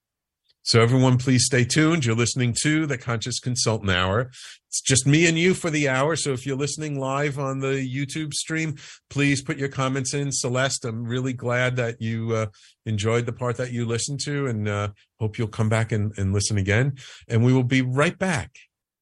So 0.63 0.79
everyone, 0.79 1.17
please 1.17 1.45
stay 1.45 1.65
tuned. 1.65 2.05
You're 2.05 2.15
listening 2.15 2.55
to 2.61 2.85
the 2.85 2.97
Conscious 2.97 3.39
Consultant 3.39 3.89
Hour. 3.89 4.29
It's 4.67 4.79
just 4.79 5.07
me 5.07 5.25
and 5.25 5.35
you 5.35 5.55
for 5.55 5.71
the 5.71 5.89
hour. 5.89 6.15
So 6.15 6.33
if 6.33 6.45
you're 6.45 6.55
listening 6.55 6.99
live 6.99 7.39
on 7.39 7.59
the 7.59 7.83
YouTube 7.83 8.31
stream, 8.31 8.75
please 9.09 9.41
put 9.41 9.57
your 9.57 9.69
comments 9.69 10.13
in. 10.13 10.31
Celeste, 10.31 10.85
I'm 10.85 11.03
really 11.03 11.33
glad 11.33 11.77
that 11.77 11.99
you 11.99 12.35
uh, 12.35 12.45
enjoyed 12.85 13.25
the 13.25 13.33
part 13.33 13.57
that 13.57 13.71
you 13.71 13.87
listened 13.87 14.19
to 14.25 14.45
and 14.45 14.67
uh, 14.67 14.89
hope 15.19 15.39
you'll 15.39 15.47
come 15.47 15.67
back 15.67 15.91
and, 15.91 16.13
and 16.17 16.31
listen 16.31 16.59
again. 16.59 16.93
And 17.27 17.43
we 17.43 17.53
will 17.53 17.63
be 17.63 17.81
right 17.81 18.17
back 18.17 18.51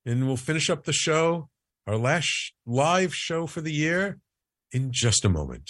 and 0.05 0.27
we'll 0.27 0.37
finish 0.37 0.69
up 0.69 0.85
the 0.85 0.93
show, 0.93 1.49
our 1.85 1.97
last 1.97 2.53
live 2.65 3.13
show 3.13 3.47
for 3.47 3.59
the 3.59 3.73
year 3.73 4.19
in 4.71 4.93
just 4.93 5.25
a 5.25 5.29
moment. 5.29 5.69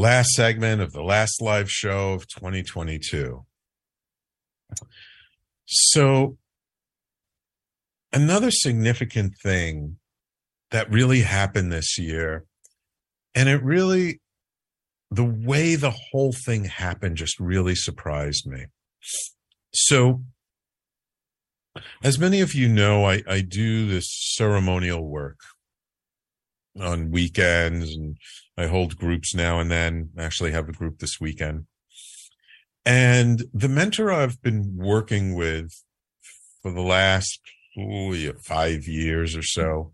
Last 0.00 0.30
segment 0.30 0.80
of 0.80 0.92
the 0.92 1.02
last 1.02 1.42
live 1.42 1.70
show 1.70 2.14
of 2.14 2.26
2022. 2.26 3.44
So, 5.66 6.38
another 8.10 8.50
significant 8.50 9.34
thing 9.42 9.98
that 10.70 10.90
really 10.90 11.20
happened 11.20 11.70
this 11.70 11.98
year, 11.98 12.46
and 13.34 13.50
it 13.50 13.62
really, 13.62 14.22
the 15.10 15.22
way 15.22 15.74
the 15.74 15.94
whole 16.10 16.32
thing 16.46 16.64
happened 16.64 17.18
just 17.18 17.38
really 17.38 17.74
surprised 17.74 18.46
me. 18.46 18.68
So, 19.74 20.22
as 22.02 22.18
many 22.18 22.40
of 22.40 22.54
you 22.54 22.70
know, 22.70 23.04
I, 23.04 23.22
I 23.28 23.42
do 23.42 23.86
this 23.86 24.08
ceremonial 24.34 25.06
work 25.06 25.36
on 26.78 27.10
weekends 27.10 27.94
and 27.94 28.16
I 28.56 28.66
hold 28.66 28.96
groups 28.96 29.34
now 29.34 29.58
and 29.58 29.70
then. 29.70 30.10
Actually 30.18 30.52
have 30.52 30.68
a 30.68 30.72
group 30.72 30.98
this 30.98 31.20
weekend. 31.20 31.66
And 32.84 33.44
the 33.52 33.68
mentor 33.68 34.10
I've 34.10 34.40
been 34.42 34.76
working 34.76 35.34
with 35.34 35.72
for 36.62 36.72
the 36.72 36.82
last 36.82 37.40
ooh, 37.78 38.32
five 38.42 38.86
years 38.86 39.36
or 39.36 39.42
so, 39.42 39.92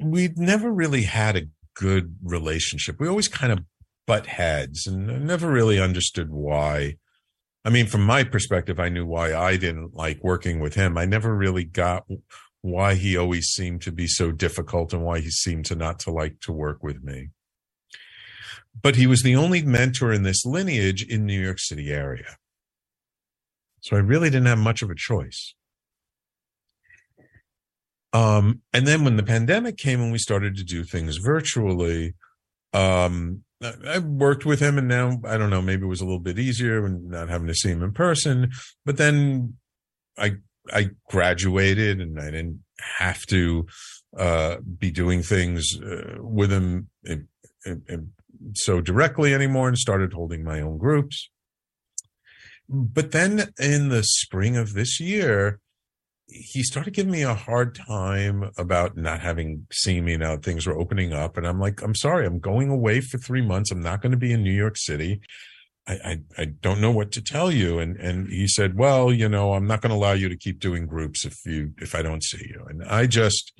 we'd 0.00 0.38
never 0.38 0.72
really 0.72 1.02
had 1.02 1.36
a 1.36 1.48
good 1.74 2.16
relationship. 2.22 2.96
We 2.98 3.08
always 3.08 3.28
kind 3.28 3.52
of 3.52 3.64
butt 4.06 4.26
heads 4.26 4.86
and 4.86 5.10
I 5.10 5.18
never 5.18 5.50
really 5.50 5.80
understood 5.80 6.30
why. 6.30 6.96
I 7.64 7.70
mean, 7.70 7.86
from 7.86 8.04
my 8.04 8.24
perspective, 8.24 8.80
I 8.80 8.88
knew 8.88 9.06
why 9.06 9.34
I 9.34 9.56
didn't 9.56 9.94
like 9.94 10.18
working 10.22 10.58
with 10.58 10.74
him. 10.74 10.98
I 10.98 11.04
never 11.04 11.34
really 11.36 11.64
got 11.64 12.04
why 12.62 12.94
he 12.94 13.16
always 13.16 13.48
seemed 13.48 13.82
to 13.82 13.92
be 13.92 14.06
so 14.06 14.32
difficult 14.32 14.92
and 14.92 15.04
why 15.04 15.20
he 15.20 15.30
seemed 15.30 15.66
to 15.66 15.74
not 15.74 15.98
to 16.00 16.10
like 16.10 16.40
to 16.40 16.52
work 16.52 16.82
with 16.82 17.02
me. 17.02 17.30
But 18.80 18.96
he 18.96 19.06
was 19.06 19.22
the 19.22 19.36
only 19.36 19.62
mentor 19.62 20.12
in 20.12 20.22
this 20.22 20.46
lineage 20.46 21.02
in 21.02 21.26
New 21.26 21.40
York 21.40 21.58
City 21.58 21.92
area. 21.92 22.36
So 23.80 23.96
I 23.96 24.00
really 24.00 24.30
didn't 24.30 24.46
have 24.46 24.58
much 24.58 24.80
of 24.82 24.90
a 24.90 24.94
choice. 24.94 25.54
Um, 28.12 28.60
and 28.72 28.86
then 28.86 29.04
when 29.04 29.16
the 29.16 29.22
pandemic 29.22 29.76
came 29.76 30.00
and 30.00 30.12
we 30.12 30.18
started 30.18 30.56
to 30.56 30.64
do 30.64 30.84
things 30.84 31.16
virtually, 31.16 32.14
um, 32.72 33.42
I 33.86 33.98
worked 33.98 34.44
with 34.44 34.60
him 34.60 34.78
and 34.78 34.88
now 34.88 35.20
I 35.24 35.36
don't 35.36 35.50
know, 35.50 35.62
maybe 35.62 35.84
it 35.84 35.88
was 35.88 36.00
a 36.00 36.04
little 36.04 36.20
bit 36.20 36.38
easier 36.38 36.84
and 36.84 37.10
not 37.10 37.28
having 37.28 37.46
to 37.48 37.54
see 37.54 37.70
him 37.70 37.82
in 37.82 37.92
person. 37.92 38.50
But 38.84 38.96
then 38.96 39.54
I 40.16 40.36
I 40.72 40.90
graduated 41.08 42.00
and 42.00 42.20
I 42.20 42.26
didn't 42.26 42.60
have 42.98 43.26
to 43.26 43.66
uh, 44.16 44.56
be 44.78 44.90
doing 44.90 45.22
things 45.22 45.78
uh, 45.80 46.16
with 46.18 46.52
him 46.52 46.88
in, 47.04 47.28
in, 47.64 47.82
in 47.88 48.12
so 48.54 48.80
directly 48.80 49.34
anymore 49.34 49.68
and 49.68 49.78
started 49.78 50.12
holding 50.12 50.44
my 50.44 50.60
own 50.60 50.78
groups. 50.78 51.30
But 52.68 53.12
then 53.12 53.52
in 53.58 53.88
the 53.88 54.02
spring 54.02 54.56
of 54.56 54.72
this 54.72 55.00
year, 55.00 55.60
he 56.28 56.62
started 56.62 56.94
giving 56.94 57.12
me 57.12 57.22
a 57.22 57.34
hard 57.34 57.74
time 57.74 58.50
about 58.56 58.96
not 58.96 59.20
having 59.20 59.66
seen 59.70 60.04
me 60.04 60.16
now 60.16 60.36
things 60.36 60.66
were 60.66 60.78
opening 60.78 61.12
up. 61.12 61.36
And 61.36 61.46
i'm 61.46 61.60
like 61.60 61.82
i'm 61.82 61.94
sorry 61.94 62.24
i'm 62.24 62.38
going 62.38 62.70
away 62.70 63.00
for 63.00 63.18
three 63.18 63.42
months. 63.42 63.70
I'm 63.70 63.82
not 63.82 64.00
going 64.00 64.12
to 64.12 64.18
be 64.18 64.32
in 64.32 64.42
new 64.42 64.52
york 64.52 64.78
city 64.78 65.20
I, 65.86 65.92
I, 65.92 66.20
I 66.38 66.44
don't 66.44 66.80
know 66.80 66.92
what 66.92 67.10
to 67.12 67.22
tell 67.22 67.50
you. 67.50 67.78
And, 67.78 67.96
and 67.96 68.28
he 68.28 68.46
said, 68.46 68.76
well, 68.76 69.12
you 69.12 69.28
know, 69.28 69.54
I'm 69.54 69.66
not 69.66 69.80
going 69.80 69.90
to 69.90 69.96
allow 69.96 70.12
you 70.12 70.28
to 70.28 70.36
keep 70.36 70.60
doing 70.60 70.86
groups 70.86 71.24
if 71.24 71.44
you, 71.44 71.72
if 71.78 71.94
I 71.94 72.02
don't 72.02 72.22
see 72.22 72.46
you. 72.48 72.64
And 72.68 72.84
I 72.84 73.06
just, 73.06 73.52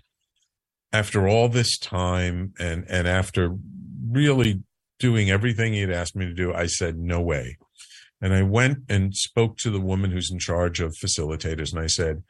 after 0.92 1.26
all 1.26 1.48
this 1.48 1.78
time 1.78 2.52
and, 2.58 2.84
and 2.88 3.08
after 3.08 3.56
really 4.08 4.62
doing 4.98 5.30
everything 5.30 5.72
he'd 5.72 5.90
asked 5.90 6.14
me 6.14 6.26
to 6.26 6.34
do, 6.34 6.54
I 6.54 6.66
said, 6.66 6.96
no 6.96 7.20
way. 7.20 7.58
And 8.20 8.32
I 8.32 8.42
went 8.42 8.84
and 8.88 9.16
spoke 9.16 9.56
to 9.58 9.70
the 9.70 9.80
woman 9.80 10.12
who's 10.12 10.30
in 10.30 10.38
charge 10.38 10.80
of 10.80 10.94
facilitators. 10.94 11.72
And 11.72 11.80
I 11.80 11.88
said, 11.88 12.22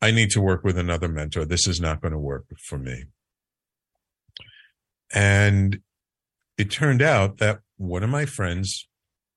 I 0.00 0.12
need 0.12 0.30
to 0.30 0.40
work 0.40 0.64
with 0.64 0.78
another 0.78 1.08
mentor. 1.08 1.44
This 1.44 1.66
is 1.68 1.78
not 1.78 2.00
going 2.00 2.12
to 2.12 2.18
work 2.18 2.46
for 2.64 2.78
me. 2.78 3.04
And 5.12 5.80
it 6.56 6.70
turned 6.70 7.02
out 7.02 7.36
that 7.36 7.60
one 7.76 8.02
of 8.02 8.08
my 8.08 8.24
friends 8.24 8.88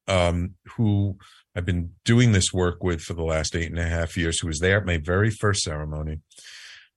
um, 0.07 0.55
who 0.75 1.17
I've 1.55 1.65
been 1.65 1.91
doing 2.03 2.31
this 2.31 2.51
work 2.53 2.83
with 2.83 3.01
for 3.01 3.13
the 3.13 3.23
last 3.23 3.55
eight 3.55 3.69
and 3.69 3.79
a 3.79 3.87
half 3.87 4.17
years, 4.17 4.39
who 4.39 4.47
was 4.47 4.59
there 4.59 4.79
at 4.79 4.85
my 4.85 4.97
very 4.97 5.29
first 5.29 5.61
ceremony, 5.61 6.19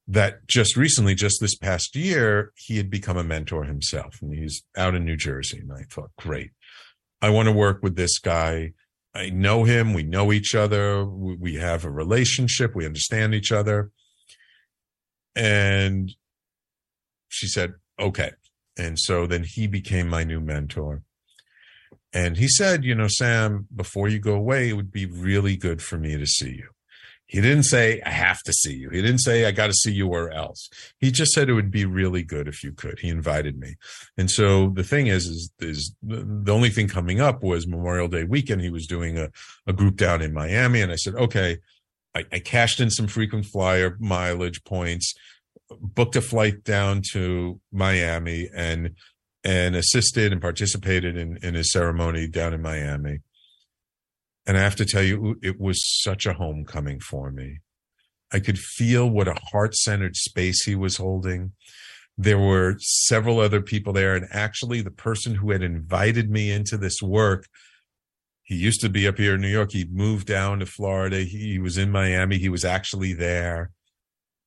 that 0.08 0.46
just 0.46 0.76
recently, 0.76 1.14
just 1.14 1.40
this 1.40 1.56
past 1.56 1.94
year, 1.96 2.52
he 2.56 2.76
had 2.76 2.90
become 2.90 3.16
a 3.16 3.24
mentor 3.24 3.64
himself. 3.64 4.16
And 4.22 4.32
he's 4.32 4.62
out 4.76 4.94
in 4.94 5.04
New 5.04 5.16
Jersey. 5.16 5.58
And 5.58 5.72
I 5.72 5.82
thought, 5.90 6.10
great. 6.16 6.50
I 7.20 7.30
want 7.30 7.46
to 7.46 7.52
work 7.52 7.82
with 7.82 7.96
this 7.96 8.18
guy. 8.18 8.72
I 9.14 9.30
know 9.30 9.64
him. 9.64 9.94
We 9.94 10.02
know 10.02 10.32
each 10.32 10.54
other. 10.54 11.04
We 11.04 11.56
have 11.56 11.84
a 11.84 11.90
relationship. 11.90 12.74
We 12.74 12.86
understand 12.86 13.34
each 13.34 13.50
other. 13.50 13.90
And 15.34 16.12
she 17.28 17.46
said, 17.46 17.74
okay. 17.98 18.32
And 18.78 18.98
so 18.98 19.26
then 19.26 19.44
he 19.44 19.66
became 19.66 20.08
my 20.08 20.22
new 20.22 20.40
mentor 20.40 21.02
And 22.16 22.38
he 22.38 22.48
said, 22.48 22.82
you 22.82 22.94
know, 22.94 23.08
Sam, 23.08 23.68
before 23.76 24.08
you 24.08 24.18
go 24.18 24.32
away, 24.32 24.70
it 24.70 24.72
would 24.72 24.90
be 24.90 25.04
really 25.04 25.54
good 25.54 25.82
for 25.82 25.98
me 25.98 26.16
to 26.16 26.24
see 26.24 26.48
you. 26.48 26.70
He 27.26 27.42
didn't 27.42 27.64
say, 27.64 28.00
I 28.06 28.10
have 28.10 28.40
to 28.44 28.54
see 28.54 28.72
you. 28.72 28.88
He 28.88 29.02
didn't 29.02 29.18
say, 29.18 29.44
I 29.44 29.50
got 29.50 29.66
to 29.66 29.74
see 29.74 29.92
you 29.92 30.08
or 30.08 30.30
else. 30.30 30.70
He 30.98 31.10
just 31.10 31.32
said 31.32 31.50
it 31.50 31.52
would 31.52 31.70
be 31.70 31.84
really 31.84 32.22
good 32.22 32.48
if 32.48 32.64
you 32.64 32.72
could. 32.72 33.00
He 33.00 33.10
invited 33.10 33.58
me. 33.58 33.74
And 34.16 34.30
so 34.30 34.70
the 34.70 34.82
thing 34.82 35.08
is, 35.08 35.26
is, 35.26 35.50
is 35.58 35.94
the 36.02 36.54
only 36.54 36.70
thing 36.70 36.88
coming 36.88 37.20
up 37.20 37.42
was 37.42 37.66
Memorial 37.66 38.08
Day 38.08 38.24
weekend. 38.24 38.62
He 38.62 38.70
was 38.70 38.86
doing 38.86 39.18
a, 39.18 39.28
a 39.66 39.74
group 39.74 39.96
down 39.96 40.22
in 40.22 40.32
Miami. 40.32 40.80
And 40.80 40.92
I 40.92 40.96
said, 40.96 41.16
okay, 41.16 41.58
I, 42.14 42.24
I 42.32 42.38
cashed 42.38 42.80
in 42.80 42.88
some 42.88 43.08
frequent 43.08 43.44
flyer 43.44 43.98
mileage 44.00 44.64
points, 44.64 45.12
booked 45.68 46.16
a 46.16 46.22
flight 46.22 46.64
down 46.64 47.02
to 47.12 47.60
Miami 47.70 48.48
and, 48.56 48.94
and 49.46 49.76
assisted 49.76 50.32
and 50.32 50.42
participated 50.42 51.16
in, 51.16 51.38
in 51.42 51.54
his 51.54 51.72
ceremony 51.72 52.26
down 52.26 52.52
in 52.52 52.60
Miami 52.60 53.20
and 54.46 54.56
I 54.56 54.60
have 54.60 54.76
to 54.76 54.86
tell 54.86 55.02
you, 55.02 55.38
it 55.42 55.60
was 55.60 55.82
such 56.02 56.24
a 56.24 56.34
homecoming 56.34 57.00
for 57.00 57.30
me. 57.32 57.58
I 58.32 58.38
could 58.38 58.58
feel 58.58 59.08
what 59.08 59.28
a 59.28 59.38
heart 59.50 59.74
centered 59.74 60.16
space 60.16 60.62
he 60.64 60.76
was 60.76 60.96
holding. 60.96 61.52
There 62.16 62.38
were 62.38 62.76
several 62.78 63.40
other 63.40 63.60
people 63.60 63.92
there. 63.92 64.14
And 64.14 64.26
actually, 64.30 64.82
the 64.82 64.90
person 64.90 65.34
who 65.34 65.50
had 65.50 65.62
invited 65.62 66.30
me 66.30 66.50
into 66.50 66.76
this 66.76 67.02
work, 67.02 67.46
he 68.42 68.54
used 68.54 68.80
to 68.82 68.88
be 68.88 69.06
up 69.08 69.18
here 69.18 69.34
in 69.34 69.40
New 69.40 69.48
York. 69.48 69.72
He 69.72 69.84
moved 69.90 70.28
down 70.28 70.60
to 70.60 70.66
Florida. 70.66 71.20
He 71.20 71.58
was 71.58 71.76
in 71.76 71.90
Miami. 71.90 72.38
He 72.38 72.48
was 72.48 72.64
actually 72.64 73.12
there. 73.14 73.72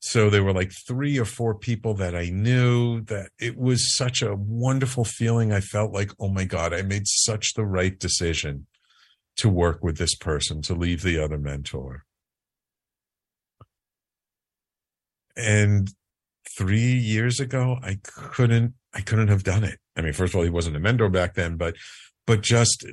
So 0.01 0.29
there 0.29 0.43
were 0.43 0.53
like 0.53 0.71
three 0.87 1.19
or 1.19 1.25
four 1.25 1.53
people 1.53 1.93
that 1.95 2.15
I 2.15 2.29
knew 2.29 3.01
that 3.01 3.31
it 3.37 3.57
was 3.57 3.95
such 3.97 4.21
a 4.21 4.33
wonderful 4.33 5.03
feeling. 5.03 5.51
I 5.51 5.59
felt 5.59 5.91
like, 5.91 6.11
oh 6.19 6.29
my 6.29 6.45
God, 6.45 6.73
I 6.73 6.83
made 6.83 7.03
such 7.05 7.53
the 7.53 7.65
right 7.65 7.99
decision 7.99 8.65
to 9.37 9.49
work 9.49 9.83
with 9.83 9.97
this 9.97 10.15
person, 10.15 10.61
to 10.63 10.73
leave 10.73 11.01
the 11.01 11.21
other 11.21 11.37
mentor. 11.37 12.05
And 15.35 15.89
three 16.57 16.93
years 16.93 17.39
ago, 17.39 17.77
I 17.83 17.99
couldn't, 18.03 18.73
I 18.93 19.01
couldn't 19.01 19.27
have 19.27 19.43
done 19.43 19.63
it. 19.63 19.79
I 19.97 20.01
mean, 20.01 20.13
first 20.13 20.33
of 20.33 20.37
all, 20.37 20.43
he 20.43 20.49
wasn't 20.49 20.77
a 20.77 20.79
mentor 20.79 21.09
back 21.09 21.35
then, 21.35 21.57
but, 21.57 21.75
but 22.25 22.41
just 22.41 22.85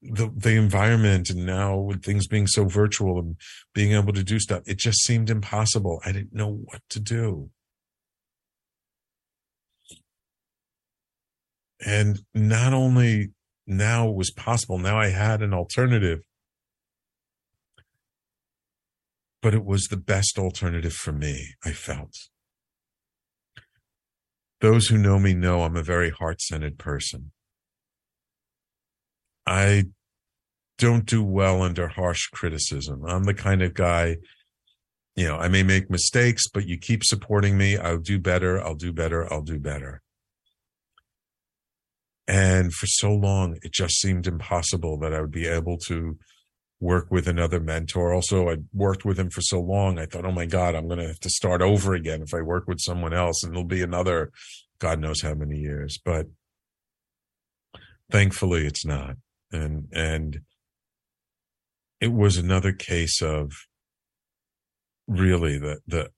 the, 0.00 0.32
the 0.36 0.56
environment 0.56 1.30
and 1.30 1.44
now 1.44 1.76
with 1.76 2.02
things 2.02 2.26
being 2.26 2.46
so 2.46 2.64
virtual 2.64 3.18
and 3.18 3.36
being 3.74 3.92
able 3.92 4.12
to 4.12 4.22
do 4.22 4.38
stuff, 4.38 4.62
it 4.66 4.78
just 4.78 5.02
seemed 5.02 5.30
impossible. 5.30 6.00
I 6.04 6.12
didn't 6.12 6.34
know 6.34 6.60
what 6.64 6.82
to 6.90 7.00
do. 7.00 7.50
And 11.84 12.20
not 12.32 12.72
only 12.72 13.32
now 13.66 14.08
it 14.08 14.14
was 14.14 14.30
possible. 14.30 14.78
Now 14.78 14.98
I 14.98 15.08
had 15.08 15.42
an 15.42 15.52
alternative. 15.52 16.20
But 19.40 19.54
it 19.54 19.64
was 19.64 19.84
the 19.84 19.96
best 19.96 20.38
alternative 20.38 20.92
for 20.92 21.12
me, 21.12 21.54
I 21.64 21.72
felt. 21.72 22.14
Those 24.60 24.86
who 24.86 24.98
know 24.98 25.18
me 25.18 25.34
know 25.34 25.64
I'm 25.64 25.76
a 25.76 25.82
very 25.82 26.10
heart 26.10 26.40
centered 26.40 26.78
person. 26.78 27.32
I 29.46 29.84
don't 30.78 31.06
do 31.06 31.22
well 31.22 31.62
under 31.62 31.88
harsh 31.88 32.28
criticism. 32.28 33.04
I'm 33.06 33.24
the 33.24 33.34
kind 33.34 33.62
of 33.62 33.74
guy, 33.74 34.16
you 35.14 35.26
know, 35.26 35.36
I 35.36 35.48
may 35.48 35.62
make 35.62 35.90
mistakes, 35.90 36.48
but 36.48 36.66
you 36.66 36.78
keep 36.78 37.04
supporting 37.04 37.56
me. 37.56 37.76
I'll 37.76 37.98
do 37.98 38.18
better. 38.18 38.60
I'll 38.60 38.74
do 38.74 38.92
better. 38.92 39.32
I'll 39.32 39.42
do 39.42 39.58
better. 39.58 40.02
And 42.28 42.72
for 42.72 42.86
so 42.86 43.12
long, 43.12 43.58
it 43.62 43.72
just 43.72 44.00
seemed 44.00 44.26
impossible 44.26 44.98
that 45.00 45.12
I 45.12 45.20
would 45.20 45.32
be 45.32 45.46
able 45.46 45.76
to 45.86 46.16
work 46.80 47.08
with 47.10 47.28
another 47.28 47.60
mentor. 47.60 48.12
Also, 48.12 48.48
I 48.48 48.56
worked 48.72 49.04
with 49.04 49.18
him 49.18 49.30
for 49.30 49.40
so 49.40 49.60
long. 49.60 49.98
I 49.98 50.06
thought, 50.06 50.24
oh 50.24 50.32
my 50.32 50.46
God, 50.46 50.74
I'm 50.74 50.88
going 50.88 50.98
to 50.98 51.06
have 51.06 51.20
to 51.20 51.30
start 51.30 51.62
over 51.62 51.94
again 51.94 52.22
if 52.22 52.34
I 52.34 52.40
work 52.40 52.66
with 52.66 52.80
someone 52.80 53.12
else. 53.12 53.42
And 53.42 53.52
it'll 53.52 53.64
be 53.64 53.82
another 53.82 54.32
God 54.78 54.98
knows 54.98 55.22
how 55.22 55.34
many 55.34 55.58
years. 55.58 55.98
But 56.04 56.26
thankfully, 58.10 58.66
it's 58.66 58.84
not. 58.84 59.16
And, 59.52 59.88
and 59.92 60.40
it 62.00 62.12
was 62.12 62.36
another 62.36 62.72
case 62.72 63.20
of 63.22 63.52
really 65.06 65.58
the, 65.58 65.80
the 65.86 66.10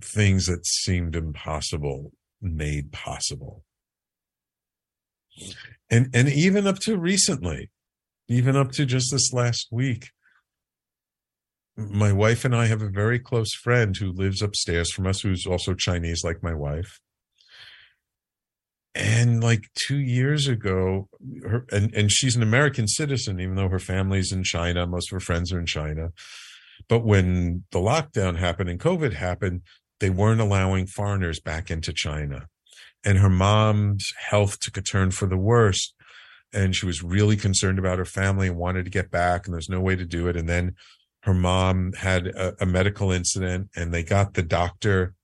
things 0.00 0.46
that 0.46 0.64
seemed 0.66 1.16
impossible 1.16 2.12
made 2.40 2.92
possible. 2.92 3.64
And 5.90 6.10
and 6.12 6.28
even 6.28 6.66
up 6.66 6.78
to 6.80 6.98
recently 6.98 7.70
even 8.28 8.56
up 8.56 8.72
to 8.72 8.86
just 8.86 9.10
this 9.12 9.32
last 9.32 9.68
week 9.70 10.10
my 11.76 12.12
wife 12.12 12.44
and 12.44 12.54
i 12.54 12.66
have 12.66 12.82
a 12.82 12.88
very 12.88 13.18
close 13.18 13.54
friend 13.54 13.96
who 13.96 14.12
lives 14.12 14.42
upstairs 14.42 14.92
from 14.92 15.06
us 15.06 15.20
who's 15.20 15.46
also 15.46 15.74
chinese 15.74 16.22
like 16.22 16.42
my 16.42 16.54
wife 16.54 17.00
and 18.94 19.42
like 19.42 19.64
two 19.74 19.98
years 19.98 20.46
ago 20.46 21.08
her 21.48 21.64
and, 21.72 21.94
and 21.94 22.12
she's 22.12 22.36
an 22.36 22.42
american 22.42 22.86
citizen 22.86 23.40
even 23.40 23.54
though 23.54 23.68
her 23.68 23.78
family's 23.78 24.32
in 24.32 24.44
china 24.44 24.86
most 24.86 25.10
of 25.10 25.16
her 25.16 25.20
friends 25.20 25.52
are 25.52 25.58
in 25.58 25.66
china. 25.66 26.10
But 26.88 27.04
when 27.04 27.64
the 27.70 27.78
lockdown 27.78 28.36
happened 28.36 28.68
and 28.68 28.80
covid 28.80 29.14
happened 29.14 29.62
they 30.02 30.10
weren't 30.10 30.40
allowing 30.40 30.86
foreigners 30.86 31.38
back 31.38 31.70
into 31.70 31.92
china. 31.92 32.48
And 33.04 33.18
her 33.18 33.30
mom's 33.30 34.12
health 34.18 34.58
took 34.58 34.76
a 34.76 34.82
turn 34.82 35.12
for 35.12 35.26
the 35.26 35.36
worst 35.36 35.94
and 36.52 36.74
she 36.74 36.86
was 36.86 37.04
really 37.04 37.36
concerned 37.36 37.78
about 37.78 37.98
her 37.98 38.04
family 38.04 38.48
and 38.48 38.56
wanted 38.56 38.84
to 38.84 38.90
get 38.90 39.12
back 39.12 39.46
and 39.46 39.54
there's 39.54 39.68
no 39.68 39.80
way 39.80 39.94
to 39.94 40.04
do 40.04 40.26
it. 40.26 40.36
And 40.36 40.48
then 40.48 40.74
her 41.22 41.34
mom 41.34 41.92
had 41.92 42.26
a, 42.26 42.60
a, 42.60 42.66
medical 42.66 43.12
incident 43.12 43.70
and 43.76 43.94
they 43.94 44.02
got 44.02 44.34
the 44.34 44.42
doctor 44.42 45.14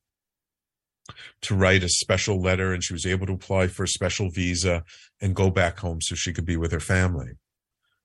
to 1.43 1.55
write 1.55 1.83
a 1.83 1.89
special 1.89 2.41
letter 2.41 2.73
and 2.73 2.83
she 2.83 2.93
was 2.93 3.07
able 3.07 3.27
to 3.27 3.33
apply 3.33 3.67
for 3.67 3.85
a 3.85 3.89
special 3.89 4.31
visa 4.31 4.85
and 5.21 5.35
go 5.35 5.51
back 5.51 5.79
home 5.79 6.01
so 6.01 6.15
she 6.15 6.33
could 6.33 6.47
be 6.47 6.57
with 6.57 6.73
her 6.73 6.81
family 6.81 7.33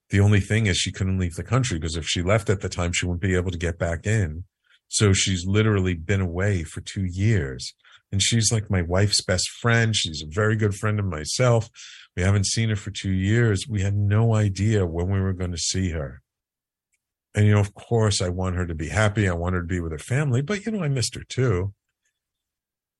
the 0.09 0.19
only 0.19 0.39
thing 0.39 0.67
is 0.67 0.77
she 0.77 0.91
couldn't 0.91 1.19
leave 1.19 1.35
the 1.35 1.43
country 1.43 1.79
because 1.79 1.95
if 1.95 2.05
she 2.05 2.21
left 2.21 2.49
at 2.49 2.61
the 2.61 2.69
time 2.69 2.91
she 2.93 3.05
wouldn't 3.05 3.21
be 3.21 3.35
able 3.35 3.51
to 3.51 3.57
get 3.57 3.79
back 3.79 4.05
in 4.05 4.43
so 4.87 5.13
she's 5.13 5.45
literally 5.45 5.93
been 5.93 6.21
away 6.21 6.63
for 6.63 6.81
two 6.81 7.05
years 7.05 7.73
and 8.13 8.21
she's 8.21 8.51
like 8.51 8.69
my 8.69 8.83
wife's 8.83 9.23
best 9.23 9.49
friend. 9.49 9.95
She's 9.95 10.21
a 10.21 10.27
very 10.29 10.55
good 10.55 10.75
friend 10.75 10.99
of 10.99 11.05
myself. 11.05 11.67
We 12.15 12.21
haven't 12.21 12.45
seen 12.45 12.69
her 12.69 12.75
for 12.75 12.91
two 12.91 13.11
years. 13.11 13.67
We 13.67 13.81
had 13.81 13.95
no 13.95 14.35
idea 14.35 14.85
when 14.85 15.09
we 15.09 15.19
were 15.19 15.33
going 15.33 15.49
to 15.49 15.57
see 15.57 15.89
her. 15.89 16.21
And, 17.33 17.47
you 17.47 17.53
know, 17.53 17.59
of 17.59 17.73
course, 17.73 18.21
I 18.21 18.29
want 18.29 18.55
her 18.55 18.67
to 18.67 18.75
be 18.75 18.89
happy. 18.89 19.27
I 19.27 19.33
want 19.33 19.55
her 19.55 19.61
to 19.61 19.67
be 19.67 19.79
with 19.79 19.93
her 19.93 19.97
family, 19.97 20.43
but, 20.43 20.63
you 20.63 20.71
know, 20.71 20.83
I 20.83 20.89
missed 20.89 21.15
her 21.15 21.23
too. 21.27 21.73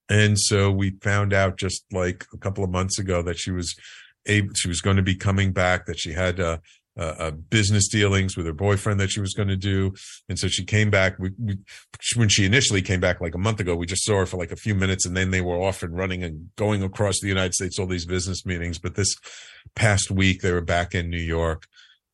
And 0.09 0.37
so 0.39 0.71
we 0.71 0.91
found 1.01 1.33
out 1.33 1.57
just 1.57 1.85
like 1.91 2.25
a 2.33 2.37
couple 2.37 2.63
of 2.63 2.69
months 2.69 2.99
ago 2.99 3.21
that 3.21 3.37
she 3.37 3.51
was 3.51 3.75
able, 4.25 4.53
she 4.55 4.67
was 4.67 4.81
going 4.81 4.97
to 4.97 5.03
be 5.03 5.15
coming 5.15 5.51
back, 5.51 5.85
that 5.85 5.99
she 5.99 6.13
had 6.13 6.39
uh, 6.39 6.57
uh, 6.97 7.31
business 7.31 7.87
dealings 7.87 8.37
with 8.37 8.45
her 8.45 8.53
boyfriend 8.53 8.99
that 8.99 9.09
she 9.09 9.21
was 9.21 9.33
going 9.33 9.47
to 9.47 9.55
do. 9.55 9.93
And 10.29 10.37
so 10.37 10.47
she 10.47 10.63
came 10.63 10.89
back. 10.89 11.17
We, 11.19 11.31
we, 11.39 11.57
when 12.15 12.29
she 12.29 12.45
initially 12.45 12.81
came 12.81 12.99
back 12.99 13.21
like 13.21 13.35
a 13.35 13.39
month 13.39 13.59
ago, 13.59 13.75
we 13.75 13.85
just 13.85 14.03
saw 14.03 14.19
her 14.19 14.25
for 14.25 14.37
like 14.37 14.51
a 14.51 14.57
few 14.57 14.75
minutes 14.75 15.05
and 15.05 15.15
then 15.15 15.31
they 15.31 15.41
were 15.41 15.57
off 15.57 15.83
and 15.83 15.95
running 15.95 16.23
and 16.23 16.49
going 16.55 16.83
across 16.83 17.19
the 17.19 17.27
United 17.27 17.53
States, 17.53 17.79
all 17.79 17.87
these 17.87 18.05
business 18.05 18.45
meetings. 18.45 18.79
But 18.79 18.95
this 18.95 19.15
past 19.75 20.11
week, 20.11 20.41
they 20.41 20.51
were 20.51 20.61
back 20.61 20.93
in 20.93 21.09
New 21.09 21.17
York 21.17 21.65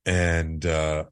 and, 0.05 0.65
uh, 0.65 1.05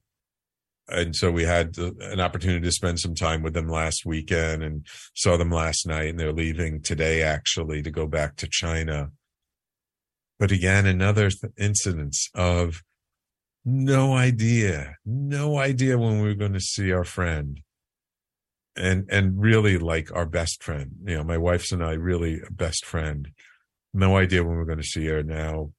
and 0.90 1.16
so 1.16 1.32
we 1.32 1.44
had 1.44 1.78
an 1.78 2.22
opportunity 2.22 2.62
to 2.62 2.72
spend 2.72 3.00
some 3.00 3.14
time 3.14 3.44
with 3.44 3.54
them 3.54 3.68
last 3.68 4.06
weekend 4.06 4.64
and 4.64 4.86
saw 5.14 5.36
them 5.36 5.52
last 5.52 5.86
night 5.86 6.10
and 6.10 6.20
they're 6.20 6.32
leaving 6.32 6.82
today 6.82 7.22
actually 7.22 7.82
to 7.82 7.92
go 7.92 8.08
back 8.08 8.38
to 8.38 8.48
China. 8.50 9.12
But 10.40 10.52
again, 10.52 10.86
another 10.86 11.30
th- 11.30 11.52
incidence 11.58 12.30
of 12.34 12.84
no 13.66 14.14
idea, 14.14 14.96
no 15.06 15.58
idea 15.58 15.98
when 15.98 16.22
we 16.22 16.28
were 16.30 16.36
going 16.36 16.54
to 16.54 16.62
see 16.62 16.92
our 16.92 17.04
friend. 17.04 17.62
And, 18.78 19.10
and 19.10 19.42
really 19.42 19.80
like 19.80 20.12
our 20.14 20.28
best 20.28 20.62
friend, 20.64 20.92
you 21.04 21.18
know, 21.18 21.24
my 21.24 21.40
wife's 21.40 21.72
and 21.72 21.84
I 21.84 21.94
really 21.94 22.42
best 22.52 22.86
friend. 22.86 23.28
No 23.92 24.18
idea 24.18 24.44
when 24.44 24.56
we're 24.56 24.66
going 24.66 24.78
to 24.78 24.84
see 24.84 25.08
her 25.08 25.24
now. 25.24 25.72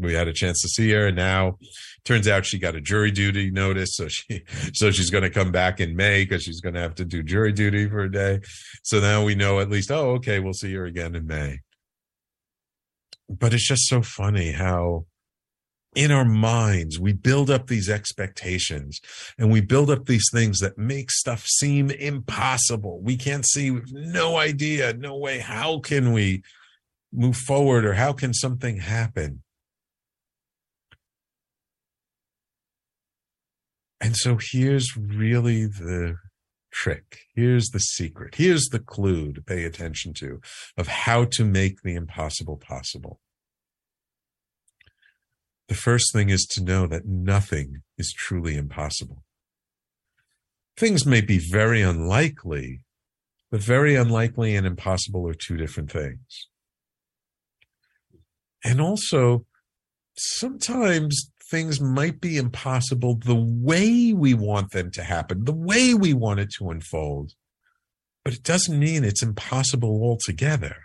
We 0.00 0.14
had 0.14 0.28
a 0.28 0.32
chance 0.32 0.60
to 0.62 0.68
see 0.68 0.90
her 0.90 1.08
and 1.08 1.16
now 1.16 1.58
turns 2.04 2.26
out 2.26 2.46
she 2.46 2.58
got 2.58 2.74
a 2.74 2.80
jury 2.80 3.10
duty 3.10 3.50
notice. 3.50 3.94
So 3.94 4.08
she, 4.08 4.42
so 4.72 4.90
she's 4.90 5.10
going 5.10 5.24
to 5.24 5.30
come 5.30 5.52
back 5.52 5.80
in 5.80 5.96
May 5.96 6.24
because 6.24 6.42
she's 6.42 6.60
going 6.60 6.74
to 6.74 6.80
have 6.80 6.94
to 6.96 7.04
do 7.04 7.22
jury 7.22 7.52
duty 7.52 7.88
for 7.88 8.00
a 8.00 8.10
day. 8.10 8.40
So 8.82 9.00
now 9.00 9.24
we 9.24 9.34
know 9.34 9.60
at 9.60 9.70
least, 9.70 9.90
oh, 9.90 10.12
okay, 10.12 10.40
we'll 10.40 10.52
see 10.52 10.74
her 10.74 10.84
again 10.84 11.14
in 11.14 11.26
May. 11.26 11.60
But 13.28 13.54
it's 13.54 13.66
just 13.66 13.86
so 13.86 14.02
funny 14.02 14.52
how, 14.52 15.06
in 15.94 16.10
our 16.10 16.24
minds, 16.24 16.98
we 16.98 17.12
build 17.12 17.50
up 17.50 17.66
these 17.66 17.88
expectations 17.88 19.00
and 19.38 19.50
we 19.50 19.60
build 19.60 19.90
up 19.90 20.06
these 20.06 20.28
things 20.32 20.58
that 20.60 20.78
make 20.78 21.10
stuff 21.10 21.46
seem 21.46 21.90
impossible. 21.90 23.00
We 23.02 23.16
can't 23.16 23.46
see, 23.46 23.76
no 23.92 24.36
idea, 24.36 24.92
no 24.94 25.16
way. 25.16 25.38
How 25.38 25.80
can 25.80 26.12
we 26.12 26.42
move 27.12 27.36
forward 27.36 27.84
or 27.84 27.94
how 27.94 28.12
can 28.12 28.32
something 28.32 28.78
happen? 28.78 29.42
And 34.00 34.16
so 34.16 34.38
here's 34.40 34.96
really 34.96 35.66
the 35.66 36.16
trick. 36.72 37.20
Here's 37.34 37.68
the 37.68 37.80
secret. 37.80 38.36
Here's 38.36 38.68
the 38.68 38.78
clue 38.78 39.32
to 39.32 39.42
pay 39.42 39.64
attention 39.64 40.14
to 40.14 40.40
of 40.76 40.86
how 40.86 41.24
to 41.32 41.44
make 41.44 41.82
the 41.82 41.94
impossible 41.94 42.56
possible. 42.56 43.20
The 45.68 45.74
first 45.74 46.12
thing 46.12 46.30
is 46.30 46.46
to 46.52 46.64
know 46.64 46.86
that 46.86 47.06
nothing 47.06 47.82
is 47.96 48.12
truly 48.12 48.56
impossible. 48.56 49.22
Things 50.76 51.04
may 51.06 51.20
be 51.20 51.38
very 51.38 51.82
unlikely, 51.82 52.80
but 53.50 53.60
very 53.60 53.94
unlikely 53.94 54.56
and 54.56 54.66
impossible 54.66 55.28
are 55.28 55.34
two 55.34 55.56
different 55.56 55.92
things. 55.92 56.48
And 58.64 58.80
also, 58.80 59.46
sometimes 60.16 61.29
things 61.50 61.80
might 61.80 62.20
be 62.20 62.36
impossible 62.36 63.16
the 63.16 63.34
way 63.34 64.12
we 64.12 64.34
want 64.34 64.70
them 64.70 64.90
to 64.92 65.02
happen, 65.02 65.44
the 65.44 65.52
way 65.52 65.94
we 65.94 66.14
want 66.14 66.40
it 66.40 66.50
to 66.56 66.70
unfold, 66.70 67.32
but 68.24 68.32
it 68.32 68.42
doesn't 68.42 68.78
mean 68.78 69.04
it's 69.04 69.22
impossible 69.22 70.02
altogether. 70.02 70.76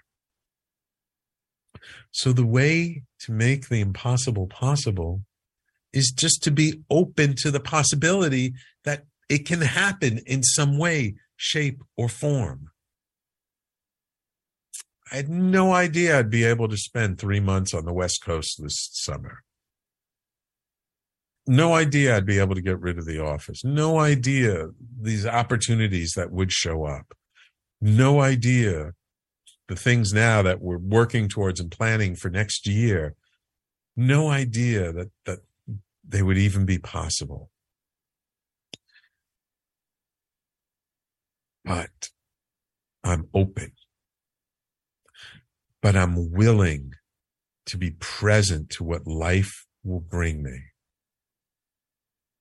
So, 2.11 2.33
the 2.33 2.45
way 2.45 3.03
to 3.19 3.31
make 3.31 3.69
the 3.69 3.81
impossible 3.81 4.47
possible 4.47 5.21
is 5.93 6.11
just 6.11 6.41
to 6.43 6.51
be 6.51 6.81
open 6.89 7.35
to 7.35 7.51
the 7.51 7.59
possibility 7.59 8.53
that 8.83 9.03
it 9.29 9.45
can 9.45 9.61
happen 9.61 10.19
in 10.25 10.41
some 10.43 10.77
way, 10.77 11.15
shape, 11.35 11.81
or 11.95 12.09
form. 12.09 12.69
I 15.11 15.17
had 15.17 15.29
no 15.29 15.73
idea 15.73 16.17
I'd 16.17 16.29
be 16.29 16.43
able 16.43 16.67
to 16.69 16.77
spend 16.77 17.19
three 17.19 17.39
months 17.39 17.73
on 17.73 17.85
the 17.85 17.93
West 17.93 18.23
Coast 18.23 18.61
this 18.61 18.89
summer. 18.91 19.44
No 21.47 21.73
idea 21.73 22.15
I'd 22.15 22.25
be 22.25 22.39
able 22.39 22.55
to 22.55 22.61
get 22.61 22.79
rid 22.79 22.97
of 22.97 23.05
the 23.05 23.23
office. 23.23 23.63
No 23.63 23.99
idea 23.99 24.69
these 24.99 25.25
opportunities 25.25 26.13
that 26.13 26.31
would 26.31 26.51
show 26.51 26.85
up. 26.85 27.13
No 27.81 28.21
idea 28.21 28.93
the 29.67 29.75
things 29.75 30.13
now 30.13 30.41
that 30.41 30.61
we're 30.61 30.77
working 30.77 31.27
towards 31.27 31.59
and 31.59 31.69
planning 31.69 32.15
for 32.15 32.29
next 32.29 32.67
year. 32.67 33.15
No 33.95 34.29
idea 34.29 34.91
that, 34.91 35.11
that 35.25 35.39
they 36.07 36.21
would 36.21 36.37
even 36.37 36.65
be 36.65 36.79
possible. 36.79 37.49
But 41.63 42.09
I'm 43.03 43.27
open 43.33 43.71
but 45.85 45.95
I'm 45.95 46.31
willing 46.31 46.95
to 47.67 47.77
be 47.77 47.91
present 47.91 48.71
to 48.71 48.83
what 48.83 49.05
life 49.05 49.67
will 49.83 49.99
bring 49.99 50.41
me. 50.41 50.59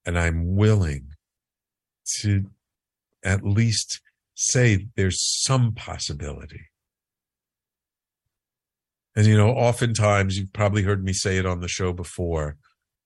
And 0.07 0.19
I'm 0.19 0.57
willing 0.57 1.09
to 2.21 2.51
at 3.25 3.43
least 3.43 4.01
say 4.35 4.89
there's 4.97 5.23
some 5.43 5.73
possibility. 5.73 6.69
And, 9.17 9.27
you 9.27 9.37
know, 9.37 9.51
oftentimes 9.51 10.37
you've 10.37 10.53
probably 10.53 10.83
heard 10.83 11.05
me 11.05 11.13
say 11.13 11.39
it 11.39 11.47
on 11.47 11.61
the 11.61 11.69
show 11.69 11.93
before. 11.93 12.57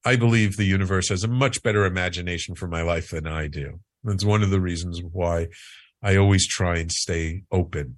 I 0.05 0.17
believe 0.17 0.57
the 0.57 0.65
universe 0.65 1.11
has 1.11 1.23
a 1.23 1.29
much 1.29 1.63
better 1.63 1.85
imagination 1.85 2.55
for 2.55 2.67
my 2.67 2.83
life 2.83 3.11
than 3.11 3.27
I 3.27 3.47
do. 3.47 3.81
That's 4.03 4.25
one 4.25 4.43
of 4.43 4.51
the 4.51 4.61
reasons 4.61 5.01
why 5.03 5.49
I 6.03 6.17
always 6.17 6.47
try 6.47 6.79
and 6.79 6.91
stay 6.91 7.43
open 7.53 7.97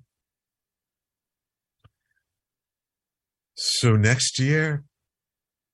So 3.62 3.94
next 3.94 4.38
year, 4.38 4.84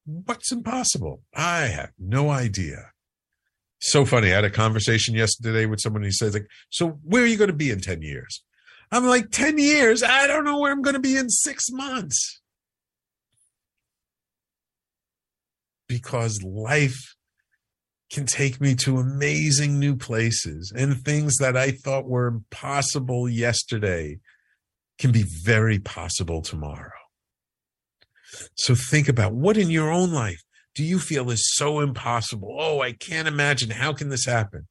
what's 0.05 0.51
impossible? 0.51 1.23
I 1.33 1.67
have 1.67 1.93
no 2.01 2.31
idea. 2.31 2.91
So 3.81 4.05
funny. 4.05 4.33
I 4.33 4.37
had 4.37 4.45
a 4.45 4.51
conversation 4.51 5.15
yesterday 5.15 5.67
with 5.67 5.81
someone 5.81 6.03
who 6.03 6.11
says, 6.11 6.35
like, 6.35 6.47
so 6.71 6.99
where 7.03 7.23
are 7.23 7.27
you 7.27 7.37
going 7.37 7.51
to 7.51 7.57
be 7.57 7.71
in 7.71 7.81
10 7.81 8.03
years? 8.03 8.43
I'm 8.91 9.07
like, 9.07 9.31
10 9.31 9.59
years? 9.59 10.03
I 10.03 10.27
don't 10.27 10.45
know 10.45 10.59
where 10.59 10.73
I'm 10.73 10.83
going 10.83 10.95
to 10.95 11.01
be 11.01 11.17
in 11.17 11.29
six 11.29 11.71
months. 11.71 12.41
Because 15.89 16.43
life 16.43 17.15
can 18.11 18.27
take 18.27 18.61
me 18.61 18.75
to 18.77 18.99
amazing 18.99 19.79
new 19.79 19.97
places 19.97 20.73
and 20.75 20.97
things 20.97 21.37
that 21.39 21.57
I 21.57 21.73
thought 21.73 22.07
were 22.07 22.29
impossible 22.29 23.29
yesterday 23.29 24.19
can 24.99 25.13
be 25.13 25.25
very 25.45 25.79
possible 25.79 26.41
tomorrow. 26.41 26.91
So 28.55 28.75
think 28.75 29.09
about 29.09 29.33
what 29.33 29.57
in 29.57 29.71
your 29.71 29.91
own 29.91 30.13
life 30.13 30.43
do 30.77 30.85
you 30.85 30.99
feel 30.99 31.31
is 31.31 31.55
so 31.55 31.81
impossible? 31.81 32.55
Oh, 32.61 32.83
I 32.83 32.93
can't 32.93 33.27
imagine. 33.27 33.71
How 33.71 33.95
can 33.95 34.11
this 34.11 34.27
happen? 34.27 34.69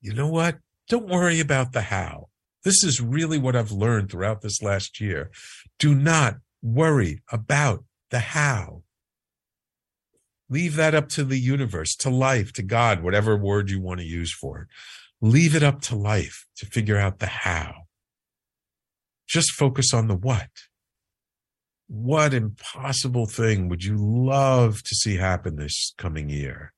You 0.00 0.12
know 0.12 0.26
what? 0.26 0.58
Don't 0.88 1.08
worry 1.08 1.38
about 1.38 1.72
the 1.72 1.82
how. 1.82 2.28
This 2.64 2.82
is 2.82 3.00
really 3.00 3.38
what 3.38 3.54
I've 3.54 3.70
learned 3.70 4.10
throughout 4.10 4.42
this 4.42 4.60
last 4.60 5.00
year. 5.00 5.30
Do 5.78 5.94
not 5.94 6.38
worry 6.62 7.22
about 7.30 7.84
the 8.10 8.18
how. 8.18 8.82
Leave 10.50 10.74
that 10.74 10.96
up 10.96 11.08
to 11.10 11.22
the 11.22 11.38
universe, 11.38 11.94
to 11.96 12.10
life, 12.10 12.52
to 12.54 12.62
God, 12.62 13.02
whatever 13.02 13.36
word 13.36 13.70
you 13.70 13.80
want 13.80 14.00
to 14.00 14.06
use 14.06 14.34
for 14.34 14.62
it. 14.62 14.68
Leave 15.20 15.54
it 15.54 15.62
up 15.62 15.80
to 15.82 15.96
life 15.96 16.46
to 16.56 16.66
figure 16.66 16.96
out 16.96 17.20
the 17.20 17.26
how. 17.26 17.86
Just 19.28 19.52
focus 19.52 19.94
on 19.94 20.08
the 20.08 20.16
what 20.16 20.48
what 21.88 22.34
impossible 22.34 23.26
thing 23.26 23.68
would 23.68 23.82
you 23.82 23.96
love 23.96 24.82
to 24.82 24.94
see 24.94 25.16
happen 25.16 25.56
this 25.56 25.94
coming 25.96 26.28
year? 26.28 26.72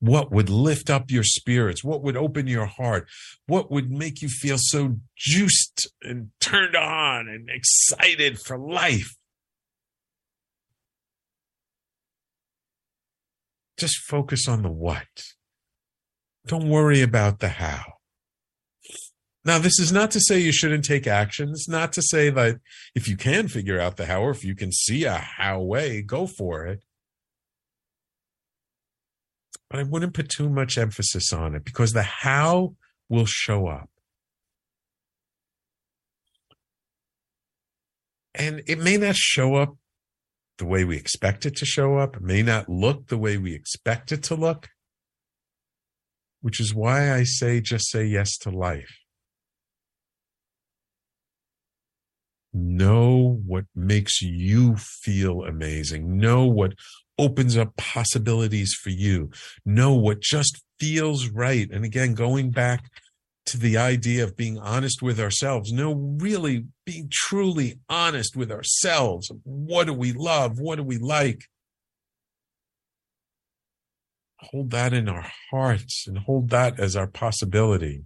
What 0.00 0.32
would 0.32 0.50
lift 0.50 0.90
up 0.90 1.12
your 1.12 1.22
spirits? 1.22 1.84
What 1.84 2.02
would 2.02 2.16
open 2.16 2.48
your 2.48 2.66
heart? 2.66 3.08
What 3.46 3.70
would 3.70 3.92
make 3.92 4.20
you 4.20 4.28
feel 4.28 4.58
so 4.58 4.96
juiced 5.16 5.88
and 6.02 6.30
turned 6.40 6.74
on 6.74 7.28
and 7.28 7.48
excited 7.48 8.40
for 8.40 8.58
life? 8.58 9.14
Just 13.78 13.98
focus 13.98 14.48
on 14.48 14.62
the 14.62 14.70
what. 14.70 15.06
Don't 16.46 16.68
worry 16.68 17.00
about 17.00 17.38
the 17.38 17.48
how. 17.48 17.91
Now, 19.44 19.58
this 19.58 19.80
is 19.80 19.90
not 19.90 20.12
to 20.12 20.20
say 20.20 20.38
you 20.38 20.52
shouldn't 20.52 20.84
take 20.84 21.06
action. 21.06 21.50
It's 21.50 21.68
not 21.68 21.92
to 21.94 22.02
say 22.02 22.30
that 22.30 22.60
if 22.94 23.08
you 23.08 23.16
can 23.16 23.48
figure 23.48 23.80
out 23.80 23.96
the 23.96 24.06
how, 24.06 24.22
or 24.22 24.30
if 24.30 24.44
you 24.44 24.54
can 24.54 24.70
see 24.70 25.04
a 25.04 25.14
how 25.14 25.60
way, 25.60 26.00
go 26.00 26.26
for 26.26 26.64
it. 26.66 26.84
But 29.68 29.80
I 29.80 29.82
wouldn't 29.82 30.14
put 30.14 30.28
too 30.28 30.48
much 30.48 30.78
emphasis 30.78 31.32
on 31.32 31.54
it 31.56 31.64
because 31.64 31.92
the 31.92 32.02
how 32.02 32.76
will 33.08 33.26
show 33.26 33.66
up. 33.66 33.88
And 38.34 38.62
it 38.66 38.78
may 38.78 38.96
not 38.96 39.16
show 39.16 39.56
up 39.56 39.76
the 40.58 40.66
way 40.66 40.84
we 40.84 40.96
expect 40.96 41.44
it 41.46 41.56
to 41.56 41.66
show 41.66 41.96
up, 41.96 42.16
it 42.16 42.22
may 42.22 42.42
not 42.42 42.68
look 42.68 43.08
the 43.08 43.18
way 43.18 43.36
we 43.36 43.54
expect 43.54 44.12
it 44.12 44.22
to 44.22 44.34
look, 44.36 44.68
which 46.40 46.60
is 46.60 46.74
why 46.74 47.12
I 47.12 47.24
say 47.24 47.60
just 47.60 47.90
say 47.90 48.04
yes 48.04 48.36
to 48.38 48.50
life. 48.50 49.01
Know 52.52 53.40
what 53.46 53.64
makes 53.74 54.20
you 54.20 54.76
feel 54.76 55.42
amazing. 55.44 56.18
Know 56.18 56.44
what 56.44 56.74
opens 57.18 57.56
up 57.56 57.76
possibilities 57.76 58.74
for 58.74 58.90
you. 58.90 59.30
Know 59.64 59.94
what 59.94 60.20
just 60.20 60.62
feels 60.78 61.28
right. 61.28 61.68
And 61.70 61.84
again, 61.84 62.14
going 62.14 62.50
back 62.50 62.90
to 63.46 63.58
the 63.58 63.76
idea 63.76 64.24
of 64.24 64.36
being 64.36 64.58
honest 64.58 65.02
with 65.02 65.18
ourselves, 65.18 65.72
know 65.72 65.94
really 65.94 66.66
being 66.84 67.08
truly 67.10 67.80
honest 67.88 68.36
with 68.36 68.52
ourselves. 68.52 69.30
What 69.44 69.86
do 69.86 69.94
we 69.94 70.12
love? 70.12 70.58
What 70.58 70.76
do 70.76 70.82
we 70.82 70.98
like? 70.98 71.44
Hold 74.38 74.70
that 74.70 74.92
in 74.92 75.08
our 75.08 75.30
hearts 75.50 76.04
and 76.06 76.18
hold 76.18 76.50
that 76.50 76.78
as 76.78 76.96
our 76.96 77.06
possibility. 77.06 78.04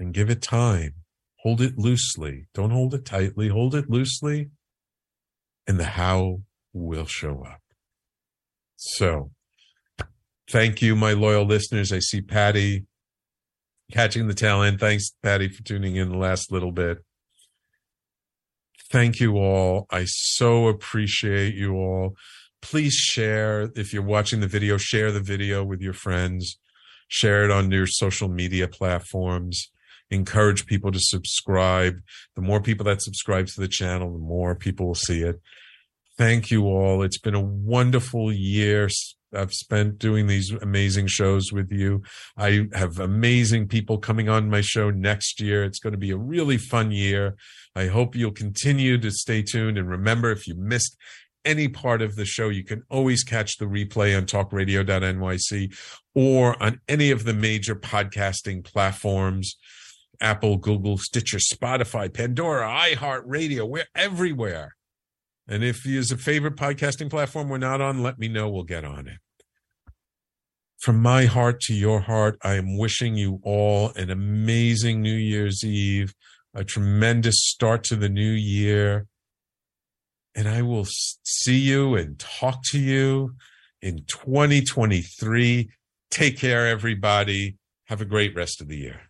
And 0.00 0.14
give 0.14 0.30
it 0.30 0.42
time. 0.42 0.94
Hold 1.42 1.60
it 1.60 1.78
loosely. 1.78 2.46
Don't 2.54 2.70
hold 2.70 2.94
it 2.94 3.04
tightly. 3.04 3.48
Hold 3.48 3.74
it 3.74 3.88
loosely, 3.88 4.50
and 5.66 5.78
the 5.78 5.84
how 5.84 6.40
will 6.72 7.06
show 7.06 7.44
up. 7.44 7.60
So, 8.76 9.30
thank 10.50 10.82
you, 10.82 10.96
my 10.96 11.12
loyal 11.12 11.44
listeners. 11.44 11.92
I 11.92 12.00
see 12.00 12.20
Patty 12.20 12.86
catching 13.92 14.26
the 14.26 14.34
tail 14.34 14.62
end. 14.62 14.80
Thanks, 14.80 15.12
Patty, 15.22 15.48
for 15.48 15.62
tuning 15.62 15.96
in 15.96 16.10
the 16.10 16.18
last 16.18 16.50
little 16.50 16.72
bit. 16.72 16.98
Thank 18.90 19.20
you 19.20 19.36
all. 19.36 19.86
I 19.90 20.04
so 20.06 20.66
appreciate 20.66 21.54
you 21.54 21.76
all. 21.76 22.16
Please 22.60 22.94
share 22.94 23.70
if 23.76 23.92
you're 23.92 24.02
watching 24.02 24.40
the 24.40 24.46
video, 24.46 24.76
share 24.76 25.12
the 25.12 25.20
video 25.20 25.64
with 25.64 25.80
your 25.80 25.92
friends, 25.94 26.58
share 27.08 27.44
it 27.44 27.50
on 27.50 27.70
your 27.70 27.86
social 27.86 28.28
media 28.28 28.68
platforms 28.68 29.70
encourage 30.10 30.66
people 30.66 30.92
to 30.92 31.00
subscribe. 31.00 32.00
The 32.36 32.42
more 32.42 32.60
people 32.60 32.84
that 32.86 33.02
subscribe 33.02 33.46
to 33.48 33.60
the 33.60 33.68
channel, 33.68 34.12
the 34.12 34.18
more 34.18 34.54
people 34.54 34.86
will 34.86 34.94
see 34.94 35.22
it. 35.22 35.40
thank 36.18 36.50
you 36.50 36.66
all. 36.66 37.02
It's 37.02 37.18
been 37.18 37.34
a 37.34 37.40
wonderful 37.40 38.30
year. 38.30 38.90
I've 39.34 39.54
spent 39.54 39.98
doing 39.98 40.26
these 40.26 40.50
amazing 40.50 41.06
shows 41.06 41.52
with 41.52 41.70
you. 41.70 42.02
I 42.36 42.66
have 42.74 42.98
amazing 42.98 43.68
people 43.68 43.98
coming 43.98 44.28
on 44.28 44.50
my 44.50 44.60
show 44.60 44.90
next 44.90 45.40
year. 45.40 45.64
It's 45.64 45.78
going 45.78 45.92
to 45.92 45.98
be 45.98 46.10
a 46.10 46.16
really 46.18 46.58
fun 46.58 46.90
year. 46.90 47.36
I 47.74 47.86
hope 47.86 48.14
you'll 48.14 48.32
continue 48.32 48.98
to 48.98 49.10
stay 49.10 49.42
tuned. 49.42 49.78
And 49.78 49.88
remember, 49.88 50.30
if 50.30 50.46
you 50.46 50.56
missed 50.56 50.96
any 51.44 51.68
part 51.68 52.02
of 52.02 52.16
the 52.16 52.24
show, 52.24 52.48
you 52.48 52.64
can 52.64 52.82
always 52.90 53.24
catch 53.24 53.56
the 53.56 53.64
replay 53.64 54.16
on 54.16 54.26
talkradio.nyc 54.26 55.74
or 56.14 56.62
on 56.62 56.80
any 56.88 57.10
of 57.10 57.24
the 57.24 57.32
major 57.32 57.74
podcasting 57.74 58.64
platforms 58.64 59.56
Apple, 60.20 60.56
Google, 60.56 60.98
Stitcher, 60.98 61.38
Spotify, 61.38 62.12
Pandora, 62.12 62.68
iHeartRadio. 62.68 63.68
We're 63.68 63.86
everywhere. 63.94 64.76
And 65.48 65.64
if 65.64 65.84
you 65.84 65.94
there's 65.94 66.12
a 66.12 66.16
favorite 66.16 66.56
podcasting 66.56 67.10
platform 67.10 67.48
we're 67.48 67.58
not 67.58 67.80
on, 67.80 68.02
let 68.02 68.18
me 68.18 68.28
know. 68.28 68.48
We'll 68.48 68.62
get 68.62 68.84
on 68.84 69.08
it. 69.08 69.18
From 70.78 71.00
my 71.00 71.26
heart 71.26 71.60
to 71.62 71.74
your 71.74 72.00
heart, 72.00 72.38
I 72.42 72.54
am 72.54 72.78
wishing 72.78 73.14
you 73.14 73.40
all 73.42 73.92
an 73.96 74.10
amazing 74.10 75.02
New 75.02 75.14
Year's 75.14 75.62
Eve, 75.64 76.14
a 76.54 76.64
tremendous 76.64 77.36
start 77.38 77.84
to 77.84 77.96
the 77.96 78.08
new 78.08 78.30
year 78.30 79.06
and 80.34 80.48
I 80.48 80.62
will 80.62 80.86
see 80.86 81.58
you 81.58 81.94
and 81.96 82.18
talk 82.18 82.62
to 82.70 82.78
you 82.78 83.34
in 83.82 84.04
2023. 84.06 85.70
Take 86.10 86.38
care, 86.38 86.68
everybody. 86.68 87.56
Have 87.86 88.00
a 88.00 88.04
great 88.04 88.34
rest 88.34 88.60
of 88.60 88.68
the 88.68 88.76
year. 88.76 89.09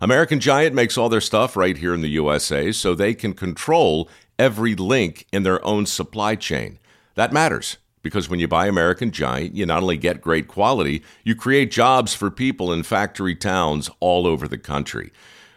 American 0.00 0.40
Giant 0.40 0.74
makes 0.74 0.96
all 0.96 1.08
their 1.08 1.20
stuff 1.20 1.56
right 1.56 1.76
here 1.76 1.94
in 1.94 2.00
the 2.00 2.08
USA 2.10 2.72
so 2.72 2.94
they 2.94 3.14
can 3.14 3.34
control 3.34 4.08
every 4.38 4.74
link 4.74 5.26
in 5.32 5.42
their 5.42 5.64
own 5.64 5.86
supply 5.86 6.36
chain. 6.36 6.78
That 7.14 7.32
matters 7.32 7.78
because 8.02 8.28
when 8.28 8.40
you 8.40 8.46
buy 8.46 8.66
American 8.66 9.10
Giant, 9.10 9.54
you 9.54 9.66
not 9.66 9.82
only 9.82 9.96
get 9.96 10.20
great 10.20 10.46
quality, 10.46 11.02
you 11.24 11.34
create 11.34 11.70
jobs 11.70 12.14
for 12.14 12.30
people 12.30 12.72
in 12.72 12.82
factory 12.84 13.34
towns 13.34 13.90
all 14.00 14.26
over 14.26 14.46
the 14.46 14.58
country. 14.58 15.10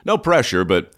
No 0.03 0.17
pressure, 0.17 0.65
but 0.65 0.93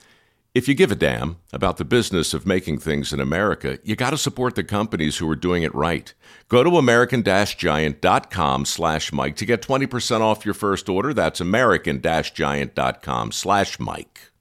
if 0.56 0.68
you 0.68 0.74
give 0.74 0.91
a 0.91 0.96
damn 0.96 1.38
about 1.52 1.78
the 1.78 1.86
business 1.86 2.34
of 2.34 2.46
making 2.46 2.78
things 2.78 3.12
in 3.12 3.20
America, 3.20 3.80
you 3.84 3.96
got 3.96 4.12
to 4.12 4.18
support 4.18 4.56
the 4.56 4.64
companies 4.64 5.18
who 5.18 5.30
are 5.30 5.36
doing 5.36 5.64
it 5.64 5.74
right. 5.76 6.14
Go 6.50 6.64
to 6.64 6.78
american-giant.com 6.78 8.66
slash 8.66 9.12
Mike 9.12 9.36
to 9.38 9.46
get 9.46 9.62
20% 9.62 10.22
off 10.22 10.46
your 10.46 10.54
first 10.54 10.89
order. 10.89 11.14
That's 11.14 11.41
american-giant.com 11.41 13.32
slash 13.32 13.80
Mike. 13.80 14.32